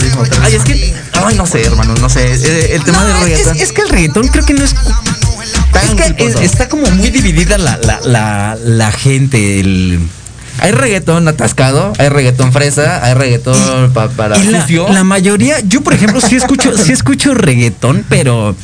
Ritmo, 0.00 0.22
Ay, 0.42 0.54
es 0.54 0.62
que, 0.64 0.94
ay, 1.24 1.36
no 1.36 1.46
sé, 1.46 1.62
hermano, 1.64 1.94
no 2.00 2.08
sé. 2.08 2.34
eh, 2.34 2.74
El 2.74 2.82
tema 2.84 2.98
No, 3.00 3.06
del 3.06 3.16
es, 3.16 3.22
reggaetón. 3.22 3.56
es 3.58 3.72
que 3.72 3.82
el 3.82 3.88
reggaetón 3.88 4.28
creo 4.28 4.44
que 4.44 4.54
no 4.54 4.64
es. 4.64 4.74
Es 4.74 6.12
que 6.14 6.26
es- 6.26 6.34
está 6.40 6.68
como 6.68 6.90
muy 6.90 7.10
dividida 7.10 7.58
la, 7.58 7.76
la, 7.78 8.00
la, 8.04 8.58
la 8.64 8.90
gente. 8.92 9.60
El, 9.60 10.00
Hay 10.60 10.72
reggaetón 10.72 11.28
atascado, 11.28 11.92
hay 11.98 12.08
reggaetón 12.08 12.52
fresa, 12.52 13.04
hay 13.04 13.14
reggaetón 13.14 13.92
pa- 13.92 14.08
para 14.08 14.38
y 14.38 14.44
la, 14.48 14.66
la 14.92 15.04
mayoría, 15.04 15.60
yo 15.60 15.80
por 15.82 15.94
ejemplo 15.94 16.20
sí 16.20 16.36
escucho, 16.36 16.76
sí 16.76 16.92
escucho 16.92 17.34
reggaetón, 17.34 18.04
pero 18.08 18.54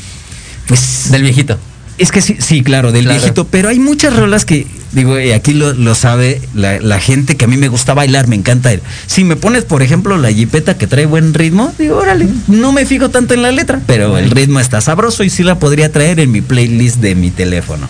pues 0.66 1.07
del 1.11 1.22
viejito. 1.22 1.59
Es 1.97 2.11
que 2.11 2.20
sí, 2.20 2.36
sí, 2.40 2.64
claro, 2.64 2.90
del 2.90 3.05
Claro. 3.05 3.20
viejito, 3.20 3.47
pero 3.47 3.68
hay 3.68 3.78
muchas 3.78 4.16
rolas 4.16 4.45
que, 4.45 4.66
digo, 4.90 5.16
y 5.20 5.30
aquí 5.30 5.53
lo, 5.55 5.72
lo 5.74 5.95
sabe 5.95 6.42
la, 6.53 6.80
la 6.80 6.99
gente 6.99 7.36
que 7.36 7.45
a 7.45 7.49
mí 7.49 7.57
me 7.57 7.68
gusta 7.68 7.95
bailar, 7.95 8.26
me 8.26 8.34
encanta. 8.34 8.72
el- 8.72 8.82
Si 9.07 9.22
me 9.22 9.36
pones, 9.36 9.62
por 9.62 9.80
ejemplo, 9.80 10.18
la 10.18 10.32
jipeta 10.32 10.76
que 10.76 10.88
trae 10.88 11.07
buen 11.07 11.34
ritmo, 11.34 11.72
digo, 11.78 11.97
órale, 11.99 12.26
no 12.49 12.72
me 12.72 12.84
fijo 12.84 13.11
tanto 13.11 13.34
en 13.34 13.42
la 13.42 13.53
letra, 13.53 13.80
pero 13.86 14.18
el 14.18 14.32
ritmo 14.32 14.59
está 14.59 14.80
sabroso 14.80 15.22
y 15.22 15.30
sí 15.30 15.45
la 15.45 15.61
podría 15.61 15.92
traer 15.92 16.18
en 16.18 16.32
mi 16.32 16.40
playlist 16.40 16.97
de 16.97 17.14
mi 17.14 17.30
teléfono. 17.30 17.86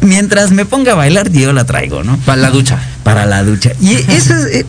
Mientras 0.00 0.50
me 0.50 0.64
ponga 0.64 0.92
a 0.92 0.94
bailar, 0.94 1.30
yo 1.30 1.52
la 1.52 1.64
traigo, 1.64 2.02
¿no? 2.02 2.16
Para 2.18 2.40
la 2.42 2.50
ducha. 2.50 2.78
Para 3.02 3.26
la 3.26 3.42
ducha. 3.42 3.72
Y 3.80 3.94
eso 3.94 4.34
es, 4.34 4.46
eh, 4.46 4.66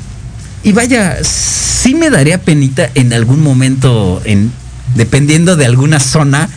y 0.64 0.74
vaya, 0.74 1.18
sí 1.24 1.96
me 1.96 2.10
daría 2.10 2.38
penita 2.40 2.90
en 2.96 3.14
algún 3.14 3.42
momento, 3.42 4.22
en, 4.26 4.52
dependiendo 4.96 5.56
de 5.56 5.66
alguna 5.66 6.00
zona, 6.00 6.50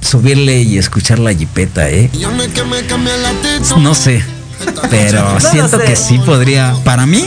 subirle 0.00 0.62
y 0.62 0.78
escuchar 0.78 1.18
la 1.18 1.32
jipeta, 1.34 1.88
¿eh? 1.88 2.10
No 3.78 3.94
sé. 3.94 4.22
Pero 4.90 5.34
No 5.34 5.40
siento 5.40 5.78
sé. 5.78 5.84
que 5.84 5.96
sí 5.96 6.18
podría, 6.18 6.74
para 6.84 7.06
mí, 7.06 7.26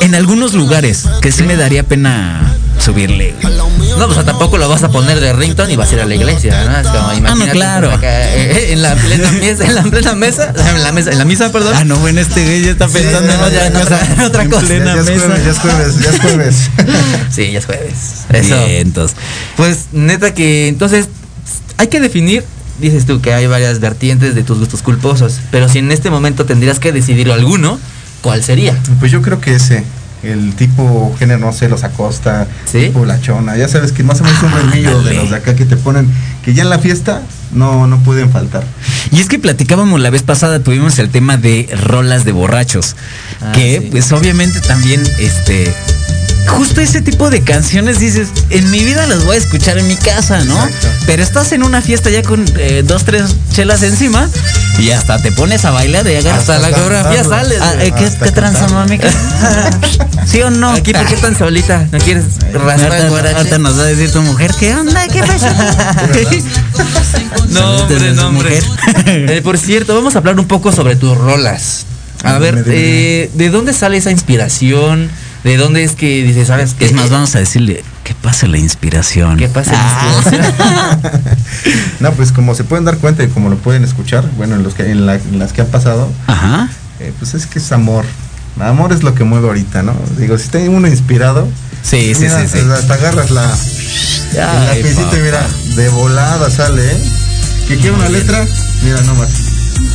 en 0.00 0.14
algunos 0.14 0.54
lugares, 0.54 1.04
que 1.20 1.30
sí 1.30 1.42
me 1.42 1.56
daría 1.56 1.82
pena 1.82 2.55
subirle. 2.78 3.34
No, 3.98 4.06
pues 4.08 4.24
tampoco 4.26 4.58
lo 4.58 4.68
vas 4.68 4.82
a 4.82 4.90
poner 4.90 5.18
de 5.20 5.32
rington 5.32 5.70
y 5.70 5.76
vas 5.76 5.90
a 5.90 5.94
ir 5.94 6.00
a 6.00 6.04
la 6.06 6.14
iglesia, 6.14 6.64
¿no? 6.64 6.78
Es 6.78 6.86
como, 6.86 7.12
imagínate, 7.14 7.50
claro. 7.52 7.88
pues, 7.88 7.98
acá, 7.98 8.34
eh, 8.36 8.72
en 8.72 8.82
la 8.82 8.94
plena 8.94 9.30
mesa, 9.32 9.64
en 9.64 9.74
la 9.74 9.82
plena 9.82 10.14
mesa, 10.14 10.52
en 10.54 10.82
la 10.82 10.92
mesa, 10.92 11.12
en 11.12 11.18
la 11.18 11.24
misa, 11.24 11.50
perdón. 11.52 11.74
Ah, 11.76 11.84
no, 11.84 11.96
bueno, 11.96 12.20
este 12.20 12.44
güey 12.44 12.62
ya 12.62 12.70
está 12.72 12.88
pensando 12.88 13.32
en 13.32 13.38
no, 13.40 13.46
otra 13.46 13.58
ya, 13.58 13.66
en 13.66 13.72
cosa. 13.72 13.84
otra- 13.84 14.14
en 14.14 14.20
otra 14.20 14.42
En 14.42 14.50
cosa. 14.50 14.66
plena 14.66 14.94
Ya 14.94 15.00
es 15.00 15.06
mesa. 15.06 15.20
jueves, 15.26 15.44
ya 15.44 15.50
es 15.50 15.58
jueves, 15.58 15.98
ya 16.00 16.10
es 16.10 16.20
jueves. 16.20 16.56
Sí, 17.30 17.52
ya 17.52 17.58
es 17.58 17.66
jueves. 17.66 17.94
Eso. 18.32 18.66
Vientos. 18.66 19.12
Pues 19.56 19.78
neta 19.92 20.34
que 20.34 20.68
entonces 20.68 21.08
hay 21.78 21.88
que 21.88 22.00
definir, 22.00 22.44
dices 22.80 23.06
tú 23.06 23.20
que 23.20 23.32
hay 23.34 23.46
varias 23.46 23.80
vertientes 23.80 24.34
de 24.34 24.42
tus 24.42 24.58
gustos 24.58 24.82
culposos, 24.82 25.38
pero 25.50 25.68
si 25.68 25.78
en 25.78 25.90
este 25.92 26.10
momento 26.10 26.44
tendrías 26.46 26.78
que 26.78 26.92
decidir 26.92 27.30
alguno, 27.32 27.78
¿cuál 28.22 28.42
sería? 28.44 28.76
Pues 29.00 29.10
yo 29.12 29.22
creo 29.22 29.40
que 29.40 29.54
ese, 29.54 29.84
el 30.32 30.54
tipo 30.54 31.14
género, 31.18 31.40
no 31.40 31.52
sé, 31.52 31.68
los 31.68 31.84
acosta, 31.84 32.46
¿Sí? 32.70 32.86
tipo 32.86 33.04
la 33.04 33.20
chona, 33.20 33.56
ya 33.56 33.68
sabes 33.68 33.92
que 33.92 34.02
más 34.02 34.20
o 34.20 34.24
menos 34.24 34.42
un 34.42 34.52
ritmillo 34.52 35.02
de 35.02 35.14
los 35.14 35.30
de 35.30 35.36
acá 35.36 35.54
que 35.54 35.64
te 35.64 35.76
ponen, 35.76 36.08
que 36.44 36.54
ya 36.54 36.62
en 36.62 36.70
la 36.70 36.78
fiesta 36.78 37.22
no, 37.52 37.86
no 37.86 37.98
pueden 38.00 38.30
faltar. 38.30 38.64
Y 39.10 39.20
es 39.20 39.28
que 39.28 39.38
platicábamos 39.38 40.00
la 40.00 40.10
vez 40.10 40.22
pasada, 40.22 40.60
tuvimos 40.60 40.98
el 40.98 41.10
tema 41.10 41.36
de 41.36 41.68
rolas 41.84 42.24
de 42.24 42.32
borrachos. 42.32 42.96
Ah, 43.40 43.52
que 43.52 43.80
sí. 43.80 43.88
pues 43.90 44.12
obviamente 44.12 44.60
también, 44.60 45.02
este. 45.18 45.72
Justo 46.48 46.80
ese 46.80 47.02
tipo 47.02 47.28
de 47.28 47.42
canciones 47.42 47.98
dices, 47.98 48.28
en 48.50 48.70
mi 48.70 48.84
vida 48.84 49.06
las 49.06 49.24
voy 49.24 49.34
a 49.34 49.38
escuchar 49.38 49.78
en 49.78 49.88
mi 49.88 49.96
casa, 49.96 50.44
¿no? 50.44 50.64
Exacto. 50.64 50.88
Pero 51.06 51.22
estás 51.22 51.52
en 51.52 51.62
una 51.62 51.80
fiesta 51.80 52.10
ya 52.10 52.22
con 52.22 52.44
eh, 52.58 52.82
dos, 52.84 53.04
tres 53.04 53.36
chelas 53.52 53.82
encima 53.82 54.28
y 54.78 54.90
hasta 54.90 55.18
te 55.18 55.32
pones 55.32 55.64
a 55.64 55.70
bailar 55.70 56.06
y 56.06 56.16
agarras 56.16 56.40
Hasta 56.40 56.58
la 56.58 56.70
coreografía 56.70 57.24
sales. 57.24 57.58
Ah, 57.60 57.74
eh, 57.78 57.92
¿Qué, 57.96 58.10
qué 58.20 59.10
¿Sí 60.26 60.42
o 60.42 60.50
no? 60.50 60.70
Aquí, 60.70 60.92
¿por 60.92 61.06
qué 61.06 61.16
tan 61.16 61.38
solita? 61.38 61.86
¿No 61.92 61.98
quieres 61.98 62.24
raspar 62.52 62.78
el 62.78 62.84
Ahorita, 62.84 63.08
guarache? 63.08 63.36
ahorita 63.36 63.58
nos 63.58 63.78
va 63.78 63.82
a 63.82 63.86
decir 63.86 64.12
tu 64.12 64.22
mujer, 64.22 64.52
¿qué 64.58 64.74
onda? 64.74 65.06
¿Qué 65.08 65.20
pasó? 65.20 65.46
No, 67.50 67.76
hombre, 67.76 68.12
no, 68.12 68.26
hombre. 68.28 68.50
mujer. 68.50 68.64
Eh, 69.06 69.40
por 69.42 69.56
cierto, 69.56 69.94
vamos 69.94 70.14
a 70.16 70.18
hablar 70.18 70.38
un 70.38 70.46
poco 70.46 70.72
sobre 70.72 70.96
tus 70.96 71.16
rolas. 71.16 71.86
A 72.24 72.38
ver, 72.38 72.64
eh, 72.66 73.30
¿de 73.34 73.50
dónde 73.50 73.72
sale 73.72 73.96
esa 73.96 74.10
inspiración? 74.10 75.10
¿De 75.44 75.56
dónde 75.56 75.84
es 75.84 75.92
que 75.92 76.22
dices, 76.22 76.48
sabes 76.48 76.74
qué? 76.74 76.86
Es 76.86 76.92
más, 76.92 77.08
vamos 77.10 77.34
a 77.36 77.38
decirle, 77.38 77.84
que 78.06 78.14
pase 78.14 78.46
la 78.46 78.56
inspiración. 78.58 79.36
¿Qué 79.36 79.48
pasa? 79.48 79.72
Ah. 79.74 80.96
No, 82.00 82.12
pues 82.12 82.30
como 82.30 82.54
se 82.54 82.62
pueden 82.62 82.84
dar 82.84 82.98
cuenta 82.98 83.24
y 83.24 83.28
como 83.28 83.48
lo 83.48 83.56
pueden 83.56 83.82
escuchar, 83.82 84.24
bueno, 84.36 84.54
en, 84.54 84.62
los 84.62 84.74
que, 84.74 84.88
en, 84.90 85.06
la- 85.06 85.14
en 85.16 85.38
las 85.38 85.52
que 85.52 85.62
han 85.62 85.66
pasado, 85.68 86.08
Ajá. 86.26 86.68
eh, 87.00 87.12
pues 87.18 87.34
es 87.34 87.46
que 87.46 87.58
es 87.58 87.72
amor. 87.72 88.04
Amor 88.60 88.92
es 88.92 89.02
lo 89.02 89.14
que 89.14 89.24
mueve 89.24 89.48
ahorita, 89.48 89.82
¿no? 89.82 89.94
Digo, 90.18 90.36
si 90.38 90.44
está 90.44 90.58
uno 90.58 90.86
inspirado, 90.86 91.48
Sí, 91.82 92.14
sí, 92.14 92.22
mira, 92.22 92.42
sí, 92.46 92.58
sí. 92.60 92.66
hasta 92.70 92.94
agarras 92.94 93.30
la, 93.30 93.42
la 94.34 94.78
y 94.78 94.82
mira, 95.22 95.46
de 95.76 95.88
volada 95.88 96.48
sale, 96.50 96.84
¿eh? 96.84 97.02
¿Que 97.66 97.76
quiere 97.76 97.92
una 97.96 98.08
letra? 98.08 98.44
Mira 98.84 99.00
nomás. 99.02 99.30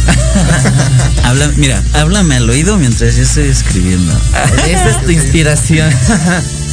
Habla, 1.24 1.52
mira, 1.58 1.82
háblame 1.94 2.36
al 2.38 2.50
oído 2.50 2.78
mientras 2.78 3.16
yo 3.16 3.24
estoy 3.24 3.48
escribiendo. 3.48 4.14
Esa 4.68 4.90
es 4.90 5.02
tu 5.06 5.12
inspiración. 5.12 5.90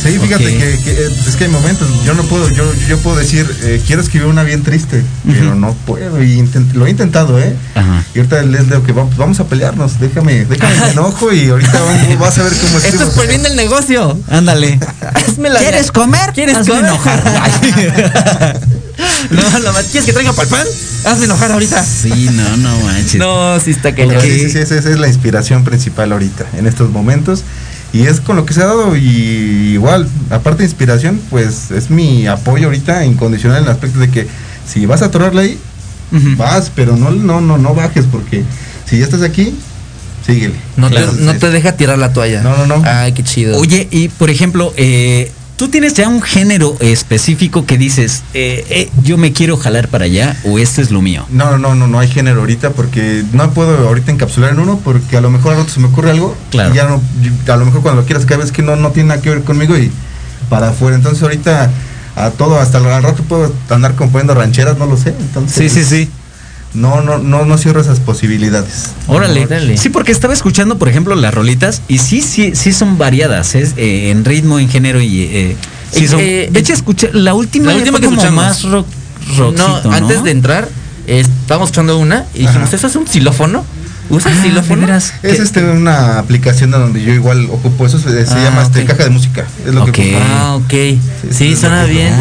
Sí, 0.03 0.17
fíjate 0.19 0.45
que, 0.45 0.79
que, 0.85 0.93
eh, 0.93 1.09
es 1.29 1.35
que 1.37 1.45
hay 1.45 1.51
momentos, 1.51 1.89
yo 2.05 2.15
no 2.15 2.23
puedo, 2.25 2.49
yo, 2.51 2.73
yo 2.89 2.99
puedo 2.99 3.17
decir, 3.17 3.45
eh, 3.63 3.83
quiero 3.85 4.01
escribir 4.01 4.29
una 4.29 4.45
bien 4.45 4.63
triste, 4.63 5.03
pero 5.27 5.55
no 5.57 5.75
puedo, 5.87 6.23
y 6.23 6.39
intent- 6.39 6.73
lo 6.75 6.87
he 6.87 6.91
intentado, 6.91 7.41
¿eh? 7.41 7.55
Ajá. 7.75 8.05
Y 8.15 8.19
ahorita 8.19 8.43
les 8.43 8.69
digo 8.69 8.85
que 8.85 8.93
vamos, 8.93 9.17
vamos 9.17 9.41
a 9.41 9.45
pelearnos, 9.47 9.99
déjame, 9.99 10.45
déjame 10.45 10.77
el 10.77 10.91
enojo 10.93 11.33
y 11.33 11.49
ahorita 11.49 11.81
vamos- 11.81 12.19
vas 12.19 12.39
a 12.39 12.43
ver 12.45 12.53
cómo 12.53 12.79
escribo. 12.79 12.97
Esto 13.03 13.09
es 13.09 13.15
por 13.17 13.27
bien 13.27 13.43
del 13.43 13.57
negocio. 13.57 14.19
Ándale. 14.31 14.79
¿Quieres 15.59 15.91
comer? 15.91 16.33
¿Quieres 16.33 16.59
comer? 16.59 16.85
enojar. 16.85 17.23
no, 19.31 19.59
no, 19.61 19.73
¿quieres 19.91 20.05
que 20.07 20.13
traiga 20.13 20.33
palpan? 20.33 20.67
Hazme 21.05 21.25
enojar 21.27 21.53
ahorita. 21.53 21.85
Sí, 21.85 22.29
no, 22.33 22.57
no 22.57 22.79
manches. 22.81 23.17
No, 23.17 23.59
sí 23.61 23.71
está 23.73 23.95
cañón. 23.95 24.21
sí, 24.21 24.49
sí, 24.51 24.59
esa 24.59 24.77
es 24.77 24.99
la 24.99 25.09
inspiración 25.09 25.65
principal 25.65 26.13
ahorita, 26.13 26.47
en 26.57 26.67
estos 26.67 26.91
momentos. 26.91 27.43
Y 27.93 28.03
es 28.03 28.21
con 28.21 28.37
lo 28.37 28.45
que 28.45 28.53
se 28.53 28.63
ha 28.63 28.67
dado 28.67 28.97
y 28.97 29.73
igual, 29.73 30.07
aparte 30.31 30.59
de 30.59 30.65
inspiración, 30.65 31.21
pues 31.31 31.71
es 31.71 31.91
mi 31.91 32.27
apoyo 32.27 32.67
ahorita 32.67 33.05
incondicional 33.07 33.59
en 33.59 33.65
el 33.65 33.71
aspecto 33.71 33.99
de 33.99 34.11
que 34.11 34.27
si 34.67 34.85
vas 34.85 35.01
a 35.03 35.07
atorarla 35.07 35.43
ahí, 35.43 35.59
vas, 36.37 36.71
pero 36.75 36.97
no, 36.97 37.11
no, 37.11 37.41
no, 37.41 37.57
no 37.57 37.75
bajes 37.75 38.05
porque 38.11 38.45
si 38.85 38.99
ya 38.99 39.05
estás 39.05 39.23
aquí, 39.23 39.55
síguele. 40.27 40.55
No, 40.77 40.91
Claro, 40.91 41.13
te, 41.13 41.23
no 41.23 41.35
te 41.35 41.51
deja 41.51 41.73
tirar 41.73 41.99
la 41.99 42.13
toalla. 42.13 42.43
No, 42.43 42.57
no, 42.59 42.67
no. 42.67 42.83
Ay, 42.85 43.13
qué 43.13 43.25
chido. 43.25 43.59
Oye, 43.59 43.89
y 43.91 44.09
por 44.09 44.29
ejemplo, 44.29 44.73
eh, 44.77 45.33
¿Tú 45.59 45.67
tienes 45.67 45.95
ya 45.95 46.09
un 46.09 46.23
género 46.23 46.77
específico 46.79 47.67
que 47.67 47.77
dices, 47.77 48.23
eh, 48.33 48.65
eh, 48.71 48.91
yo 49.03 49.19
me 49.19 49.33
quiero 49.33 49.57
jalar 49.57 49.89
para 49.89 50.05
allá 50.05 50.37
o 50.45 50.57
este 50.61 50.83
es 50.83 50.93
lo 50.93 51.03
mío? 51.03 51.27
No, 51.31 51.59
no, 51.59 51.75
no, 51.75 51.89
no 51.89 51.99
hay 51.99 52.07
género 52.07 52.39
ahorita 52.43 52.71
porque 52.71 53.25
no 53.33 53.51
puedo 53.51 53.89
ahorita 53.89 54.13
encapsular 54.13 54.53
en 54.53 54.61
uno 54.61 54.81
porque 54.85 55.17
a 55.17 55.21
lo 55.21 55.31
mejor 55.31 55.55
al 55.55 55.59
rato 55.59 55.71
se 55.73 55.81
me 55.81 55.89
ocurre 55.89 56.13
algo 56.13 56.37
Claro. 56.53 56.73
y 56.73 56.77
ya 56.77 56.85
no, 56.87 57.03
a 57.53 57.57
lo 57.57 57.65
mejor 57.67 57.83
cuando 57.83 58.03
lo 58.03 58.07
quieras 58.07 58.25
cada 58.25 58.43
vez 58.43 58.53
que 58.53 58.63
no, 58.63 58.77
no 58.77 58.93
tiene 58.93 59.09
nada 59.09 59.21
que 59.21 59.31
ver 59.31 59.43
conmigo 59.43 59.77
y 59.77 59.91
para 60.49 60.69
afuera. 60.69 60.95
Entonces 60.95 61.21
ahorita 61.25 61.73
a 62.15 62.31
todo, 62.31 62.61
hasta 62.61 62.79
al 62.79 63.03
rato 63.03 63.25
puedo 63.25 63.53
andar 63.69 63.97
componiendo 63.97 64.35
rancheras, 64.35 64.79
no 64.79 64.87
lo 64.87 64.97
sé. 64.97 65.09
Entonces, 65.19 65.73
Sí, 65.73 65.83
sí, 65.83 65.85
sí. 65.85 66.09
No, 66.75 67.01
no, 67.01 67.19
no, 67.19 67.45
no 67.47 67.59
cierro 67.59 67.81
esas 67.81 67.99
posibilidades. 68.01 68.91
Órale. 69.07 69.45
Órale. 69.47 69.77
Sí, 69.79 69.89
porque 69.89 70.13
estaba 70.13 70.35
escuchando, 70.35 70.79
por 70.79 70.89
ejemplo, 70.89 71.15
las 71.15 71.33
rolitas 71.33 71.81
y 71.89 71.99
sí, 71.99 72.21
sí, 72.21 72.53
sí 72.55 72.73
son 72.73 72.99
variadas, 72.99 73.55
es 73.55 73.73
eh, 73.77 74.11
en 74.11 74.25
ritmo, 74.25 74.59
en 74.59 74.69
género 74.69 75.01
y 75.01 75.23
eh, 75.23 75.57
sí 75.91 76.05
Eh, 76.05 76.09
son. 76.09 76.21
eh, 76.21 76.49
de 76.53 76.61
hecho, 76.61 76.73
escuché 76.75 77.11
la 77.15 77.33
última, 77.35 77.71
la 77.73 77.77
última 77.77 77.99
fue 77.99 78.01
que 78.09 78.15
escuchamos. 78.15 78.45
más 78.45 78.63
rock, 78.65 78.87
rockcito, 79.39 79.69
no, 79.69 79.83
¿no? 79.83 79.93
antes 79.93 80.23
de 80.23 80.31
entrar, 80.31 80.69
eh, 81.07 81.21
estábamos 81.21 81.69
escuchando 81.71 81.99
una 81.99 82.27
y 82.35 82.41
dijimos, 82.41 82.69
Ajá. 82.69 82.77
¿eso 82.77 82.87
es 82.87 82.97
un 82.97 83.07
xilófono? 83.09 83.65
¿Usas 84.11 84.33
Ah, 84.39 84.43
xilófono? 84.43 84.95
Es 84.95 85.13
¿Qué- 85.23 85.31
este 85.43 85.63
una 85.65 86.19
aplicación 86.19 86.71
de 86.71 86.79
donde 86.79 87.03
yo 87.03 87.13
igual 87.13 87.47
ocupo 87.51 87.87
eso, 87.87 87.99
se, 87.99 88.25
se 88.27 88.33
Ah, 88.35 88.45
llama 88.45 88.63
este 88.63 88.85
caja 88.85 89.05
de 89.05 89.11
música. 89.11 89.47
Es 89.67 89.75
lo 89.75 89.85
Ok. 89.85 89.91
que 89.93 90.15
ocupo. 90.17 90.25
Ah, 90.31 90.55
ok. 90.57 90.71
Sí, 90.71 90.99
sí, 91.31 91.57
suena 91.57 91.85
bien. 91.85 92.13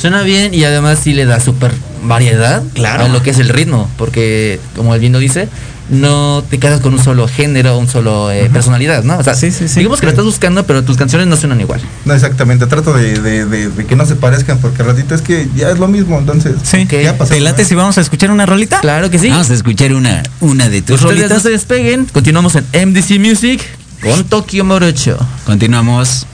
Suena 0.00 0.22
bien 0.22 0.52
y 0.54 0.64
además 0.64 0.98
sí 1.02 1.12
le 1.12 1.24
da 1.24 1.38
súper 1.40 1.72
variedad 2.04 2.62
Claro. 2.74 3.04
a 3.04 3.08
lo 3.08 3.22
que 3.22 3.30
es 3.30 3.38
el 3.38 3.48
ritmo, 3.48 3.88
porque 3.96 4.60
como 4.76 4.94
el 4.94 5.00
vino 5.00 5.18
dice, 5.18 5.48
no 5.90 6.42
te 6.48 6.58
quedas 6.58 6.80
con 6.80 6.94
un 6.94 7.02
solo 7.02 7.28
género, 7.28 7.76
un 7.76 7.88
solo 7.88 8.30
eh, 8.30 8.48
personalidad, 8.50 9.04
¿no? 9.04 9.18
O 9.18 9.22
sea, 9.22 9.34
Sí, 9.34 9.50
sí, 9.50 9.68
sí. 9.68 9.80
digamos 9.80 10.00
que 10.00 10.06
lo 10.06 10.10
estás 10.10 10.24
buscando, 10.24 10.64
pero 10.64 10.82
tus 10.82 10.96
canciones 10.96 11.26
no 11.26 11.36
suenan 11.36 11.60
igual. 11.60 11.80
No, 12.06 12.14
exactamente, 12.14 12.66
trato 12.66 12.94
de, 12.94 13.18
de- 13.20 13.44
de- 13.44 13.68
de 13.68 13.84
que 13.84 13.94
no 13.94 14.06
se 14.06 14.16
parezcan 14.16 14.58
porque 14.58 14.80
al 14.82 14.88
ratito 14.88 15.14
es 15.14 15.20
que 15.20 15.46
ya 15.54 15.70
es 15.70 15.78
lo 15.78 15.86
mismo, 15.88 16.18
entonces 16.18 16.54
Sí. 16.62 16.84
Ok. 16.84 17.02
ya 17.02 17.18
pasó. 17.18 17.34
¿Te 17.34 17.40
late 17.40 17.64
si 17.66 17.74
vamos 17.74 17.98
a 17.98 18.00
escuchar 18.00 18.30
una 18.30 18.46
rolita? 18.46 18.80
Claro 18.80 19.10
que 19.10 19.18
sí. 19.18 19.28
Vamos 19.28 19.50
a 19.50 19.54
escuchar 19.54 19.92
una, 19.92 20.22
una 20.40 20.68
de 20.70 20.80
tus 20.80 21.02
Ustedes 21.02 21.14
no 21.16 21.22
rolitas. 21.22 21.42
se 21.42 21.50
despeguen, 21.50 22.06
continuamos 22.06 22.54
en 22.56 22.64
MDC 22.90 23.18
Music 23.18 23.60
con 24.02 24.24
Tokyo 24.24 24.64
Morocho. 24.64 25.18
Continuamos. 25.44 26.26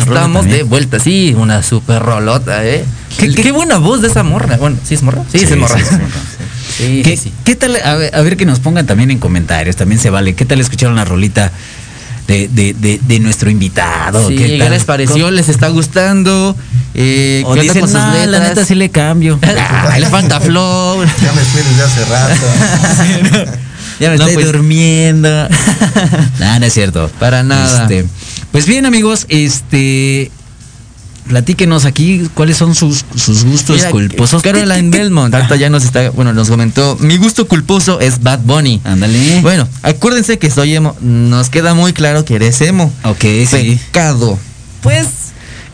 Buena 0.00 0.20
Estamos 0.20 0.46
de 0.46 0.62
vuelta, 0.62 0.98
sí, 0.98 1.34
una 1.36 1.62
super 1.62 2.02
rolota, 2.02 2.64
¿eh? 2.66 2.84
¿Qué- 3.18 3.28
¿Qué, 3.34 3.42
qué- 3.42 3.52
buena 3.52 3.78
voz 3.78 4.00
de 4.02 4.08
esa 4.08 4.22
morra. 4.22 4.56
Bueno, 4.56 4.76
¿sí 4.84 4.94
es 4.94 5.02
morra? 5.02 5.22
Sí, 5.30 5.38
Sí, 5.38 5.44
es 5.44 5.56
morra. 5.56 5.76
sí, 5.76 5.82
es 5.82 5.92
morra, 5.92 6.06
Sí, 6.76 7.02
¿Qué, 7.04 7.16
sí, 7.16 7.24
sí. 7.24 7.32
qué 7.44 7.54
tal? 7.54 7.76
A 7.84 7.94
ver, 7.96 8.14
a 8.14 8.20
ver 8.22 8.36
que 8.36 8.46
nos 8.46 8.58
pongan 8.60 8.86
también 8.86 9.10
en 9.10 9.18
comentarios, 9.18 9.76
también 9.76 10.00
se 10.00 10.08
vale. 10.10 10.34
¿Qué 10.34 10.44
tal 10.46 10.60
escucharon 10.60 10.96
la 10.96 11.04
rolita 11.04 11.52
de, 12.26 12.48
de, 12.48 12.72
de, 12.72 12.98
de 13.06 13.20
nuestro 13.20 13.50
invitado? 13.50 14.28
Sí, 14.28 14.36
¿Qué 14.36 14.46
¿qué 14.46 14.58
tal? 14.58 14.70
les 14.70 14.84
pareció? 14.84 15.16
¿Cómo- 15.26 15.30
¿Les 15.32 15.48
está 15.50 15.68
gustando? 15.68 16.56
Eh, 16.94 17.42
O 17.44 17.52
¿Qué 17.54 17.60
onda 17.60 17.62
dicen, 17.62 17.80
con 17.82 17.90
sus 17.90 17.98
"No, 18.00 18.06
la 18.14 18.24
letras?" 18.26 18.48
neta 18.48 18.64
sí 18.64 18.74
le 18.74 18.90
cambio. 18.90 19.38
Ah, 19.46 19.98
le 19.98 20.06
falta 20.06 20.40
flow. 20.40 21.02
Ya 21.22 21.32
me 21.32 21.42
fui 21.42 21.60
desde 21.62 21.82
hace 21.82 22.04
rato. 22.06 23.52
Ya 24.00 24.10
me 24.10 24.16
No, 24.16 24.24
estoy 24.26 24.34
pues- 24.42 24.46
durmiendo. 24.52 25.28
no, 26.40 26.58
no 26.58 26.66
es 26.66 26.72
cierto. 26.72 27.10
Para 27.20 27.42
nada. 27.42 27.82
Este, 27.82 28.06
pues 28.52 28.66
bien, 28.66 28.86
amigos, 28.86 29.26
este. 29.28 30.30
platíquenos 31.28 31.84
aquí 31.84 32.28
cuáles 32.34 32.56
son 32.56 32.74
sus, 32.74 33.04
sus 33.16 33.44
gustos 33.44 33.76
Mira, 33.76 33.90
culposos. 33.90 34.42
Caroline 34.42 34.90
Belmont, 34.90 35.32
ahorita 35.34 35.56
ya 35.56 35.70
nos 35.70 35.84
está, 35.84 36.10
bueno, 36.10 36.32
nos 36.32 36.48
comentó, 36.50 36.96
mi 37.00 37.16
gusto 37.16 37.46
culposo 37.48 38.00
es 38.00 38.22
Bad 38.22 38.40
Bunny. 38.40 38.80
Ándale. 38.84 39.40
Bueno, 39.40 39.68
acuérdense 39.82 40.38
que 40.38 40.50
soy 40.50 40.74
emo. 40.74 40.96
Nos 41.00 41.48
queda 41.48 41.74
muy 41.74 41.92
claro 41.92 42.24
que 42.24 42.34
eres 42.36 42.60
emo. 42.60 42.92
Ok, 43.04 43.20
sí. 43.48 43.78
Pecado. 43.86 44.38
Pues 44.82 45.06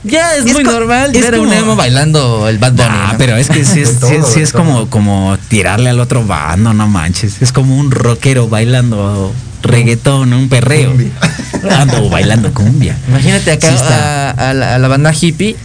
ya 0.04 0.36
es, 0.36 0.44
Es 0.46 0.52
muy 0.52 0.62
normal 0.64 1.10
es 1.16 1.22
ver 1.22 1.34
a 1.34 1.40
un 1.40 1.48
como- 1.48 1.58
emo 1.58 1.76
bailando 1.76 2.46
el 2.48 2.58
Bad 2.58 2.72
Bunny. 2.72 2.88
Ah, 2.90 3.08
¿no? 3.12 3.18
pero 3.18 3.36
es 3.36 3.48
que 3.48 3.64
sí 3.64 3.80
es, 3.80 3.96
sí- 4.34 4.40
es 4.40 4.52
como, 4.52 4.88
como 4.90 5.36
tirarle 5.48 5.88
al 5.90 5.98
otro 5.98 6.24
bando, 6.26 6.72
no 6.74 6.86
manches. 6.86 7.40
Es 7.42 7.52
como 7.52 7.76
un 7.76 7.90
rockero 7.90 8.48
bailando 8.48 9.32
reggaetón, 9.62 10.32
un 10.32 10.48
perreo. 10.48 10.90
Cumbia. 10.90 11.10
Ando 11.80 12.08
bailando 12.08 12.52
cumbia. 12.52 12.96
Imagínate 13.08 13.52
acá 13.52 13.68
Sí 13.68 13.74
está. 13.74 14.30
a, 14.30 14.50
a 14.50 14.54
la, 14.54 14.74
a 14.74 14.78
la 14.78 14.88
banda 14.88 15.12
hippie 15.12 15.56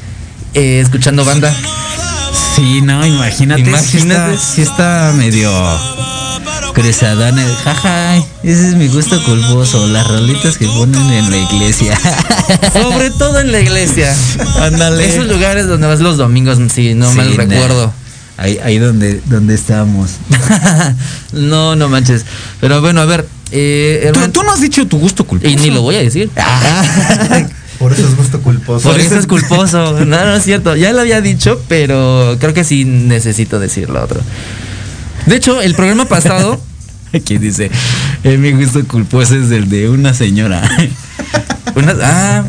eh, 0.53 0.79
escuchando 0.81 1.25
banda. 1.25 1.53
Sí, 2.55 2.81
no, 2.81 3.05
imagínate. 3.05 3.61
Imagínate. 3.61 3.85
Sí 3.87 3.97
está, 3.97 4.37
sí 4.37 4.61
está 4.61 5.13
medio 5.15 5.51
cruzadón. 6.73 7.39
el 7.39 7.55
Jaja, 7.55 8.17
ese 8.43 8.69
es 8.69 8.75
mi 8.75 8.87
gusto 8.87 9.23
culposo. 9.23 9.87
Las 9.87 10.07
rolitas 10.07 10.57
que 10.57 10.67
ponen 10.67 11.09
en 11.11 11.31
la 11.31 11.37
iglesia. 11.37 11.97
Sobre 12.73 13.09
todo 13.11 13.39
en 13.39 13.51
la 13.51 13.59
iglesia. 13.59 14.15
Ándale. 14.61 15.07
Esos 15.07 15.27
lugares 15.27 15.67
donde 15.67 15.87
vas 15.87 15.99
los 15.99 16.17
domingos, 16.17 16.59
si 16.71 16.93
no 16.93 17.09
Sí, 17.11 17.17
mal 17.17 17.35
recuerdo. 17.35 17.93
Ahí, 18.37 18.59
ahí 18.63 18.79
donde, 18.79 19.21
donde 19.25 19.55
estamos. 19.55 20.11
no, 21.31 21.75
no 21.75 21.89
manches. 21.89 22.25
Pero 22.59 22.81
bueno, 22.81 23.01
a 23.01 23.05
ver. 23.05 23.27
Eh, 23.55 24.11
Tú, 24.33 24.41
no 24.41 24.51
has 24.51 24.61
dicho 24.61 24.87
tu 24.87 24.97
gusto 24.97 25.25
culposo. 25.25 25.51
y 25.51 25.55
ni 25.57 25.69
lo 25.69 25.81
voy 25.83 25.95
a 25.95 25.99
decir. 25.99 26.29
Por 27.79 27.91
eso 27.93 28.07
es 28.07 28.15
gusto 28.15 28.41
culposo. 28.41 28.89
Por 28.89 28.99
eso 28.99 29.17
es 29.19 29.27
culposo. 29.27 29.99
No, 30.05 30.25
no 30.25 30.35
es 30.35 30.43
cierto. 30.43 30.75
Ya 30.75 30.91
lo 30.93 31.01
había 31.01 31.21
dicho, 31.21 31.61
pero 31.67 32.35
creo 32.39 32.53
que 32.53 32.63
sí 32.63 32.85
necesito 32.85 33.59
decir 33.59 33.89
lo 33.89 34.01
otro. 34.03 34.21
De 35.25 35.35
hecho, 35.35 35.61
el 35.61 35.75
programa 35.75 36.05
pasado. 36.05 36.59
Aquí 37.13 37.37
dice, 37.37 37.69
eh, 38.23 38.37
mi 38.37 38.53
gusto 38.53 38.83
culposo 38.87 39.35
es 39.35 39.51
el 39.51 39.69
de 39.69 39.87
una 39.89 40.13
señora. 40.15 40.61
una- 41.75 41.95
ah, 42.01 42.43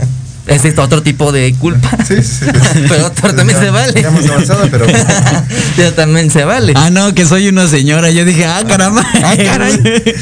es 0.47 0.79
otro 0.79 1.03
tipo 1.03 1.33
de 1.33 1.55
culpa. 1.59 1.91
Sí, 2.07 2.17
sí. 2.23 2.45
Pero 2.89 3.07
otro 3.07 3.35
también 3.35 3.59
Ya- 3.59 3.65
se 3.65 3.71
vale. 3.71 4.03
Ya 4.03 4.09
hemos 4.09 4.27
avanzado, 4.29 4.69
pero 4.71 4.85
Ya 5.79 5.95
también 5.95 6.31
se 6.31 6.45
vale. 6.45 6.75
ah, 6.77 6.91
no, 6.91 7.15
que 7.15 7.25
soy 7.25 7.49
una 7.49 7.67
señora. 7.67 8.11
Yo 8.11 8.27
dije, 8.27 8.45
ah, 8.45 8.63
caramba. 8.69 9.03
Ah, 9.23 9.35
caray. 9.43 9.81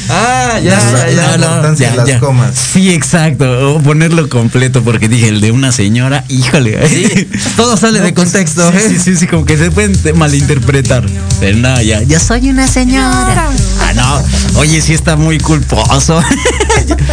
Ah, 0.09 0.59
ya, 0.63 0.79
La- 0.79 1.09
ya, 1.09 1.11
ya. 1.11 1.37
la 1.37 1.45
importancia 1.47 1.91
de 1.91 1.97
las 1.97 2.19
comas. 2.21 2.51
Sí, 2.55 2.89
exacto. 2.93 3.75
O 3.75 3.81
ponerlo 3.81 4.29
completo, 4.29 4.81
porque 4.81 5.09
dije, 5.09 5.27
el 5.27 5.41
de 5.41 5.51
una 5.51 5.73
señora, 5.73 6.23
híjole. 6.29 6.87
Sí, 6.87 7.27
todo 7.57 7.75
sale 7.75 7.99
de 7.99 8.13
contexto. 8.13 8.71
Sí, 8.71 8.77
¿eh? 8.77 8.85
sí, 8.89 8.99
sí, 8.99 9.15
sí, 9.17 9.27
como 9.27 9.43
que 9.45 9.57
se 9.57 9.71
pueden 9.71 9.93
te- 10.01 10.13
malinterpretar. 10.13 11.03
Pero 11.41 11.57
no, 11.57 11.81
ya, 11.81 12.01
ya 12.03 12.19
soy 12.21 12.49
una 12.49 12.67
señora. 12.67 13.49
Ah, 13.81 13.93
no. 13.93 14.23
Oye, 14.59 14.81
sí 14.81 14.93
está 14.93 15.17
muy 15.17 15.37
culposo. 15.39 16.21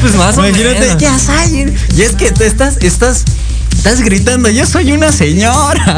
Pues 0.00 0.14
más 0.14 0.36
o 0.38 0.46
Imagínate, 0.46 0.80
menos. 0.80 0.98
ya 1.02 1.18
soy. 1.18 1.74
Y 1.96 2.02
es 2.02 2.12
que 2.12 2.30
te 2.30 2.46
estás, 2.46 2.76
estás, 2.80 2.99
estás 3.08 4.02
gritando, 4.02 4.50
yo 4.50 4.66
soy 4.66 4.92
una 4.92 5.10
señora. 5.10 5.96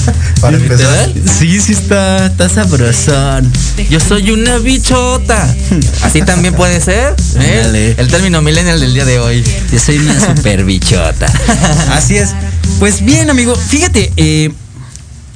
para 0.40 0.56
empezar, 0.56 1.12
Sí, 1.38 1.60
sí 1.60 1.72
está, 1.72 2.26
está 2.26 2.48
sabrosón. 2.48 3.50
Yo 3.90 3.98
soy 3.98 4.30
una 4.30 4.58
bichota. 4.58 5.54
Así 6.02 6.22
también 6.22 6.54
puede 6.54 6.80
ser. 6.80 7.14
¿eh? 7.40 7.94
El 7.98 8.08
término 8.08 8.42
millennial 8.42 8.78
del 8.78 8.94
día 8.94 9.04
de 9.04 9.18
hoy. 9.18 9.44
Yo 9.72 9.78
soy 9.78 9.98
una 9.98 10.18
super 10.20 10.64
bichota. 10.64 11.26
Así 11.92 12.16
es. 12.16 12.30
Pues 12.78 13.04
bien, 13.04 13.28
amigo, 13.28 13.54
fíjate, 13.56 14.12
eh, 14.16 14.52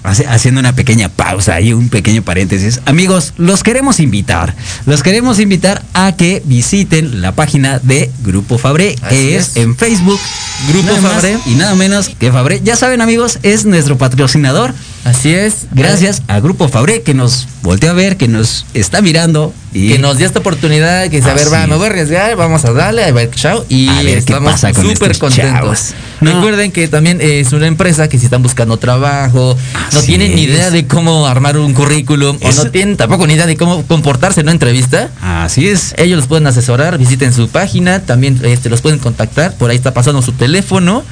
haciendo 0.02 0.60
una 0.60 0.74
pequeña 0.74 1.08
pausa 1.08 1.60
y 1.60 1.72
un 1.72 1.88
pequeño 1.88 2.22
paréntesis. 2.22 2.80
Amigos, 2.86 3.34
los 3.36 3.62
queremos 3.62 4.00
invitar. 4.00 4.54
Los 4.86 5.02
queremos 5.02 5.38
invitar 5.38 5.82
a 5.94 6.16
que 6.16 6.42
visiten 6.44 7.20
la 7.20 7.32
página 7.32 7.78
de 7.78 8.10
Grupo 8.22 8.58
Fabré, 8.58 8.96
que 9.08 9.36
es, 9.36 9.50
es. 9.50 9.56
en 9.56 9.76
Facebook. 9.76 10.20
Grupo 10.68 10.92
Nada 10.92 11.14
Fabré. 11.14 11.38
Y 11.46 11.54
nada 11.54 11.74
menos 11.74 12.08
que 12.08 12.32
Fabré. 12.32 12.60
Ya 12.62 12.76
saben, 12.76 13.00
amigos, 13.00 13.38
es 13.42 13.64
nuestro 13.64 13.98
patrocinador. 13.98 14.74
Así 15.04 15.32
es. 15.32 15.66
Gracias 15.72 16.22
a 16.28 16.40
Grupo 16.40 16.68
Fabré 16.68 17.02
que 17.02 17.14
nos 17.14 17.48
volteó 17.62 17.90
a 17.90 17.94
ver, 17.94 18.16
que 18.16 18.28
nos 18.28 18.66
está 18.74 19.00
mirando 19.00 19.52
y 19.72 19.92
Que 19.92 19.98
nos 19.98 20.18
dio 20.18 20.26
esta 20.26 20.40
oportunidad, 20.40 21.04
que 21.04 21.18
dice, 21.18 21.30
a 21.30 21.34
ver, 21.34 21.52
va, 21.52 21.66
me 21.66 21.76
voy 21.76 21.86
a 21.86 21.90
arriesgar, 21.90 22.34
vamos 22.34 22.64
a 22.64 22.72
darle, 22.72 23.04
a 23.04 23.12
ver, 23.12 23.30
chao. 23.30 23.64
Y 23.68 23.88
A 23.88 24.02
ver 24.02 24.04
qué 24.04 24.18
estamos 24.18 24.60
con 24.60 24.74
súper 24.74 25.16
contentos. 25.18 25.94
No. 26.20 26.34
Recuerden 26.34 26.72
que 26.72 26.88
también 26.88 27.20
es 27.20 27.52
una 27.52 27.66
empresa 27.66 28.08
que 28.08 28.18
si 28.18 28.24
están 28.24 28.42
buscando 28.42 28.76
trabajo, 28.78 29.56
no 29.92 30.02
tienen 30.02 30.34
ni 30.34 30.42
idea 30.42 30.70
de 30.70 30.86
cómo 30.86 31.26
armar 31.26 31.56
un 31.56 31.72
currículum, 31.72 32.38
o 32.42 32.52
no 32.52 32.70
tienen 32.70 32.96
tampoco 32.96 33.26
ni 33.26 33.34
idea 33.34 33.46
de 33.46 33.56
cómo 33.56 33.84
comportarse 33.86 34.40
en 34.40 34.46
una 34.46 34.52
entrevista. 34.52 35.10
Así 35.22 35.68
es. 35.68 35.94
Ellos 35.96 36.18
los 36.18 36.26
pueden 36.26 36.46
asesorar, 36.46 36.98
visiten 36.98 37.32
su 37.32 37.48
página, 37.48 38.00
también 38.00 38.40
este, 38.42 38.70
los 38.70 38.80
pueden 38.80 38.98
contactar, 38.98 39.54
por 39.54 39.70
ahí 39.70 39.76
está 39.76 39.94
pasando 39.94 40.20
su 40.20 40.32
teléfono. 40.32 41.04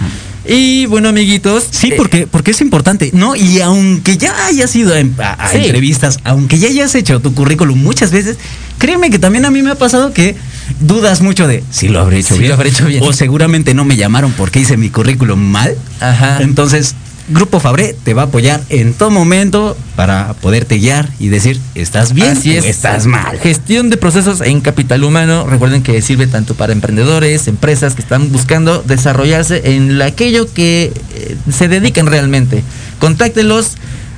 Y 0.48 0.86
bueno, 0.86 1.10
amiguitos. 1.10 1.66
Sí, 1.70 1.88
eh, 1.88 1.94
porque, 1.96 2.26
porque 2.26 2.52
es 2.52 2.60
importante, 2.62 3.10
¿no? 3.12 3.36
Y 3.36 3.60
aunque 3.60 4.16
ya 4.16 4.46
hayas 4.46 4.74
ido 4.74 4.94
a, 4.94 4.98
a- 5.24 5.32
a 5.34 5.50
Sí. 5.50 5.58
entrevistas, 5.58 6.18
aunque 6.24 6.58
ya 6.58 6.68
hayas 6.68 6.94
hecho 6.94 7.20
tu 7.20 7.34
currículum 7.34 7.78
muchas 7.78 8.10
veces, 8.10 8.38
créeme 8.78 9.10
que 9.10 9.18
también 9.18 9.44
a 9.44 9.50
mí 9.50 9.60
me 9.62 9.70
ha 9.70 9.74
pasado 9.74 10.12
que 10.14 10.36
dudas 10.80 11.20
mucho 11.20 11.46
de 11.46 11.62
si 11.70 11.88
lo 11.88 12.00
habré 12.00 12.20
hecho 12.20 12.34
Sí, 12.34 12.40
bien. 12.40 12.48
lo 12.50 12.54
habré 12.54 12.70
hecho 12.70 12.86
bien. 12.86 13.02
O 13.04 13.12
seguramente 13.12 13.74
no 13.74 13.84
me 13.84 13.96
llamaron 13.96 14.32
porque 14.32 14.60
hice 14.60 14.76
mi 14.78 14.88
currículum 14.88 15.38
mal. 15.38 15.76
Ajá. 16.00 16.38
Entonces, 16.40 16.94
Grupo 17.30 17.60
Fabré 17.60 17.94
te 18.04 18.14
va 18.14 18.22
a 18.22 18.24
apoyar 18.26 18.60
en 18.70 18.94
todo 18.94 19.10
momento 19.10 19.76
para 19.96 20.32
poderte 20.34 20.76
guiar 20.78 21.08
y 21.18 21.28
decir, 21.28 21.60
¿estás 21.74 22.14
bien 22.14 22.28
Así 22.30 22.56
o 22.56 22.58
es. 22.58 22.64
estás 22.64 23.06
mal? 23.06 23.38
Gestión 23.38 23.90
de 23.90 23.96
procesos 23.98 24.40
en 24.40 24.60
capital 24.60 25.04
humano. 25.04 25.46
Recuerden 25.46 25.82
que 25.82 26.00
sirve 26.00 26.26
tanto 26.26 26.54
para 26.54 26.72
emprendedores, 26.72 27.46
empresas 27.48 27.94
que 27.94 28.00
están 28.02 28.32
buscando 28.32 28.82
desarrollarse 28.82 29.74
en 29.74 30.00
aquello 30.00 30.52
que 30.52 30.92
eh, 31.14 31.36
se 31.52 31.68
dedican 31.68 32.06
realmente. 32.06 32.62
Contáctenlos, 32.98 33.72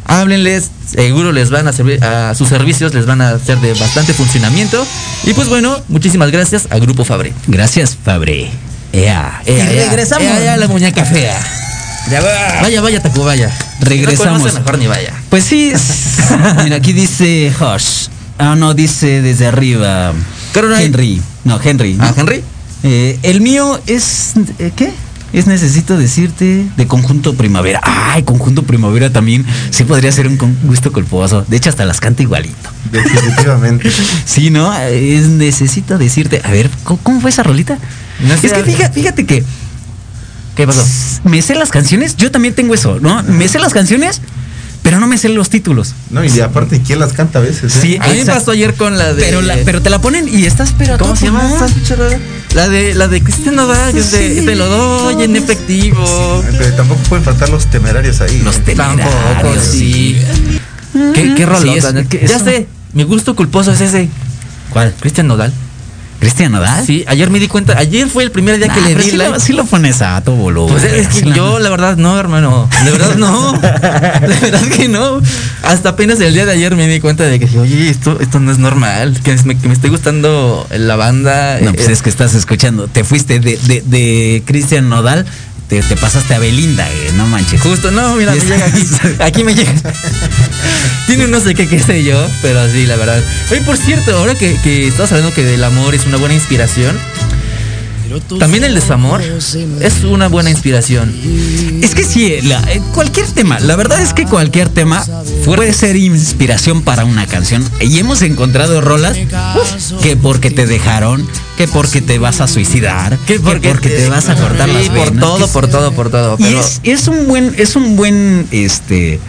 háblenles, 0.06 0.70
seguro 0.86 1.32
les 1.32 1.50
van 1.50 1.66
a 1.68 1.72
servir, 1.72 2.02
a 2.04 2.34
sus 2.34 2.48
servicios 2.48 2.94
les 2.94 3.06
van 3.06 3.20
a 3.22 3.38
ser 3.38 3.58
de 3.58 3.74
bastante 3.74 4.14
funcionamiento. 4.14 4.86
Y 5.24 5.34
pues 5.34 5.48
bueno, 5.48 5.76
muchísimas 5.88 6.30
gracias 6.30 6.68
a 6.70 6.78
Grupo 6.78 7.04
Fabre. 7.04 7.32
Gracias, 7.48 7.96
Fabré. 8.04 8.50
Ea. 8.92 9.42
Ea, 9.46 9.72
Y 9.72 9.78
regresamos. 9.88 10.24
ea, 10.24 10.44
ea, 10.44 10.56
la 10.56 10.68
muñeca 10.68 11.04
fea. 11.04 11.38
Ya 12.10 12.20
va. 12.20 12.62
Vaya, 12.62 12.80
vaya, 12.80 13.02
Tacubaya. 13.02 13.50
Regresamos. 13.80 14.52
No 14.54 14.60
mejor 14.60 14.78
ni 14.78 14.86
vaya. 14.86 15.12
Pues 15.28 15.44
sí, 15.44 15.72
mira, 16.64 16.76
aquí 16.76 16.92
dice 16.92 17.52
Hush. 17.60 18.08
Ah, 18.38 18.54
no, 18.56 18.74
dice 18.74 19.20
desde 19.22 19.46
arriba. 19.46 20.12
Caroline. 20.52 20.84
Henry. 20.84 21.22
No, 21.44 21.60
Henry. 21.62 21.94
¿no? 21.94 22.04
Ah, 22.04 22.14
Henry. 22.16 22.42
Eh, 22.82 23.18
el 23.22 23.40
mío 23.40 23.80
es. 23.86 24.32
eh, 24.58 24.72
¿Qué? 24.74 24.92
Es 25.32 25.46
necesito 25.46 25.96
decirte 25.96 26.66
de 26.76 26.86
conjunto 26.88 27.34
primavera. 27.34 27.80
Ay, 27.84 28.24
conjunto 28.24 28.64
primavera 28.64 29.10
también. 29.12 29.46
Sí 29.70 29.84
podría 29.84 30.10
ser 30.10 30.26
un 30.26 30.36
gusto 30.64 30.90
culposo. 30.92 31.44
De 31.46 31.56
hecho, 31.56 31.70
hasta 31.70 31.84
las 31.84 32.00
canta 32.00 32.22
igualito. 32.22 32.70
definitivamente. 32.90 33.90
Sí, 34.24 34.50
¿no? 34.50 34.74
Es 34.76 35.26
necesito 35.28 35.98
decirte. 35.98 36.40
A 36.44 36.50
ver, 36.50 36.68
¿cómo, 36.82 36.98
cómo 37.02 37.20
fue 37.20 37.30
esa 37.30 37.44
rolita? 37.44 37.78
No 38.20 38.36
sé. 38.36 38.48
es 38.48 38.52
que 38.54 38.64
fíjate, 38.64 38.94
fíjate 39.00 39.26
que 39.26 39.44
¿Qué 40.60 40.66
pasó? 40.66 40.84
me 41.24 41.40
sé 41.42 41.54
las 41.54 41.70
canciones. 41.70 42.16
Yo 42.16 42.30
también 42.30 42.54
tengo 42.54 42.74
eso, 42.74 42.98
¿no? 43.00 43.22
Me 43.24 43.48
sé 43.48 43.58
las 43.58 43.72
canciones, 43.72 44.20
pero 44.82 45.00
no 45.00 45.06
me 45.06 45.16
sé 45.18 45.28
los 45.28 45.50
títulos. 45.50 45.94
No, 46.10 46.24
y 46.24 46.40
aparte, 46.40 46.80
¿quién 46.86 46.98
las 46.98 47.12
canta 47.12 47.38
a 47.38 47.42
veces? 47.42 47.76
eh? 47.76 47.78
Sí, 47.80 47.98
A 48.00 48.08
mí 48.08 48.18
me 48.18 48.26
pasó 48.26 48.50
ayer 48.52 48.74
con 48.74 48.96
la 48.98 49.12
de. 49.14 49.22
Pero, 49.22 49.42
la- 49.42 49.56
pero 49.64 49.80
te 49.82 49.90
la 49.90 50.00
ponen 50.00 50.28
y 50.28 50.44
estás 50.44 50.74
pero 50.76 50.98
¿Cómo 50.98 51.16
se 51.16 51.26
llama? 51.26 51.50
La 52.54 52.68
de 52.68 52.94
la 52.94 53.06
de 53.08 53.22
Cristian 53.22 53.54
Nodal, 53.54 53.92
que 53.92 54.00
es 54.00 54.10
de 54.12 54.40
Sí. 54.40 54.44
te 54.46 54.54
lo 54.56 54.66
doy 54.68 55.22
en 55.24 55.36
efectivo. 55.36 56.42
Ay, 56.46 56.54
Pero 56.58 56.74
tampoco 56.74 57.00
pueden 57.08 57.24
faltar 57.24 57.48
los 57.48 57.66
temerarios 57.66 58.20
ahí. 58.20 58.40
Los 58.42 58.56
¿eh? 58.56 58.62
temerarios. 58.66 59.08
Tampoco, 59.10 59.54
sí. 59.60 60.16
¿Qué, 61.14 61.34
qué 61.36 61.46
Sí, 61.60 62.26
Ya 62.26 62.36
eso- 62.36 62.44
sé, 62.44 62.66
mi 62.92 63.04
gusto 63.04 63.36
culposo 63.36 63.72
es 63.72 63.80
ese. 63.80 64.08
¿Cuál? 64.70 64.94
Cristian 65.00 65.26
Nodal. 65.28 65.52
¿Cristian 66.20 66.52
Nodal? 66.52 66.84
Sí, 66.86 67.02
ayer 67.08 67.30
me 67.30 67.40
di 67.40 67.48
cuenta, 67.48 67.78
ayer 67.78 68.06
fue 68.08 68.22
el 68.22 68.30
primer 68.30 68.58
día 68.58 68.68
que 68.68 68.80
le 68.82 68.94
di 68.94 69.02
sí, 69.02 69.16
like. 69.16 69.32
lo, 69.32 69.40
sí 69.40 69.52
lo 69.54 69.64
pones 69.64 70.02
a 70.02 70.20
todo 70.20 70.36
volumen. 70.36 70.74
Pues 70.78 70.84
es 70.84 71.08
que 71.08 71.14
Sí 71.14 71.32
yo, 71.34 71.58
la 71.58 71.70
verdad, 71.70 71.96
no, 71.96 72.18
hermano. 72.20 72.68
De 72.84 72.90
verdad, 72.90 73.16
no. 73.16 73.52
De 73.60 74.40
verdad 74.50 74.62
que 74.76 74.88
no. 74.88 75.20
Hasta 75.62 75.90
apenas 75.90 76.20
el 76.20 76.34
día 76.34 76.44
de 76.44 76.52
ayer 76.52 76.76
me 76.76 76.86
di 76.86 77.00
cuenta 77.00 77.24
de 77.24 77.40
que, 77.40 77.58
oye, 77.58 77.88
esto, 77.88 78.20
esto 78.20 78.38
no 78.38 78.52
es 78.52 78.58
normal. 78.58 79.18
Que 79.24 79.34
me, 79.44 79.58
que 79.58 79.68
me 79.68 79.74
esté 79.74 79.88
gustando 79.88 80.66
la 80.70 80.96
banda. 80.96 81.58
No, 81.60 81.72
pues 81.72 81.88
eh, 81.88 81.92
es 81.92 82.02
que 82.02 82.10
estás 82.10 82.34
escuchando. 82.34 82.86
Te 82.86 83.02
fuiste 83.02 83.40
de, 83.40 83.56
de, 83.56 83.82
de 83.82 84.42
Cristian 84.44 84.90
Nodal, 84.90 85.24
te, 85.70 85.80
te 85.80 85.96
pasaste 85.96 86.34
a 86.34 86.40
Belinda, 86.40 86.90
eh, 86.90 87.12
no 87.14 87.26
manches. 87.26 87.62
Justo, 87.62 87.92
no, 87.92 88.16
mira, 88.16 88.34
me 88.34 88.40
llega 88.44 88.66
aquí. 88.66 88.82
Aquí 89.20 89.44
me 89.44 89.54
llega. 89.54 89.72
Tiene 91.06 91.24
un 91.24 91.30
no 91.30 91.40
sé 91.40 91.54
qué, 91.54 91.68
qué 91.68 91.78
sé 91.78 92.02
yo, 92.02 92.28
pero 92.42 92.68
sí, 92.68 92.86
la 92.86 92.96
verdad. 92.96 93.22
Oye, 93.50 93.62
por 93.62 93.76
cierto, 93.76 94.16
ahora 94.16 94.34
que, 94.34 94.60
que 94.62 94.88
estás 94.88 95.12
hablando 95.12 95.32
que 95.32 95.44
del 95.44 95.62
amor 95.62 95.94
es 95.94 96.04
una 96.06 96.18
buena 96.18 96.34
inspiración, 96.34 96.98
también 98.38 98.64
el 98.64 98.74
desamor 98.74 99.20
es 99.80 100.04
una 100.04 100.28
buena 100.28 100.50
inspiración. 100.50 101.14
Es 101.82 101.94
que 101.94 102.04
sí, 102.04 102.40
la- 102.42 102.60
eh, 102.72 102.80
cualquier 102.94 103.26
tema, 103.28 103.60
la 103.60 103.76
verdad 103.76 104.00
es 104.00 104.12
que 104.14 104.24
cualquier 104.26 104.68
tema 104.68 105.04
puede 105.44 105.72
ser 105.72 105.96
inspiración 105.96 106.82
para 106.82 107.04
una 107.04 107.26
canción. 107.26 107.64
Y 107.80 107.98
hemos 107.98 108.22
encontrado 108.22 108.80
rolas 108.80 109.16
uf, 109.16 110.02
que 110.02 110.16
porque 110.16 110.50
te 110.50 110.66
dejaron, 110.66 111.26
que 111.56 111.68
porque 111.68 112.00
te 112.02 112.18
vas 112.18 112.40
a 112.40 112.48
suicidar, 112.48 113.16
que 113.26 113.38
porque, 113.40 113.74
te, 113.74 114.08
vas 114.08 114.28
a 114.28 114.34
cortar 114.36 114.68
las 114.68 114.88
por 114.88 115.10
venas, 115.10 115.20
todo, 115.20 115.46
que- 115.46 115.52
por 115.52 115.68
todo, 115.68 115.92
por 115.92 116.10
todo. 116.10 116.36
Y 116.38 116.42
Pero 116.44 116.60
es, 116.60 116.80
es 116.82 117.08
un 117.08 117.26
buen, 117.26 117.54
es 117.58 117.76
un 117.76 117.96
buen, 117.96 118.46
este, 118.50 119.20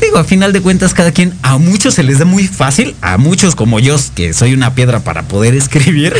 digo, 0.00 0.18
a 0.18 0.24
final 0.24 0.52
de 0.52 0.60
cuentas, 0.60 0.94
cada 0.94 1.12
quien, 1.12 1.32
a 1.42 1.58
muchos 1.58 1.94
se 1.94 2.02
les 2.02 2.18
da 2.18 2.24
muy 2.24 2.46
fácil, 2.46 2.94
a 3.00 3.16
muchos 3.18 3.54
como 3.54 3.80
yo, 3.80 3.96
que 4.14 4.32
soy 4.34 4.52
una 4.54 4.74
piedra 4.74 5.00
para 5.00 5.22
poder 5.22 5.54
escribir, 5.62 6.14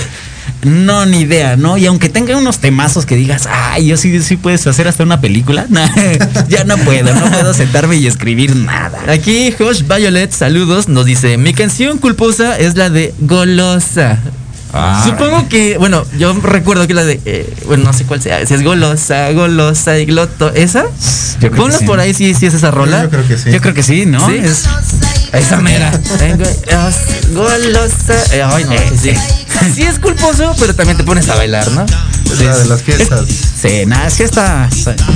no, 0.62 1.06
ni 1.06 1.20
idea, 1.20 1.56
¿no? 1.56 1.76
Y 1.76 1.86
aunque 1.86 2.08
tenga 2.08 2.36
unos 2.36 2.58
temazos 2.58 3.06
que 3.06 3.16
digas, 3.16 3.48
ay, 3.50 3.86
yo 3.86 3.96
sí, 3.96 4.20
sí 4.22 4.36
puedes 4.36 4.66
hacer 4.66 4.88
hasta 4.88 5.02
una 5.02 5.20
película, 5.20 5.66
no, 5.70 5.80
ya 6.48 6.64
no 6.64 6.76
puedo, 6.78 7.14
no 7.14 7.30
puedo 7.30 7.54
sentarme 7.54 7.96
y 7.96 8.06
escribir 8.06 8.56
nada. 8.56 8.98
Aquí 9.08 9.52
Josh 9.58 9.82
Violet, 9.86 10.32
saludos, 10.32 10.88
nos 10.88 11.04
dice, 11.06 11.36
mi 11.38 11.52
canción 11.54 11.98
culposa 11.98 12.58
es 12.58 12.76
la 12.76 12.90
de 12.90 13.14
Golosa. 13.20 14.18
Ah. 14.76 15.04
Supongo 15.06 15.48
que, 15.48 15.78
bueno, 15.78 16.04
yo 16.18 16.32
recuerdo 16.40 16.88
que 16.88 16.94
la 16.94 17.04
de, 17.04 17.20
eh, 17.24 17.54
bueno, 17.66 17.84
no 17.84 17.92
sé 17.92 18.04
cuál 18.06 18.20
sea, 18.20 18.44
si 18.44 18.54
es 18.54 18.62
Golosa, 18.64 19.30
Golosa 19.30 20.00
y 20.00 20.04
Gloto, 20.06 20.52
¿esa? 20.52 20.82
Yo 20.82 21.38
creo 21.38 21.50
que 21.52 21.56
Ponlos 21.58 21.78
sí. 21.78 21.86
por 21.86 22.00
ahí 22.00 22.12
si 22.12 22.34
si 22.34 22.46
es 22.46 22.54
esa 22.54 22.72
rola. 22.72 23.04
Yo 23.04 23.10
creo 23.10 23.28
que 23.28 23.38
sí. 23.38 23.52
Yo 23.52 23.60
creo 23.60 23.72
que 23.74 23.84
sí, 23.84 24.04
¿no? 24.04 24.26
¿Sí? 24.28 24.34
Es- 24.34 24.64
Esa 25.34 25.60
mera. 25.60 25.90
Golosa. 27.32 28.14
Eh, 28.32 28.42
Ay, 28.44 28.64
no, 28.64 28.72
sí, 28.96 29.14
sí. 29.14 29.14
Sí 29.74 29.82
es 29.82 29.98
culposo, 29.98 30.54
pero 30.58 30.74
también 30.74 30.96
te 30.96 31.04
pones 31.04 31.28
a 31.28 31.36
bailar, 31.36 31.70
¿no? 31.70 31.86
La 32.40 32.56
de 32.58 32.66
las 32.66 32.82
fiestas. 32.82 33.24
Sí, 33.60 33.86
nada, 33.86 34.10
sí 34.10 34.22
está. 34.22 34.68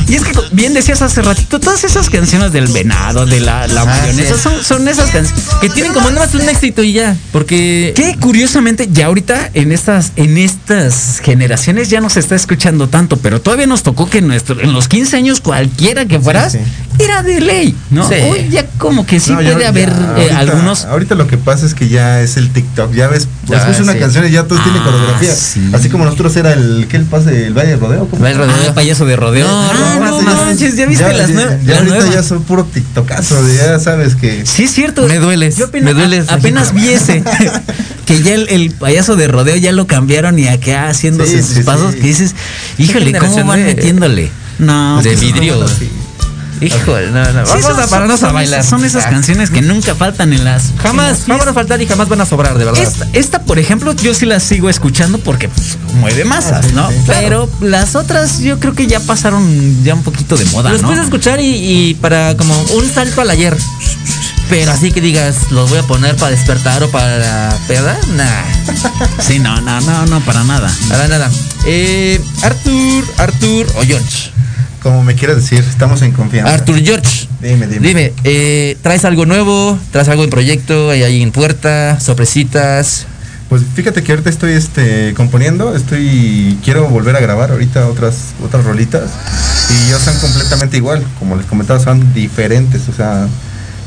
Y 0.08 0.14
es 0.14 0.22
que 0.22 0.32
bien 0.52 0.74
decías 0.74 1.02
hace 1.02 1.22
ratito, 1.22 1.60
todas 1.60 1.84
esas 1.84 2.08
canciones 2.10 2.52
del 2.52 2.66
venado, 2.68 3.26
de 3.26 3.40
la, 3.40 3.66
la 3.68 3.82
Ah, 3.82 3.84
mayonesa, 3.84 4.34
sí. 4.36 4.40
son, 4.42 4.64
son 4.64 4.88
esas 4.88 5.10
canciones 5.10 5.44
Que 5.60 5.68
tienen 5.70 5.92
como 5.92 6.10
nada 6.10 6.26
más 6.26 6.34
un 6.34 6.48
éxito 6.48 6.82
y 6.82 6.92
ya. 6.92 7.16
Porque. 7.32 7.92
que 7.94 8.16
curiosamente 8.20 8.88
ya 8.92 9.06
ahorita 9.06 9.50
en 9.54 9.72
estas, 9.72 10.12
en 10.16 10.38
estas 10.38 11.20
generaciones 11.22 11.88
ya 11.90 12.00
no 12.00 12.10
se 12.10 12.20
está 12.20 12.34
escuchando 12.34 12.88
tanto, 12.88 13.16
pero 13.18 13.40
todavía 13.40 13.66
nos 13.66 13.82
tocó 13.82 14.08
que 14.08 14.18
en, 14.18 14.28
nuestro, 14.28 14.60
en 14.60 14.72
los 14.72 14.88
15 14.88 15.16
años 15.16 15.40
cualquiera 15.40 16.06
que 16.06 16.18
fueras 16.20 16.52
sí. 16.52 16.58
era 16.98 17.22
de 17.22 17.40
ley, 17.40 17.74
¿no? 17.90 18.06
Hoy 18.08 18.48
ya 18.50 18.66
como 18.78 19.06
que 19.06 19.20
sí 19.20 19.30
No, 19.32 19.36
puede 19.38 19.60
ya, 19.60 19.68
haber 19.68 19.88
eh, 19.88 19.92
ahorita- 19.92 20.38
algunos. 20.38 20.84
Ahorita 20.84 21.14
lo 21.14 21.26
que 21.26 21.36
pasa 21.38 21.66
es 21.66 21.74
que 21.74 21.88
ya 21.88 22.20
es 22.20 22.36
el 22.36 22.50
TikTok. 22.50 22.92
Ya 22.94 23.08
ves, 23.08 23.28
pues 23.48 23.58
Ya, 23.60 23.64
escuchas 23.66 23.82
una 23.82 23.92
sí. 23.94 23.98
canción 23.98 24.26
y 24.26 24.30
ya 24.30 24.44
todo 24.44 24.60
tiene 24.62 24.78
Ah, 24.78 24.84
coreografía. 24.84 25.34
sí. 25.34 25.70
Así 25.72 25.88
como 25.88 26.04
nosotros 26.04 26.36
era 26.36 26.52
el. 26.52 26.86
¿Qué 26.88 26.96
el 26.98 27.04
pase? 27.06 27.46
¿El 27.46 27.54
baile 27.54 27.72
de 27.72 27.76
rodeo? 27.78 28.06
¿Cómo? 28.08 28.22
Baile 28.22 28.38
de 28.38 28.46
rodeo. 28.46 28.70
Ah, 28.70 28.74
payaso 28.74 29.04
de 29.06 29.16
rodeo. 29.16 29.48
No, 29.48 29.62
ah, 29.70 29.98
no, 29.98 30.22
no, 30.22 30.22
no, 30.22 30.34
manches, 30.44 30.76
ya 30.76 30.86
viste 30.86 31.12
las, 31.12 31.30
nue- 31.30 31.58
Ya 31.64 31.78
ahorita 31.78 31.94
nuevas. 31.96 32.14
ya 32.14 32.22
soy 32.22 32.38
puro 32.38 32.64
TikTokazo. 32.64 33.36
Ya 33.56 33.78
sabes 33.80 34.14
que. 34.14 34.44
Sí, 34.46 34.64
es 34.64 34.70
cierto. 34.72 35.08
Me 35.08 35.18
dueles, 35.18 35.56
Yo 35.56 35.64
apenas, 35.66 35.94
me 35.94 35.98
dueles, 36.00 36.28
apenas 36.28 36.72
vi 36.74 36.88
ese. 36.88 37.24
que 38.06 38.22
ya 38.22 38.34
el, 38.34 38.48
el 38.50 38.70
payaso 38.70 39.16
de 39.16 39.26
rodeo 39.28 39.56
ya 39.56 39.72
lo 39.72 39.86
cambiaron 39.86 40.38
y 40.38 40.46
acá 40.48 40.88
haciéndose 40.90 41.38
Sí, 41.42 41.42
sus 41.42 41.56
sí, 41.56 41.62
pasos. 41.62 41.92
sí. 41.94 42.00
Que 42.00 42.06
dices, 42.06 42.34
híjole, 42.78 43.18
¿cómo 43.18 43.44
van 43.44 43.60
de- 43.60 43.74
metiéndole? 43.74 44.30
No, 44.58 45.00
de 45.02 45.14
vidrio. 45.16 45.56
No, 45.60 45.68
sí. 45.68 45.88
Híjole, 46.60 47.10
no, 47.10 47.24
no. 47.32 47.46
Sí, 47.46 47.52
Vamos 47.52 47.66
son- 47.66 47.80
a 47.80 47.86
pararnos 47.86 48.20
son- 48.20 48.30
a 48.30 48.32
bailar. 48.32 48.64
Son 48.64 48.84
esas 48.84 49.06
Ah. 49.06 49.10
canciones 49.10 49.50
que 49.50 49.62
nunca 49.62 49.94
faltan 49.94 50.32
en 50.32 50.44
las. 50.44 50.72
Jamás, 50.82 51.22
en 51.22 51.28
las 51.28 51.38
van 51.38 51.48
a 51.48 51.52
faltar 51.54 51.80
y 51.82 51.86
jamás 51.86 52.08
van 52.08 52.20
a 52.20 52.26
sobrar, 52.26 52.58
de 52.58 52.64
verdad. 52.64 52.82
esta, 52.82 53.06
esta, 53.12 53.42
por 53.42 53.58
ejemplo, 53.58 53.92
yo 53.92 54.14
sí 54.14 54.26
la 54.26 54.40
sigo 54.40 54.68
escuchando 54.70 55.18
porque 55.18 55.48
pues, 55.48 55.76
mueve 55.94 56.24
masas, 56.24 56.64
Ah, 56.64 56.68
sí, 56.68 56.72
¿no? 56.74 56.88
sí. 56.90 56.96
Pero 57.06 57.48
las 57.60 57.94
otras 57.94 58.40
yo 58.40 58.58
creo 58.60 58.74
que 58.74 58.86
ya 58.86 59.00
pasaron 59.00 59.82
ya 59.84 59.94
un 59.94 60.02
poquito 60.02 60.36
de 60.36 60.44
moda, 60.46 60.70
Los 60.72 60.82
¿no? 60.82 60.88
puedes 60.88 61.04
escuchar 61.04 61.40
y, 61.40 61.44
y 61.90 61.94
para 61.94 62.36
como 62.36 62.54
un 62.74 62.88
salto 62.92 63.20
al 63.20 63.30
ayer. 63.30 63.56
Pero 64.48 64.72
así 64.72 64.92
que 64.92 65.02
digas, 65.02 65.36
los 65.50 65.68
voy 65.68 65.78
a 65.78 65.82
poner 65.82 66.16
para 66.16 66.30
despertar 66.30 66.82
o 66.82 66.90
para 66.90 67.54
peda, 67.68 67.98
nah, 68.16 69.22
Sí, 69.22 69.38
no, 69.38 69.60
no, 69.60 69.78
no, 69.82 70.06
no, 70.06 70.20
para 70.20 70.42
nada. 70.44 70.70
para 70.88 71.06
nada. 71.06 71.30
Eh, 71.66 72.18
Arthur, 72.42 73.04
Arthur 73.18 73.66
o 73.76 73.82
George. 73.82 74.32
Como 74.82 75.02
me 75.02 75.14
quieras 75.14 75.36
decir, 75.36 75.58
estamos 75.58 76.02
en 76.02 76.12
confianza. 76.12 76.54
Arthur 76.54 76.80
George. 76.80 77.28
Dime, 77.40 77.66
dime. 77.66 77.88
Dime, 77.88 78.12
eh, 78.24 78.76
¿traes 78.82 79.04
algo 79.04 79.26
nuevo? 79.26 79.78
¿Traes 79.90 80.08
algo 80.08 80.24
en 80.24 80.30
proyecto? 80.30 80.90
¿Hay 80.90 81.02
ahí 81.02 81.22
en 81.22 81.32
puerta? 81.32 81.98
¿Sorpresitas? 82.00 83.06
Pues 83.48 83.62
fíjate 83.74 84.02
que 84.02 84.12
ahorita 84.12 84.28
estoy 84.28 84.52
este 84.52 85.14
componiendo, 85.14 85.74
estoy 85.74 86.58
quiero 86.62 86.86
volver 86.88 87.16
a 87.16 87.20
grabar 87.20 87.50
ahorita 87.50 87.86
otras 87.88 88.34
otras 88.44 88.62
rolitas 88.64 89.10
y 89.70 89.90
ya 89.90 89.98
son 89.98 90.18
completamente 90.18 90.76
igual, 90.76 91.02
como 91.18 91.34
les 91.34 91.46
comentaba, 91.46 91.80
son 91.80 92.12
diferentes, 92.12 92.90
o 92.90 92.92
sea, 92.92 93.26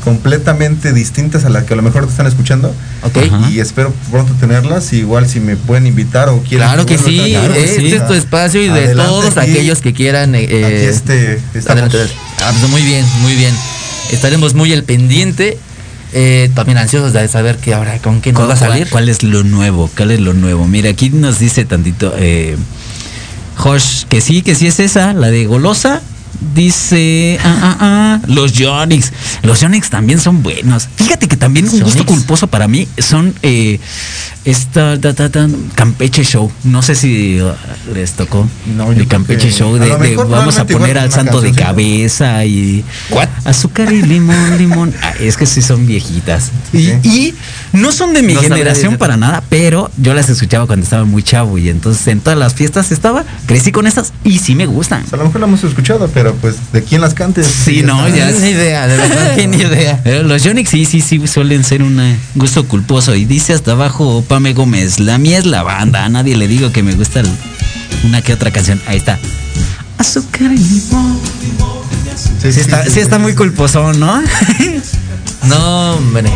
completamente 0.03 0.91
distintas 0.93 1.45
a 1.45 1.49
las 1.49 1.63
que 1.63 1.73
a 1.73 1.77
lo 1.77 1.81
mejor 1.83 2.05
te 2.05 2.11
están 2.11 2.27
escuchando. 2.27 2.75
Ok. 3.03 3.17
Ajá. 3.31 3.49
Y 3.51 3.59
espero 3.59 3.93
pronto 4.11 4.33
tenerlas, 4.39 4.91
igual 4.93 5.27
si 5.29 5.39
me 5.39 5.55
pueden 5.55 5.87
invitar 5.87 6.29
o 6.29 6.39
quieren 6.41 6.67
Claro 6.67 6.85
que 6.85 6.97
sí, 6.97 7.19
estar- 7.19 7.29
claro 7.29 7.53
que 7.53 7.63
este 7.63 7.79
sí. 7.81 7.93
es 7.93 8.07
tu 8.07 8.13
espacio 8.13 8.61
y 8.61 8.65
de 8.67 8.71
Adelante, 8.85 9.09
todos 9.11 9.37
aquí- 9.37 9.51
aquellos 9.51 9.79
que 9.81 9.93
quieran. 9.93 10.35
eh, 10.35 10.43
Aquí 10.43 10.53
eh, 10.55 10.89
este. 10.89 11.39
Ah, 11.67 12.51
pues 12.59 12.69
muy 12.69 12.81
bien, 12.81 13.05
muy 13.21 13.35
bien. 13.35 13.53
Estaremos 14.11 14.53
muy 14.53 14.73
al 14.73 14.83
pendiente. 14.83 15.57
eh, 16.13 16.51
también 16.55 16.77
ansiosos 16.77 17.13
de 17.13 17.25
saber 17.29 17.55
que 17.55 17.73
ahora 17.73 17.97
con 17.99 18.19
qué 18.19 18.33
nos 18.33 18.41
va 18.41 18.55
a 18.55 18.57
¿Cuál- 18.57 18.71
salir. 18.71 18.89
¿Cuál 18.89 19.07
es 19.07 19.23
lo 19.23 19.43
nuevo? 19.45 19.89
¿Cuál 19.95 20.11
es 20.11 20.19
lo 20.19 20.33
nuevo? 20.33 20.67
Mira, 20.67 20.89
aquí 20.89 21.09
nos 21.09 21.39
dice 21.39 21.63
tantito 21.63 22.13
eh, 22.17 22.57
Josh 23.55 24.03
que 24.09 24.19
sí, 24.19 24.41
que 24.41 24.53
sí 24.55 24.67
es 24.67 24.81
esa, 24.81 25.13
la 25.13 25.29
de 25.29 25.45
Golosa. 25.45 26.01
Dice, 26.55 27.39
ah, 27.43 27.57
ah, 27.61 27.77
ah, 27.79 28.21
los 28.27 28.53
Yonix. 28.53 29.11
Los 29.43 29.61
Yonix 29.61 29.89
también 29.89 30.19
son 30.19 30.41
buenos. 30.41 30.89
Fíjate 30.95 31.27
que 31.27 31.37
también 31.37 31.69
un 31.69 31.79
gusto 31.81 32.05
culposo 32.05 32.47
para 32.47 32.67
mí 32.67 32.87
son 32.97 33.33
eh, 33.43 33.79
esta 34.43 34.99
ta, 34.99 35.13
ta, 35.13 35.29
ta, 35.29 35.47
Campeche 35.75 36.23
Show. 36.23 36.51
No 36.63 36.81
sé 36.81 36.95
si 36.95 37.39
les 37.93 38.13
tocó 38.13 38.47
No, 38.75 38.91
el 38.91 39.07
Campeche 39.07 39.49
que 39.49 39.53
Show 39.53 39.75
a 39.75 39.79
de, 39.79 39.89
lo 39.89 39.97
de 39.97 40.15
vamos 40.15 40.57
a 40.57 40.65
poner 40.65 40.97
al 40.97 41.11
santo 41.11 41.41
de 41.41 41.51
cabeza 41.53 42.43
y 42.43 42.83
What? 43.11 43.29
azúcar 43.45 43.91
y 43.93 44.01
limón, 44.01 44.57
limón. 44.57 44.93
Ah, 45.03 45.13
es 45.19 45.37
que 45.37 45.45
sí 45.45 45.61
son 45.61 45.85
viejitas. 45.85 46.51
Y, 46.73 46.89
y 47.07 47.35
no 47.73 47.91
son 47.91 48.13
de 48.13 48.23
mi 48.23 48.33
No 48.33 48.41
generación 48.41 48.97
para 48.97 49.15
nada, 49.15 49.43
pero 49.49 49.91
yo 49.97 50.13
las 50.13 50.29
escuchaba 50.29 50.65
cuando 50.65 50.83
estaba 50.83 51.05
muy 51.05 51.21
chavo 51.23 51.57
y 51.57 51.69
entonces 51.69 52.05
en 52.07 52.19
todas 52.19 52.37
las 52.37 52.55
fiestas 52.55 52.91
estaba, 52.91 53.25
crecí 53.45 53.71
con 53.71 53.85
estas 53.85 54.11
y 54.23 54.39
sí 54.39 54.55
me 54.55 54.65
gustan. 54.65 55.03
A 55.11 55.17
lo 55.17 55.25
mejor 55.25 55.41
la 55.41 55.47
hemos 55.47 55.63
escuchado, 55.63 56.09
pero 56.13 56.30
pues 56.35 56.55
de 56.71 56.83
quién 56.83 57.01
las 57.01 57.13
cantes. 57.13 57.47
Sí, 57.47 57.81
no, 57.83 58.05
está. 58.07 58.17
ya 58.17 58.31
Ni 58.39 58.49
idea, 58.49 58.87
de 58.87 58.97
verdad 58.97 59.35
que 59.35 59.47
ni 59.47 59.57
idea. 59.61 59.99
Pero 60.03 60.23
los 60.23 60.43
Yonix 60.43 60.69
sí, 60.69 60.85
sí, 60.85 61.01
sí 61.01 61.25
suelen 61.27 61.63
ser 61.63 61.83
un 61.83 61.99
eh, 61.99 62.17
gusto 62.35 62.67
culposo. 62.67 63.15
Y 63.15 63.25
dice 63.25 63.53
hasta 63.53 63.71
abajo 63.73 64.23
Pame 64.27 64.53
Gómez, 64.53 64.99
la 64.99 65.17
mía 65.17 65.37
es 65.39 65.45
la 65.45 65.63
banda. 65.63 66.05
A 66.05 66.09
nadie 66.09 66.35
le 66.37 66.47
digo 66.47 66.71
que 66.71 66.83
me 66.83 66.93
gusta 66.93 67.19
el- 67.21 67.29
una 68.03 68.21
que 68.21 68.33
otra 68.33 68.51
canción. 68.51 68.81
Ahí 68.87 68.97
está. 68.97 69.19
Azúcar 69.97 70.51
y 70.51 70.57
limón. 70.57 71.19
Sí, 72.41 72.51
Sí 72.51 72.59
está, 72.59 72.85
sí 72.85 72.99
está 72.99 73.19
muy 73.19 73.35
culposo, 73.35 73.93
¿no? 73.93 74.21
No, 75.47 75.93
hombre. 75.95 76.29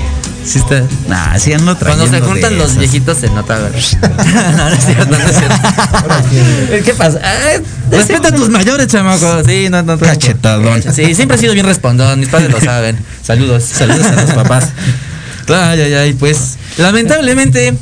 Sí 0.46 0.60
está. 0.60 0.84
Nah, 1.08 1.38
sí 1.40 1.54
ando 1.54 1.76
Cuando 1.78 2.08
se 2.08 2.22
juntan 2.22 2.58
los 2.58 2.78
viejitos 2.78 3.18
se 3.18 3.30
nota, 3.30 3.58
no, 3.60 3.70
no 3.70 3.70
es 3.70 4.86
cierto, 4.86 5.18
no 5.18 5.18
es 5.18 5.38
cierto. 5.38 5.56
¿Qué 6.86 6.94
pasa? 6.94 7.20
Ah, 7.24 7.60
Respeta 7.90 8.28
a 8.28 8.32
tus 8.32 8.50
mayores, 8.50 8.88
chamaco. 8.88 9.44
Sí, 9.44 9.70
no, 9.70 9.82
no. 9.82 9.96
no. 9.96 10.00
Cachetadón. 10.00 10.84
Sí, 10.94 11.16
siempre 11.16 11.36
ha 11.36 11.40
sido 11.40 11.54
bien 11.54 11.66
respondón. 11.66 12.20
Mis 12.20 12.30
padres 12.30 12.52
lo 12.52 12.62
saben. 12.62 12.98
Saludos. 13.24 13.64
Saludos 13.64 14.06
a 14.06 14.22
los 14.22 14.32
papás. 14.32 14.70
Ay, 15.48 15.82
ay, 15.82 15.94
ay. 15.94 16.14
Pues, 16.14 16.58
lamentablemente. 16.78 17.74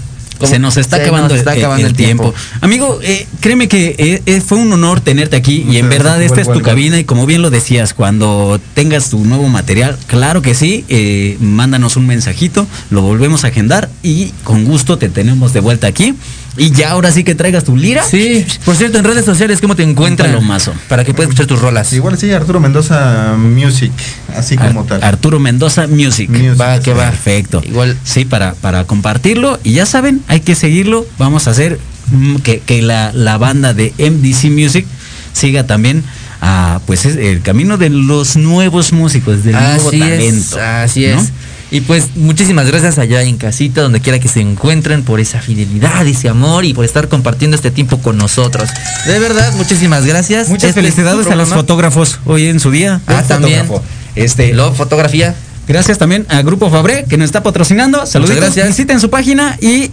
Se 0.43 0.59
nos 0.59 0.77
está 0.77 0.97
se 0.97 1.03
acabando, 1.03 1.29
nos 1.29 1.37
está 1.37 1.53
el- 1.53 1.59
acabando 1.59 1.87
el, 1.87 1.93
tiempo. 1.93 2.33
Amigo, 2.61 2.99
eh, 3.01 3.27
créeme 3.39 3.67
que 3.67 3.95
eh, 3.97 4.21
eh, 4.25 4.41
fue 4.41 4.57
un 4.57 4.71
honor 4.73 4.99
tenerte 5.01 5.35
aquí 5.35 5.65
y 5.69 5.77
en 5.77 5.89
verdad 5.89 6.21
esta 6.21 6.41
es 6.41 6.51
tu 6.51 6.61
cabina 6.61 6.99
y 6.99 7.03
como 7.05 7.25
bien 7.25 7.41
lo 7.41 7.49
decías, 7.49 7.93
cuando 7.93 8.59
tengas 8.73 9.09
tu 9.09 9.23
nuevo 9.23 9.47
material, 9.47 9.97
claro 10.07 10.41
que 10.41 10.55
sí, 10.55 10.85
eh, 10.89 11.37
mándanos 11.39 11.95
un 11.95 12.07
mensajito, 12.07 12.67
lo 12.89 13.01
volvemos 13.01 13.43
a 13.43 13.47
agendar 13.47 13.89
y 14.01 14.29
con 14.43 14.65
gusto 14.65 14.97
te 14.97 15.09
tenemos 15.09 15.53
de 15.53 15.59
vuelta 15.59 15.87
aquí. 15.87 16.13
Y 16.55 16.69
ya 16.71 16.91
ahora 16.91 17.11
sí 17.11 17.23
que 17.23 17.33
traigas 17.33 17.63
tu 17.63 17.75
lira. 17.75 18.03
Sí, 18.03 18.45
por 18.63 18.75
cierto, 18.75 18.99
en 18.99 19.05
redes 19.05 19.25
sociales, 19.25 19.59
¿cómo 19.59 19.75
te 19.75 19.83
encuentran? 19.83 20.29
Un 20.29 20.35
palomazo. 20.35 20.73
Para 20.87 21.03
que 21.03 21.13
puedas 21.13 21.29
escuchar 21.29 21.47
tus 21.47 21.59
rolas. 21.59 21.91
Igual 21.93 22.17
sí, 22.17 22.31
Arturo 22.31 22.59
Mendoza 22.59 23.33
Music, 23.37 23.91
así 24.35 24.55
Ar- 24.59 24.67
como 24.67 24.83
tal. 24.85 25.03
Arturo 25.03 25.39
Mendoza 25.39 25.87
Music. 25.87 26.29
Music, 26.29 26.59
Va, 26.61 26.79
que 26.79 26.93
va. 26.93 27.09
Perfecto. 27.09 27.61
Igual. 27.65 27.97
Sí, 28.03 28.25
para, 28.25 28.53
para 28.53 28.85
compartirlo. 28.85 29.59
Y 29.63 29.73
ya 29.73 29.85
saben, 29.87 30.21
hay 30.27 30.41
que 30.41 30.53
seguirlo. 30.55 31.07
Vamos 31.17 31.47
a 31.47 31.51
hacer 31.51 31.79
mm, 32.11 32.35
que, 32.37 32.59
que 32.59 32.81
la, 32.83 33.11
la 33.13 33.37
banda 33.37 33.73
de 33.73 33.91
MDC 33.97 34.51
Music 34.51 34.85
siga 35.33 35.65
también 35.65 36.03
a, 36.39 36.81
pues 36.85 37.05
es 37.05 37.15
el 37.15 37.41
camino 37.41 37.77
de 37.77 37.89
los 37.89 38.35
nuevos 38.35 38.91
músicos, 38.93 39.43
del 39.43 39.53
nuevo 39.55 39.89
talento. 39.91 40.57
es, 40.57 40.63
así 40.63 41.07
¿no? 41.07 41.19
es. 41.21 41.31
Y 41.73 41.81
pues 41.81 42.15
muchísimas 42.15 42.67
gracias 42.67 42.99
allá 42.99 43.23
en 43.23 43.37
casita, 43.37 43.81
donde 43.81 43.99
quiera 43.99 44.19
que 44.19 44.27
se 44.27 44.39
encuentren, 44.39 45.01
por 45.01 45.19
esa 45.19 45.41
fidelidad, 45.41 46.05
ese 46.05 46.29
amor 46.29 46.65
y 46.65 46.73
por 46.75 46.85
estar 46.85 47.09
compartiendo 47.09 47.55
este 47.57 47.71
tiempo 47.71 47.97
con 47.97 48.15
nosotros. 48.15 48.69
De 49.07 49.17
verdad, 49.17 49.51
muchísimas 49.55 50.05
gracias. 50.05 50.49
Muchas 50.49 50.69
Este 50.69 50.79
es 50.81 50.85
felicidades 50.85 51.25
a 51.25 51.35
los 51.35 51.49
fotógrafos 51.49 52.19
hoy 52.25 52.45
en 52.45 52.59
su 52.59 52.69
día. 52.69 53.01
Ah, 53.07 53.23
también. 53.27 53.65
fotógrafo. 53.65 53.83
Este, 54.13 54.53
Lo, 54.53 54.71
fotografía. 54.71 55.33
gracias 55.67 55.97
también 55.97 56.27
a 56.29 56.43
Grupo 56.43 56.69
Fabré 56.69 57.05
que 57.09 57.17
nos 57.17 57.25
está 57.25 57.41
patrocinando. 57.41 58.05
Saluditos. 58.05 58.39
gracias. 58.39 58.67
Visiten 58.67 58.99
su 58.99 59.09
página 59.09 59.57
y 59.59 59.89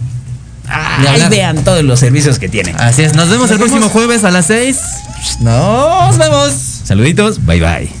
ah, 0.67 1.03
ahí 1.09 1.29
vean 1.31 1.63
todos 1.63 1.83
los 1.83 1.99
servicios 1.99 2.37
que 2.37 2.47
tienen. 2.47 2.79
Así 2.79 3.01
es, 3.01 3.15
nos 3.15 3.27
vemos 3.27 3.49
Nos 3.49 3.53
el 3.53 3.57
próximo 3.57 3.89
jueves 3.89 4.23
a 4.23 4.29
las 4.29 4.45
6. 4.45 4.77
Nos 5.39 6.15
vemos. 6.19 6.53
Saluditos. 6.83 7.43
Bye 7.43 7.59
bye. 7.59 8.00